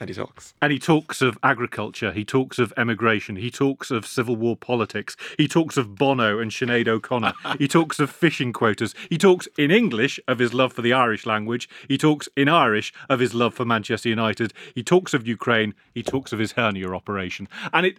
And 0.00 0.08
he 0.08 0.14
talks. 0.14 0.54
And 0.60 0.72
he 0.72 0.78
talks 0.78 1.22
of 1.22 1.38
agriculture, 1.42 2.12
he 2.12 2.24
talks 2.24 2.58
of 2.58 2.72
emigration, 2.76 3.36
he 3.36 3.50
talks 3.50 3.90
of 3.90 4.06
Civil 4.06 4.34
War 4.34 4.56
politics, 4.56 5.16
he 5.38 5.46
talks 5.46 5.76
of 5.76 5.94
Bono 5.94 6.40
and 6.40 6.50
Sinead 6.50 6.88
O'Connor, 6.88 7.32
he 7.58 7.68
talks 7.68 8.00
of 8.00 8.10
fishing 8.10 8.52
quotas, 8.52 8.94
he 9.08 9.18
talks 9.18 9.46
in 9.56 9.70
English 9.70 10.18
of 10.26 10.40
his 10.40 10.52
love 10.52 10.72
for 10.72 10.82
the 10.82 10.92
Irish 10.92 11.26
language, 11.26 11.68
he 11.88 11.96
talks 11.96 12.28
in 12.36 12.48
Irish 12.48 12.92
of 13.08 13.20
his 13.20 13.34
love 13.34 13.54
for 13.54 13.64
Manchester 13.64 14.08
United, 14.08 14.52
he 14.74 14.82
talks 14.82 15.14
of 15.14 15.28
Ukraine, 15.28 15.74
he 15.94 16.02
talks 16.02 16.32
of 16.32 16.40
his 16.40 16.52
hernia 16.52 16.88
operation. 16.88 17.46
And 17.72 17.86
it 17.86 17.98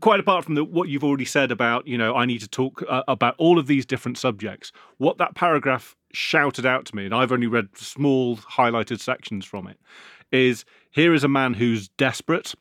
quite 0.00 0.20
apart 0.20 0.44
from 0.44 0.54
the, 0.54 0.64
what 0.64 0.88
you've 0.88 1.04
already 1.04 1.24
said 1.24 1.50
about 1.50 1.86
you 1.86 1.96
know 1.96 2.14
i 2.14 2.24
need 2.24 2.40
to 2.40 2.48
talk 2.48 2.82
uh, 2.88 3.02
about 3.08 3.34
all 3.38 3.58
of 3.58 3.66
these 3.66 3.86
different 3.86 4.18
subjects 4.18 4.72
what 4.98 5.18
that 5.18 5.34
paragraph 5.34 5.96
shouted 6.12 6.66
out 6.66 6.84
to 6.84 6.94
me 6.94 7.04
and 7.04 7.14
i've 7.14 7.32
only 7.32 7.46
read 7.46 7.68
small 7.76 8.36
highlighted 8.36 9.00
sections 9.00 9.44
from 9.44 9.66
it 9.66 9.78
is 10.32 10.64
here 10.90 11.14
is 11.14 11.24
a 11.24 11.28
man 11.28 11.54
who's 11.54 11.88
desperate, 11.88 12.54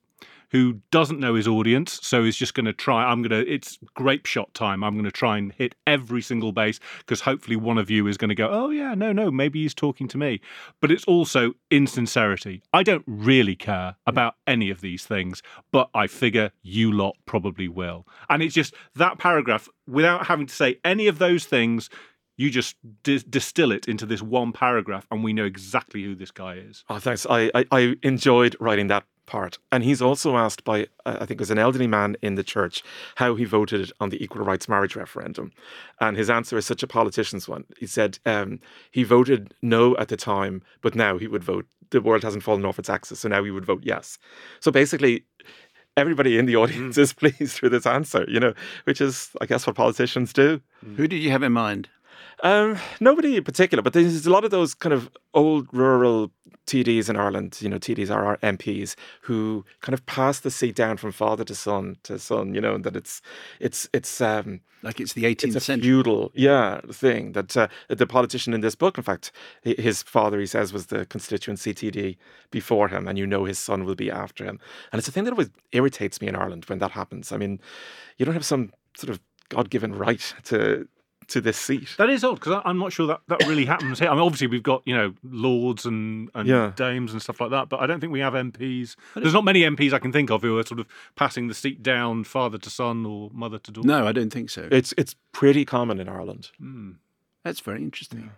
who 0.52 0.82
doesn't 0.92 1.20
know 1.20 1.36
his 1.36 1.48
audience, 1.48 2.00
so 2.02 2.24
he's 2.24 2.36
just 2.36 2.54
going 2.54 2.66
to 2.66 2.74
try. 2.74 3.06
I'm 3.06 3.22
going 3.22 3.46
to, 3.46 3.52
it's 3.52 3.80
grape 3.96 4.26
shot 4.26 4.54
time. 4.54 4.84
I'm 4.84 4.94
going 4.94 5.06
to 5.06 5.12
try 5.12 5.38
and 5.38 5.54
hit 5.54 5.76
every 5.88 6.22
single 6.22 6.52
base 6.52 6.80
because 7.00 7.22
hopefully 7.22 7.56
one 7.56 7.78
of 7.78 7.90
you 7.90 8.06
is 8.08 8.18
going 8.18 8.30
to 8.30 8.36
go, 8.36 8.50
oh, 8.52 8.70
yeah, 8.70 8.94
no, 8.94 9.14
no, 9.14 9.32
maybe 9.32 9.62
he's 9.62 9.74
talking 9.74 10.10
to 10.10 10.18
me. 10.18 10.42
But 10.82 10.92
it's 10.92 11.06
also 11.06 11.54
insincerity. 11.70 12.62
I 12.74 12.84
don't 12.84 13.06
really 13.08 13.56
care 13.56 13.96
about 14.06 14.36
any 14.46 14.70
of 14.70 14.82
these 14.82 15.06
things, 15.06 15.42
but 15.72 15.90
I 15.94 16.08
figure 16.08 16.52
you 16.62 16.92
lot 16.92 17.16
probably 17.26 17.70
will. 17.70 18.06
And 18.30 18.44
it's 18.44 18.54
just 18.54 18.74
that 18.96 19.18
paragraph, 19.20 19.70
without 19.88 20.28
having 20.28 20.48
to 20.48 20.56
say 20.56 20.80
any 20.84 21.08
of 21.08 21.18
those 21.18 21.46
things, 21.46 21.90
you 22.36 22.50
just 22.50 22.76
distill 23.04 23.72
it 23.72 23.88
into 23.88 24.06
this 24.06 24.22
one 24.22 24.52
paragraph 24.52 25.06
and 25.12 25.24
we 25.24 25.32
know 25.32 25.46
exactly 25.46 26.04
who 26.04 26.16
this 26.16 26.32
guy 26.32 26.56
is. 26.56 26.84
Oh, 26.90 26.98
thanks. 26.98 27.26
I, 27.30 27.52
I, 27.54 27.66
I 27.72 27.96
enjoyed 28.04 28.56
writing 28.60 28.88
that 28.88 29.06
part. 29.32 29.58
And 29.72 29.84
he's 29.84 30.02
also 30.02 30.36
asked 30.36 30.66
by, 30.66 30.88
uh, 31.06 31.18
I 31.22 31.26
think 31.26 31.32
it 31.32 31.40
was 31.40 31.52
an 31.52 31.58
elderly 31.58 31.88
man 31.88 32.18
in 32.22 32.36
the 32.36 32.44
church, 32.44 32.84
how 33.16 33.36
he 33.36 33.46
voted 33.46 33.92
on 34.02 34.10
the 34.10 34.22
equal 34.22 34.44
rights 34.44 34.68
marriage 34.68 34.98
referendum. 34.98 35.54
And 36.02 36.18
his 36.18 36.30
answer 36.30 36.58
is 36.58 36.66
such 36.66 36.84
a 36.84 36.88
politician's 36.88 37.48
one. 37.48 37.64
He 37.80 37.88
said 37.88 38.20
um, 38.26 38.60
he 38.92 39.04
voted 39.04 39.54
no 39.62 39.96
at 39.98 40.10
the 40.10 40.18
time, 40.18 40.62
but 40.82 40.96
now 40.96 41.18
he 41.18 41.28
would 41.28 41.46
vote. 41.46 41.66
The 41.92 42.02
world 42.02 42.24
hasn't 42.24 42.44
fallen 42.44 42.66
off 42.66 42.78
its 42.78 42.90
axis, 42.90 43.22
so 43.22 43.30
now 43.30 43.44
he 43.44 43.52
would 43.52 43.66
vote 43.66 43.84
yes. 43.84 44.18
So 44.60 44.70
basically, 44.70 45.24
everybody 45.96 46.38
in 46.38 46.46
the 46.46 46.58
audience 46.58 46.98
mm. 46.98 47.02
is 47.02 47.14
pleased 47.22 47.62
with 47.62 47.72
his 47.72 47.86
answer, 47.86 48.26
you 48.28 48.40
know, 48.40 48.54
which 48.84 49.00
is, 49.00 49.30
I 49.40 49.46
guess, 49.46 49.66
what 49.66 49.78
politicians 49.78 50.34
do. 50.34 50.60
Who 50.98 51.08
did 51.08 51.18
you 51.18 51.32
have 51.32 51.44
in 51.44 51.54
mind? 51.54 51.88
Um, 52.44 52.78
nobody 53.00 53.38
in 53.38 53.44
particular, 53.44 53.84
but 53.84 53.94
there's 53.94 54.26
a 54.26 54.32
lot 54.32 54.44
of 54.44 54.52
those 54.52 54.74
kind 54.74 54.94
of 54.94 55.10
old 55.34 55.68
rural 55.72 56.32
TDs 56.66 57.10
in 57.10 57.16
Ireland, 57.16 57.58
you 57.62 57.70
know, 57.70 57.78
TDs 57.78 58.10
are 58.10 58.26
our 58.26 58.38
MPs 58.38 58.96
who 59.22 59.66
kind 59.82 59.94
of 59.94 60.06
pass 60.06 60.40
the 60.40 60.50
seat 60.52 60.76
down 60.76 60.98
from 60.98 61.12
father 61.12 61.44
to 61.44 61.56
son 61.56 61.98
to 62.04 62.18
son, 62.18 62.54
you 62.56 62.62
know, 62.62 62.76
and 62.76 62.84
that 62.84 62.96
it's 62.96 63.22
it's 63.60 63.90
it's 63.94 64.22
um 64.22 64.62
like 64.84 65.00
it's 65.00 65.14
the 65.14 65.26
18th 65.26 65.44
it's 65.44 65.56
a 65.56 65.60
century. 65.60 65.90
feudal, 65.90 66.32
yeah, 66.34 66.82
thing 66.92 67.34
that 67.34 67.56
uh, 67.56 67.68
the 67.90 68.08
politician 68.08 68.54
in 68.54 68.62
this 68.62 68.74
book, 68.76 68.98
in 68.98 69.04
fact, 69.04 69.32
his 69.64 70.02
father, 70.02 70.40
he 70.40 70.46
says, 70.48 70.74
was 70.74 70.88
the 70.88 71.06
constituency 71.06 71.74
TD 71.74 72.18
before 72.50 72.88
him, 72.88 73.08
and 73.08 73.18
you 73.20 73.28
know 73.28 73.46
his 73.46 73.60
son 73.60 73.84
will 73.86 73.96
be 73.96 74.10
after 74.10 74.44
him, 74.46 74.60
and 74.92 75.00
it's 75.00 75.08
a 75.08 75.12
thing 75.12 75.26
that 75.26 75.32
always 75.32 75.52
irritates 75.72 76.22
me 76.22 76.28
in 76.28 76.36
Ireland 76.36 76.66
when 76.66 76.80
that 76.80 76.92
happens. 76.92 77.32
I 77.32 77.38
mean, 77.38 77.60
you 78.18 78.26
don't 78.26 78.34
have 78.34 78.46
some 78.46 78.72
sort 78.98 79.10
of 79.12 79.20
God-given 79.50 79.94
right 79.94 80.34
to 80.46 80.88
to 81.32 81.42
this 81.42 81.58
seat. 81.58 81.96
That 81.98 82.10
is 82.10 82.24
odd 82.24 82.36
because 82.36 82.62
I'm 82.66 82.78
not 82.78 82.94
sure 82.94 83.08
that 83.08 83.22
that 83.28 83.46
really 83.48 83.66
happens 83.66 84.00
here. 84.00 84.10
I 84.10 84.14
mean, 84.14 84.22
obviously 84.22 84.48
we've 84.48 84.64
got 84.64 84.82
you 84.86 84.96
know 84.96 85.14
lords 85.24 85.86
and, 85.86 86.30
and 86.34 86.48
yeah. 86.48 86.74
dames 86.76 87.14
and 87.14 87.22
stuff 87.22 87.42
like 87.42 87.52
that, 87.52 87.70
but 87.70 87.80
I 87.80 87.88
don't 87.88 88.00
think 88.00 88.14
we 88.14 88.20
have 88.20 88.34
MPs. 88.34 88.96
There's 89.16 89.34
not 89.34 89.44
many 89.44 89.62
MPs 89.62 89.94
I 89.94 90.00
can 90.00 90.12
think 90.12 90.30
of 90.30 90.42
who 90.42 90.58
are 90.58 90.66
sort 90.66 90.80
of 90.80 90.88
passing 91.16 91.48
the 91.48 91.54
seat 91.54 91.82
down 91.82 92.24
father 92.24 92.58
to 92.58 92.70
son 92.70 93.06
or 93.06 93.30
mother 93.34 93.60
to 93.60 93.72
daughter. 93.72 93.88
No, 93.88 94.08
I 94.08 94.12
don't 94.12 94.32
think 94.32 94.50
so. 94.50 94.68
It's 94.72 94.94
it's 94.98 95.16
pretty 95.32 95.66
common 95.66 96.00
in 96.00 96.08
Ireland. 96.08 96.52
Mm. 96.62 96.96
That's 97.44 97.60
very 97.60 97.82
interesting. 97.82 98.32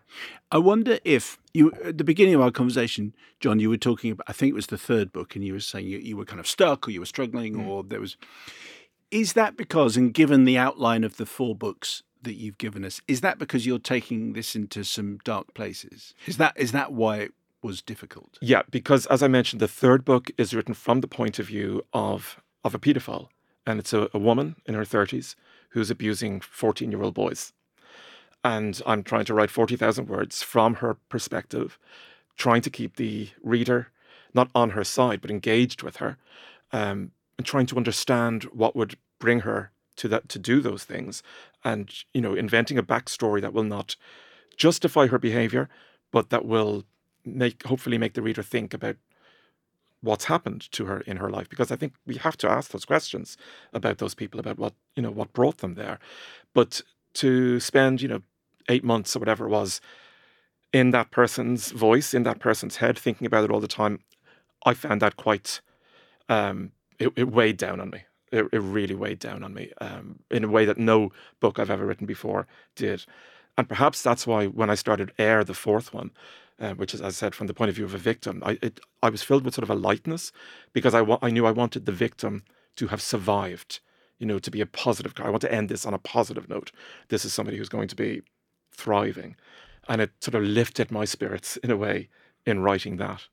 I 0.49 0.59
wonder 0.59 0.97
if 1.03 1.37
you, 1.53 1.73
at 1.83 1.97
the 1.97 2.05
beginning 2.05 2.35
of 2.35 2.41
our 2.41 2.51
conversation, 2.51 3.13
John, 3.41 3.59
you 3.59 3.69
were 3.69 3.77
talking 3.77 4.11
about, 4.11 4.25
I 4.29 4.33
think 4.33 4.51
it 4.51 4.55
was 4.55 4.67
the 4.67 4.77
third 4.77 5.11
book, 5.11 5.35
and 5.35 5.43
you 5.43 5.51
were 5.51 5.59
saying 5.59 5.87
you, 5.87 5.97
you 5.97 6.15
were 6.15 6.23
kind 6.23 6.39
of 6.39 6.47
stuck 6.47 6.87
or 6.87 6.91
you 6.91 7.01
were 7.01 7.05
struggling 7.05 7.55
mm. 7.55 7.67
or 7.67 7.83
there 7.83 7.99
was. 7.99 8.15
Is 9.11 9.33
that 9.33 9.57
because, 9.57 9.97
and 9.97 10.13
given 10.13 10.45
the 10.45 10.57
outline 10.57 11.03
of 11.03 11.17
the 11.17 11.25
four 11.25 11.53
books, 11.53 12.01
that 12.23 12.35
you've 12.35 12.57
given 12.57 12.83
us 12.83 13.01
is 13.07 13.21
that 13.21 13.39
because 13.39 13.65
you're 13.65 13.79
taking 13.79 14.33
this 14.33 14.55
into 14.55 14.83
some 14.83 15.19
dark 15.23 15.53
places? 15.53 16.13
Is 16.25 16.37
that 16.37 16.53
is 16.55 16.71
that 16.71 16.93
why 16.93 17.17
it 17.17 17.33
was 17.61 17.81
difficult? 17.81 18.37
Yeah 18.41 18.63
because 18.69 19.05
as 19.07 19.23
i 19.23 19.27
mentioned 19.27 19.61
the 19.61 19.67
third 19.67 20.03
book 20.05 20.31
is 20.37 20.53
written 20.53 20.73
from 20.73 21.01
the 21.01 21.07
point 21.07 21.39
of 21.39 21.47
view 21.47 21.83
of 21.93 22.41
of 22.63 22.75
a 22.75 22.79
pedophile 22.79 23.29
and 23.65 23.79
it's 23.79 23.93
a, 23.93 24.09
a 24.13 24.19
woman 24.19 24.55
in 24.65 24.73
her 24.73 24.83
30s 24.83 25.35
who's 25.69 25.89
abusing 25.89 26.39
14 26.41 26.91
year 26.91 27.01
old 27.01 27.13
boys. 27.13 27.53
And 28.43 28.81
i'm 28.85 29.03
trying 29.03 29.25
to 29.25 29.33
write 29.33 29.49
40,000 29.49 30.07
words 30.07 30.43
from 30.43 30.75
her 30.75 30.95
perspective 31.09 31.79
trying 32.35 32.61
to 32.61 32.69
keep 32.69 32.95
the 32.95 33.29
reader 33.41 33.89
not 34.33 34.49
on 34.53 34.71
her 34.71 34.83
side 34.83 35.21
but 35.21 35.31
engaged 35.31 35.83
with 35.83 35.97
her 35.97 36.17
um, 36.71 37.11
and 37.37 37.45
trying 37.45 37.67
to 37.67 37.77
understand 37.77 38.43
what 38.45 38.75
would 38.75 38.97
bring 39.19 39.41
her 39.41 39.71
to 39.97 40.07
that 40.07 40.29
to 40.29 40.39
do 40.39 40.61
those 40.61 40.83
things. 40.83 41.23
And 41.63 41.91
you 42.13 42.21
know 42.21 42.33
inventing 42.35 42.77
a 42.77 42.83
backstory 42.83 43.41
that 43.41 43.53
will 43.53 43.63
not 43.63 43.95
justify 44.57 45.07
her 45.07 45.17
behavior 45.17 45.67
but 46.11 46.29
that 46.29 46.45
will 46.45 46.83
make 47.25 47.63
hopefully 47.65 47.97
make 47.97 48.13
the 48.13 48.21
reader 48.21 48.43
think 48.43 48.73
about 48.73 48.97
what's 50.01 50.25
happened 50.25 50.69
to 50.71 50.85
her 50.85 50.99
in 51.01 51.17
her 51.17 51.29
life. 51.29 51.49
Because 51.49 51.71
i 51.71 51.75
think 51.75 51.93
we 52.05 52.15
have 52.15 52.37
to 52.37 52.49
ask 52.49 52.71
those 52.71 52.85
questions 52.85 53.37
about 53.73 53.97
those 53.97 54.13
people 54.15 54.39
about 54.39 54.59
what 54.59 54.73
you 54.95 55.01
know 55.03 55.11
what 55.11 55.33
brought 55.33 55.57
them 55.59 55.75
there. 55.75 55.99
But 56.53 56.81
to 57.15 57.59
spend 57.59 58.01
you 58.01 58.07
know 58.07 58.21
8 58.69 58.83
months 58.83 59.15
or 59.15 59.19
whatever 59.19 59.45
it 59.45 59.49
was 59.49 59.81
in 60.71 60.91
that 60.91 61.11
person's 61.11 61.71
voice 61.71 62.13
in 62.13 62.23
that 62.23 62.39
person's 62.39 62.77
head 62.77 62.97
thinking 62.97 63.27
about 63.27 63.43
it 63.43 63.51
all 63.51 63.59
the 63.59 63.67
time 63.67 63.99
i 64.65 64.73
found 64.73 65.01
that 65.01 65.15
quite 65.17 65.61
um 66.29 66.71
it, 66.99 67.09
it 67.15 67.31
weighed 67.31 67.57
down 67.57 67.79
on 67.79 67.89
me 67.91 68.01
it, 68.33 68.47
it 68.51 68.59
really 68.59 68.95
weighed 68.95 69.19
down 69.19 69.43
on 69.43 69.53
me 69.53 69.71
um, 69.79 70.19
in 70.31 70.43
a 70.43 70.49
way 70.49 70.65
that 70.65 70.77
no 70.77 71.11
book 71.39 71.59
I've 71.59 71.69
ever 71.69 71.85
written 71.85 72.07
before 72.07 72.47
did. 72.75 73.05
And 73.57 73.69
perhaps 73.69 74.01
that's 74.01 74.25
why 74.25 74.47
when 74.47 74.71
I 74.71 74.75
started 74.75 75.13
Air, 75.19 75.43
the 75.43 75.53
fourth 75.53 75.93
one, 75.93 76.11
uh, 76.59 76.73
which 76.73 76.93
is, 76.93 77.01
as 77.01 77.15
I 77.15 77.17
said, 77.17 77.35
from 77.35 77.47
the 77.47 77.53
point 77.53 77.69
of 77.69 77.75
view 77.75 77.85
of 77.85 77.93
a 77.93 77.99
victim, 77.99 78.41
I, 78.43 78.57
it, 78.61 78.79
I 79.03 79.09
was 79.09 79.21
filled 79.21 79.45
with 79.45 79.53
sort 79.53 79.63
of 79.63 79.69
a 79.69 79.75
lightness 79.75 80.31
because 80.73 80.95
I, 80.95 81.01
wa- 81.01 81.19
I 81.21 81.29
knew 81.29 81.45
I 81.45 81.51
wanted 81.51 81.85
the 81.85 81.91
victim 81.91 82.43
to 82.77 82.87
have 82.87 83.01
survived, 83.01 83.79
you 84.17 84.25
know, 84.25 84.39
to 84.39 84.49
be 84.49 84.61
a 84.61 84.65
positive 84.65 85.13
guy. 85.13 85.25
I 85.25 85.29
want 85.29 85.41
to 85.41 85.53
end 85.53 85.69
this 85.69 85.85
on 85.85 85.93
a 85.93 85.99
positive 85.99 86.49
note. 86.49 86.71
This 87.09 87.25
is 87.25 87.33
somebody 87.33 87.57
who's 87.57 87.69
going 87.69 87.87
to 87.89 87.95
be 87.95 88.23
thriving. 88.71 89.35
And 89.87 90.01
it 90.01 90.11
sort 90.21 90.35
of 90.35 90.43
lifted 90.43 90.89
my 90.89 91.05
spirits 91.05 91.57
in 91.57 91.69
a 91.69 91.77
way 91.77 92.09
in 92.45 92.61
writing 92.61 92.97
that. 92.97 93.27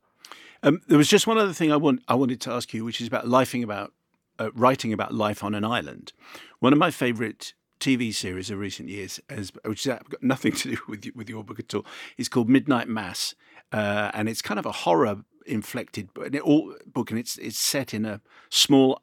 Um, 0.63 0.83
there 0.89 0.99
was 0.99 1.09
just 1.09 1.27
one 1.27 1.39
other 1.39 1.55
thing 1.55 1.73
I 1.73 1.77
want 1.77 2.03
I 2.07 2.15
wanted 2.15 2.41
to 2.43 2.53
ask 2.53 2.75
you, 2.75 2.85
which 2.85 3.01
is 3.01 3.07
about 3.07 3.25
lifing 3.25 3.65
about 3.65 3.95
uh, 4.41 4.51
writing 4.55 4.93
about 4.93 5.15
life 5.15 5.45
on 5.45 5.55
an 5.55 5.65
island. 5.65 6.13
One 6.59 6.73
of 6.73 6.79
my 6.79 6.91
favourite 6.91 7.53
TV 7.79 8.13
series 8.13 8.51
of 8.51 8.59
recent 8.59 8.89
years, 8.89 9.21
has, 9.29 9.53
which 9.65 9.85
has 9.85 10.01
got 10.09 10.23
nothing 10.23 10.53
to 10.53 10.71
do 10.73 10.79
with 10.89 11.07
with 11.15 11.29
your 11.29 11.45
book 11.45 11.61
at 11.61 11.75
all, 11.75 11.87
is 12.19 12.29
called 12.29 12.49
Midnight 12.49 12.89
Mass, 12.89 13.35
uh, 13.73 14.11
and 14.15 14.29
it's 14.29 14.43
kind 14.43 14.59
of 14.59 14.67
a 14.67 14.73
horror 14.73 15.25
inflected 15.47 16.13
book, 16.15 17.11
and 17.11 17.19
it's 17.19 17.39
it's 17.39 17.59
set 17.59 17.95
in 17.95 18.05
a 18.05 18.21
small 18.49 19.03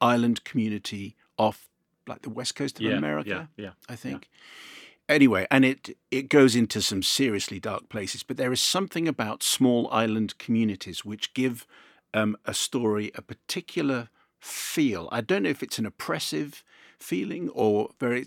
island 0.00 0.44
community 0.44 1.16
off 1.38 1.68
like 2.06 2.22
the 2.22 2.30
west 2.30 2.54
coast 2.54 2.78
of 2.78 2.86
yeah, 2.86 2.96
America. 2.96 3.48
Yeah, 3.56 3.64
yeah, 3.64 3.70
I 3.88 3.96
think. 3.96 4.28
Yeah. 4.30 5.14
Anyway, 5.14 5.46
and 5.50 5.64
it 5.64 5.96
it 6.10 6.28
goes 6.28 6.54
into 6.54 6.80
some 6.80 7.02
seriously 7.02 7.60
dark 7.60 7.88
places, 7.88 8.22
but 8.22 8.36
there 8.36 8.52
is 8.52 8.60
something 8.60 9.08
about 9.08 9.42
small 9.42 9.88
island 9.90 10.38
communities 10.38 11.04
which 11.04 11.34
give 11.34 11.66
um, 12.14 12.36
a 12.44 12.54
story 12.54 13.10
a 13.14 13.22
particular 13.22 14.08
feel. 14.40 15.08
I 15.12 15.20
don't 15.20 15.42
know 15.42 15.50
if 15.50 15.62
it's 15.62 15.78
an 15.78 15.86
oppressive 15.86 16.64
feeling 16.98 17.48
or 17.50 17.90
very 17.98 18.26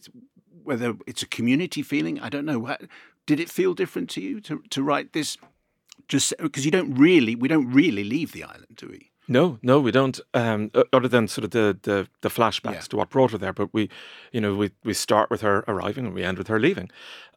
whether 0.63 0.95
it's 1.05 1.21
a 1.21 1.27
community 1.27 1.81
feeling. 1.81 2.19
I 2.19 2.29
don't 2.29 2.45
know. 2.45 2.75
Did 3.25 3.39
it 3.39 3.49
feel 3.49 3.73
different 3.73 4.09
to 4.11 4.21
you 4.21 4.39
to 4.41 4.63
to 4.69 4.83
write 4.83 5.13
this? 5.13 5.37
Just 6.07 6.33
because 6.39 6.65
you 6.65 6.71
don't 6.71 6.95
really, 6.95 7.33
we 7.35 7.47
don't 7.47 7.71
really 7.71 8.03
leave 8.03 8.33
the 8.33 8.43
island, 8.43 8.75
do 8.75 8.87
we? 8.87 9.11
No, 9.27 9.57
no, 9.61 9.79
we 9.79 9.91
don't. 9.91 10.19
Um, 10.33 10.69
other 10.91 11.07
than 11.07 11.27
sort 11.27 11.45
of 11.45 11.51
the 11.51 11.77
the, 11.81 12.07
the 12.21 12.29
flashbacks 12.29 12.73
yeah. 12.73 12.81
to 12.81 12.97
what 12.97 13.09
brought 13.09 13.31
her 13.31 13.37
there, 13.37 13.53
but 13.53 13.73
we, 13.73 13.89
you 14.31 14.41
know, 14.41 14.55
we 14.55 14.71
we 14.83 14.93
start 14.93 15.29
with 15.29 15.41
her 15.41 15.63
arriving 15.67 16.05
and 16.05 16.13
we 16.13 16.23
end 16.23 16.37
with 16.37 16.47
her 16.47 16.59
leaving, 16.59 16.89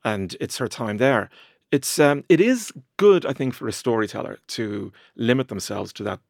and 0.04 0.36
it's 0.40 0.58
her 0.58 0.68
time 0.68 0.96
there. 0.96 1.30
It's 1.70 1.98
um, 1.98 2.24
it 2.28 2.40
is 2.40 2.72
good, 2.96 3.24
I 3.24 3.32
think, 3.32 3.54
for 3.54 3.68
a 3.68 3.72
storyteller 3.72 4.38
to 4.48 4.92
limit 5.14 5.48
themselves 5.48 5.92
to 5.94 6.02
that 6.04 6.20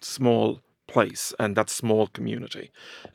small 0.00 0.60
place 0.92 1.32
and 1.38 1.56
that 1.56 1.70
small 1.70 2.06
community. 2.08 2.70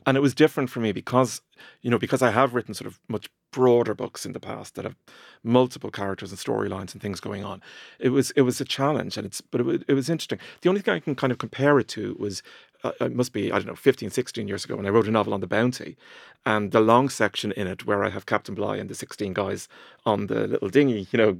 And 0.06 0.16
it 0.16 0.20
was 0.20 0.34
different 0.34 0.70
for 0.70 0.80
me 0.80 0.92
because 0.92 1.40
you 1.82 1.90
know, 1.90 1.98
because 1.98 2.22
I 2.22 2.30
have 2.30 2.54
written 2.54 2.74
sort 2.74 2.86
of 2.86 3.00
much 3.08 3.28
broader 3.50 3.94
books 3.94 4.26
in 4.26 4.32
the 4.32 4.40
past 4.40 4.74
that 4.74 4.84
have 4.84 4.96
multiple 5.42 5.90
characters 5.90 6.30
and 6.30 6.38
storylines 6.38 6.92
and 6.92 7.00
things 7.00 7.20
going 7.20 7.44
on. 7.44 7.62
It 7.98 8.10
was 8.10 8.30
it 8.32 8.42
was 8.42 8.60
a 8.60 8.64
challenge, 8.64 9.16
and 9.16 9.26
it's 9.26 9.40
but 9.40 9.60
it 9.60 9.64
was, 9.64 9.82
it 9.88 9.94
was 9.94 10.10
interesting. 10.10 10.38
The 10.60 10.68
only 10.68 10.80
thing 10.80 10.94
I 10.94 11.00
can 11.00 11.14
kind 11.14 11.32
of 11.32 11.38
compare 11.38 11.78
it 11.78 11.88
to 11.88 12.16
was 12.18 12.42
uh, 12.84 12.92
it 13.00 13.14
must 13.14 13.32
be 13.32 13.50
I 13.50 13.56
don't 13.56 13.66
know 13.66 13.74
15, 13.74 14.10
16 14.10 14.48
years 14.48 14.64
ago 14.64 14.76
when 14.76 14.86
I 14.86 14.90
wrote 14.90 15.08
a 15.08 15.10
novel 15.10 15.34
on 15.34 15.40
the 15.40 15.46
bounty, 15.46 15.96
and 16.44 16.72
the 16.72 16.80
long 16.80 17.08
section 17.08 17.52
in 17.52 17.66
it 17.66 17.86
where 17.86 18.04
I 18.04 18.10
have 18.10 18.26
Captain 18.26 18.54
Bligh 18.54 18.76
and 18.76 18.88
the 18.88 18.94
sixteen 18.94 19.32
guys 19.32 19.68
on 20.04 20.26
the 20.26 20.46
little 20.46 20.68
dinghy, 20.68 21.08
you 21.10 21.18
know, 21.18 21.38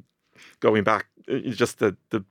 going 0.60 0.84
back 0.84 1.06
uh, 1.30 1.38
just 1.50 1.78
the 1.78 1.96
the 2.10 2.24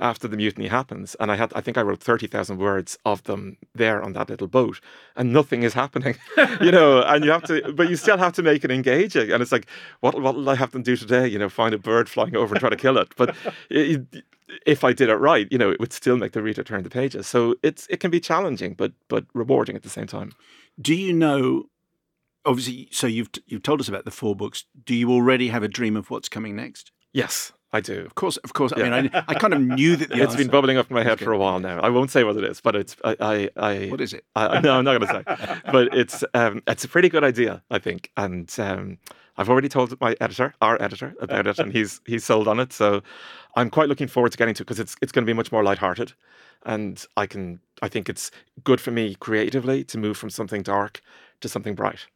after 0.00 0.28
the 0.28 0.36
mutiny 0.36 0.68
happens. 0.68 1.14
And 1.20 1.30
I 1.30 1.36
had, 1.36 1.52
I 1.54 1.60
think 1.60 1.78
I 1.78 1.82
wrote 1.82 2.00
30,000 2.00 2.58
words 2.58 2.98
of 3.04 3.22
them 3.24 3.56
there 3.74 4.02
on 4.02 4.12
that 4.14 4.28
little 4.28 4.46
boat 4.46 4.80
and 5.16 5.32
nothing 5.32 5.62
is 5.62 5.74
happening, 5.74 6.16
you 6.60 6.70
know, 6.70 7.02
and 7.02 7.24
you 7.24 7.30
have 7.30 7.44
to, 7.44 7.72
but 7.72 7.88
you 7.88 7.96
still 7.96 8.18
have 8.18 8.32
to 8.34 8.42
make 8.42 8.64
it 8.64 8.70
engaging. 8.70 9.30
And 9.30 9.42
it's 9.42 9.52
like, 9.52 9.66
what, 10.00 10.20
what 10.20 10.34
will 10.34 10.48
I 10.48 10.54
have 10.54 10.72
to 10.72 10.78
do 10.78 10.96
today? 10.96 11.26
You 11.26 11.38
know, 11.38 11.48
find 11.48 11.74
a 11.74 11.78
bird 11.78 12.08
flying 12.08 12.36
over 12.36 12.54
and 12.54 12.60
try 12.60 12.70
to 12.70 12.76
kill 12.76 12.98
it. 12.98 13.14
But 13.16 13.34
it, 13.70 14.24
if 14.66 14.84
I 14.84 14.92
did 14.92 15.08
it 15.08 15.16
right, 15.16 15.48
you 15.50 15.58
know, 15.58 15.70
it 15.70 15.80
would 15.80 15.92
still 15.92 16.16
make 16.16 16.32
the 16.32 16.42
reader 16.42 16.62
turn 16.62 16.82
the 16.82 16.90
pages. 16.90 17.26
So 17.26 17.56
it's, 17.62 17.86
it 17.88 18.00
can 18.00 18.10
be 18.10 18.20
challenging, 18.20 18.74
but, 18.74 18.92
but 19.08 19.26
rewarding 19.34 19.76
at 19.76 19.82
the 19.82 19.90
same 19.90 20.06
time. 20.06 20.32
Do 20.80 20.94
you 20.94 21.12
know 21.12 21.66
obviously 22.46 22.88
so 22.90 23.06
you've 23.06 23.30
you've 23.46 23.62
told 23.62 23.80
us 23.80 23.88
about 23.88 24.04
the 24.04 24.10
four 24.10 24.36
books 24.36 24.64
do 24.84 24.94
you 24.94 25.10
already 25.10 25.48
have 25.48 25.62
a 25.62 25.68
dream 25.68 25.96
of 25.96 26.10
what's 26.10 26.28
coming 26.28 26.54
next 26.54 26.92
yes 27.12 27.52
I 27.74 27.80
do. 27.80 28.04
Of 28.06 28.14
course, 28.14 28.36
of 28.38 28.52
course. 28.52 28.72
Yeah. 28.76 28.84
I 28.84 29.02
mean, 29.02 29.10
I, 29.12 29.24
I 29.26 29.34
kind 29.34 29.52
of 29.52 29.60
knew 29.60 29.96
that. 29.96 30.12
it's 30.12 30.36
been 30.36 30.46
bubbling 30.46 30.76
up 30.76 30.88
in 30.88 30.94
my 30.94 31.02
head 31.02 31.18
for 31.18 31.32
a 31.32 31.38
while 31.38 31.58
now. 31.58 31.80
I 31.80 31.88
won't 31.88 32.08
say 32.08 32.22
what 32.22 32.36
it 32.36 32.44
is, 32.44 32.60
but 32.60 32.76
it's 32.76 32.96
I. 33.02 33.16
I, 33.20 33.50
I 33.56 33.86
what 33.88 34.00
is 34.00 34.12
it? 34.12 34.24
I, 34.36 34.60
no, 34.60 34.74
I'm 34.78 34.84
not 34.84 35.00
going 35.00 35.24
to 35.24 35.24
say. 35.26 35.60
but 35.72 35.92
it's 35.92 36.22
um, 36.34 36.62
it's 36.68 36.84
a 36.84 36.88
pretty 36.88 37.08
good 37.08 37.24
idea, 37.24 37.64
I 37.72 37.80
think, 37.80 38.12
and 38.16 38.48
um, 38.60 38.98
I've 39.36 39.50
already 39.50 39.68
told 39.68 40.00
my 40.00 40.14
editor, 40.20 40.54
our 40.62 40.80
editor, 40.80 41.14
about 41.20 41.48
it, 41.48 41.58
and 41.58 41.72
he's 41.72 42.00
he's 42.06 42.24
sold 42.24 42.46
on 42.46 42.60
it. 42.60 42.72
So 42.72 43.02
I'm 43.56 43.70
quite 43.70 43.88
looking 43.88 44.06
forward 44.06 44.30
to 44.30 44.38
getting 44.38 44.54
to 44.54 44.62
it 44.62 44.66
because 44.66 44.78
it's 44.78 44.94
it's 45.02 45.10
going 45.10 45.24
to 45.24 45.30
be 45.30 45.36
much 45.36 45.50
more 45.50 45.64
lighthearted, 45.64 46.12
and 46.64 47.04
I 47.16 47.26
can 47.26 47.58
I 47.82 47.88
think 47.88 48.08
it's 48.08 48.30
good 48.62 48.80
for 48.80 48.92
me 48.92 49.16
creatively 49.16 49.82
to 49.84 49.98
move 49.98 50.16
from 50.16 50.30
something 50.30 50.62
dark 50.62 51.00
to 51.40 51.48
something 51.48 51.74
bright. 51.74 52.06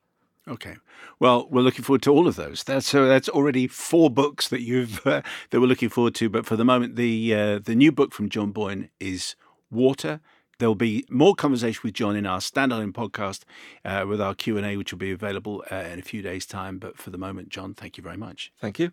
Okay. 0.49 0.77
Well, 1.21 1.47
we're 1.51 1.63
looking 1.63 1.85
forward 1.85 2.03
to 2.03 2.13
all 2.13 2.27
of 2.27 2.37
those. 2.37 2.65
That's 2.65 2.87
so 2.87 3.07
that's 3.07 3.29
already 3.29 3.67
four 3.67 4.11
books 4.11 4.49
that 4.49 4.63
you've 4.63 5.07
uh, 5.07 5.23
that 5.51 5.61
we're 5.61 5.67
looking 5.67 5.89
forward 5.89 6.15
to. 6.17 6.29
But 6.29 6.47
for 6.47 6.57
the 6.57 6.65
moment, 6.65 6.97
the 6.97 7.35
uh, 7.35 7.59
the 7.59 7.75
new 7.75 7.93
book 7.93 8.13
from 8.13 8.29
John 8.29 8.53
Boyne 8.53 8.89
is 8.99 9.37
Water. 9.71 10.21
There'll 10.59 10.75
be 10.75 11.05
more 11.09 11.37
conversation 11.37 11.83
with 11.85 11.95
John 11.95 12.17
in 12.17 12.27
our 12.27 12.41
standalone 12.41 12.93
podcast 12.93 13.45
uh, 13.85 14.05
with 14.09 14.21
our 14.21 14.35
Q 14.35 14.57
and 14.57 14.67
A, 14.67 14.77
which 14.77 14.93
will 14.93 14.99
be 14.99 15.13
available 15.13 15.65
uh, 15.71 15.77
in 15.77 16.01
a 16.01 16.03
few 16.03 16.21
days' 16.21 16.47
time. 16.47 16.79
But 16.79 16.99
for 16.99 17.11
the 17.11 17.19
moment, 17.19 17.49
John, 17.51 17.75
thank 17.75 17.97
you 17.97 18.03
very 18.03 18.17
much. 18.17 18.53
Thank 18.61 18.81
you. 18.81 18.91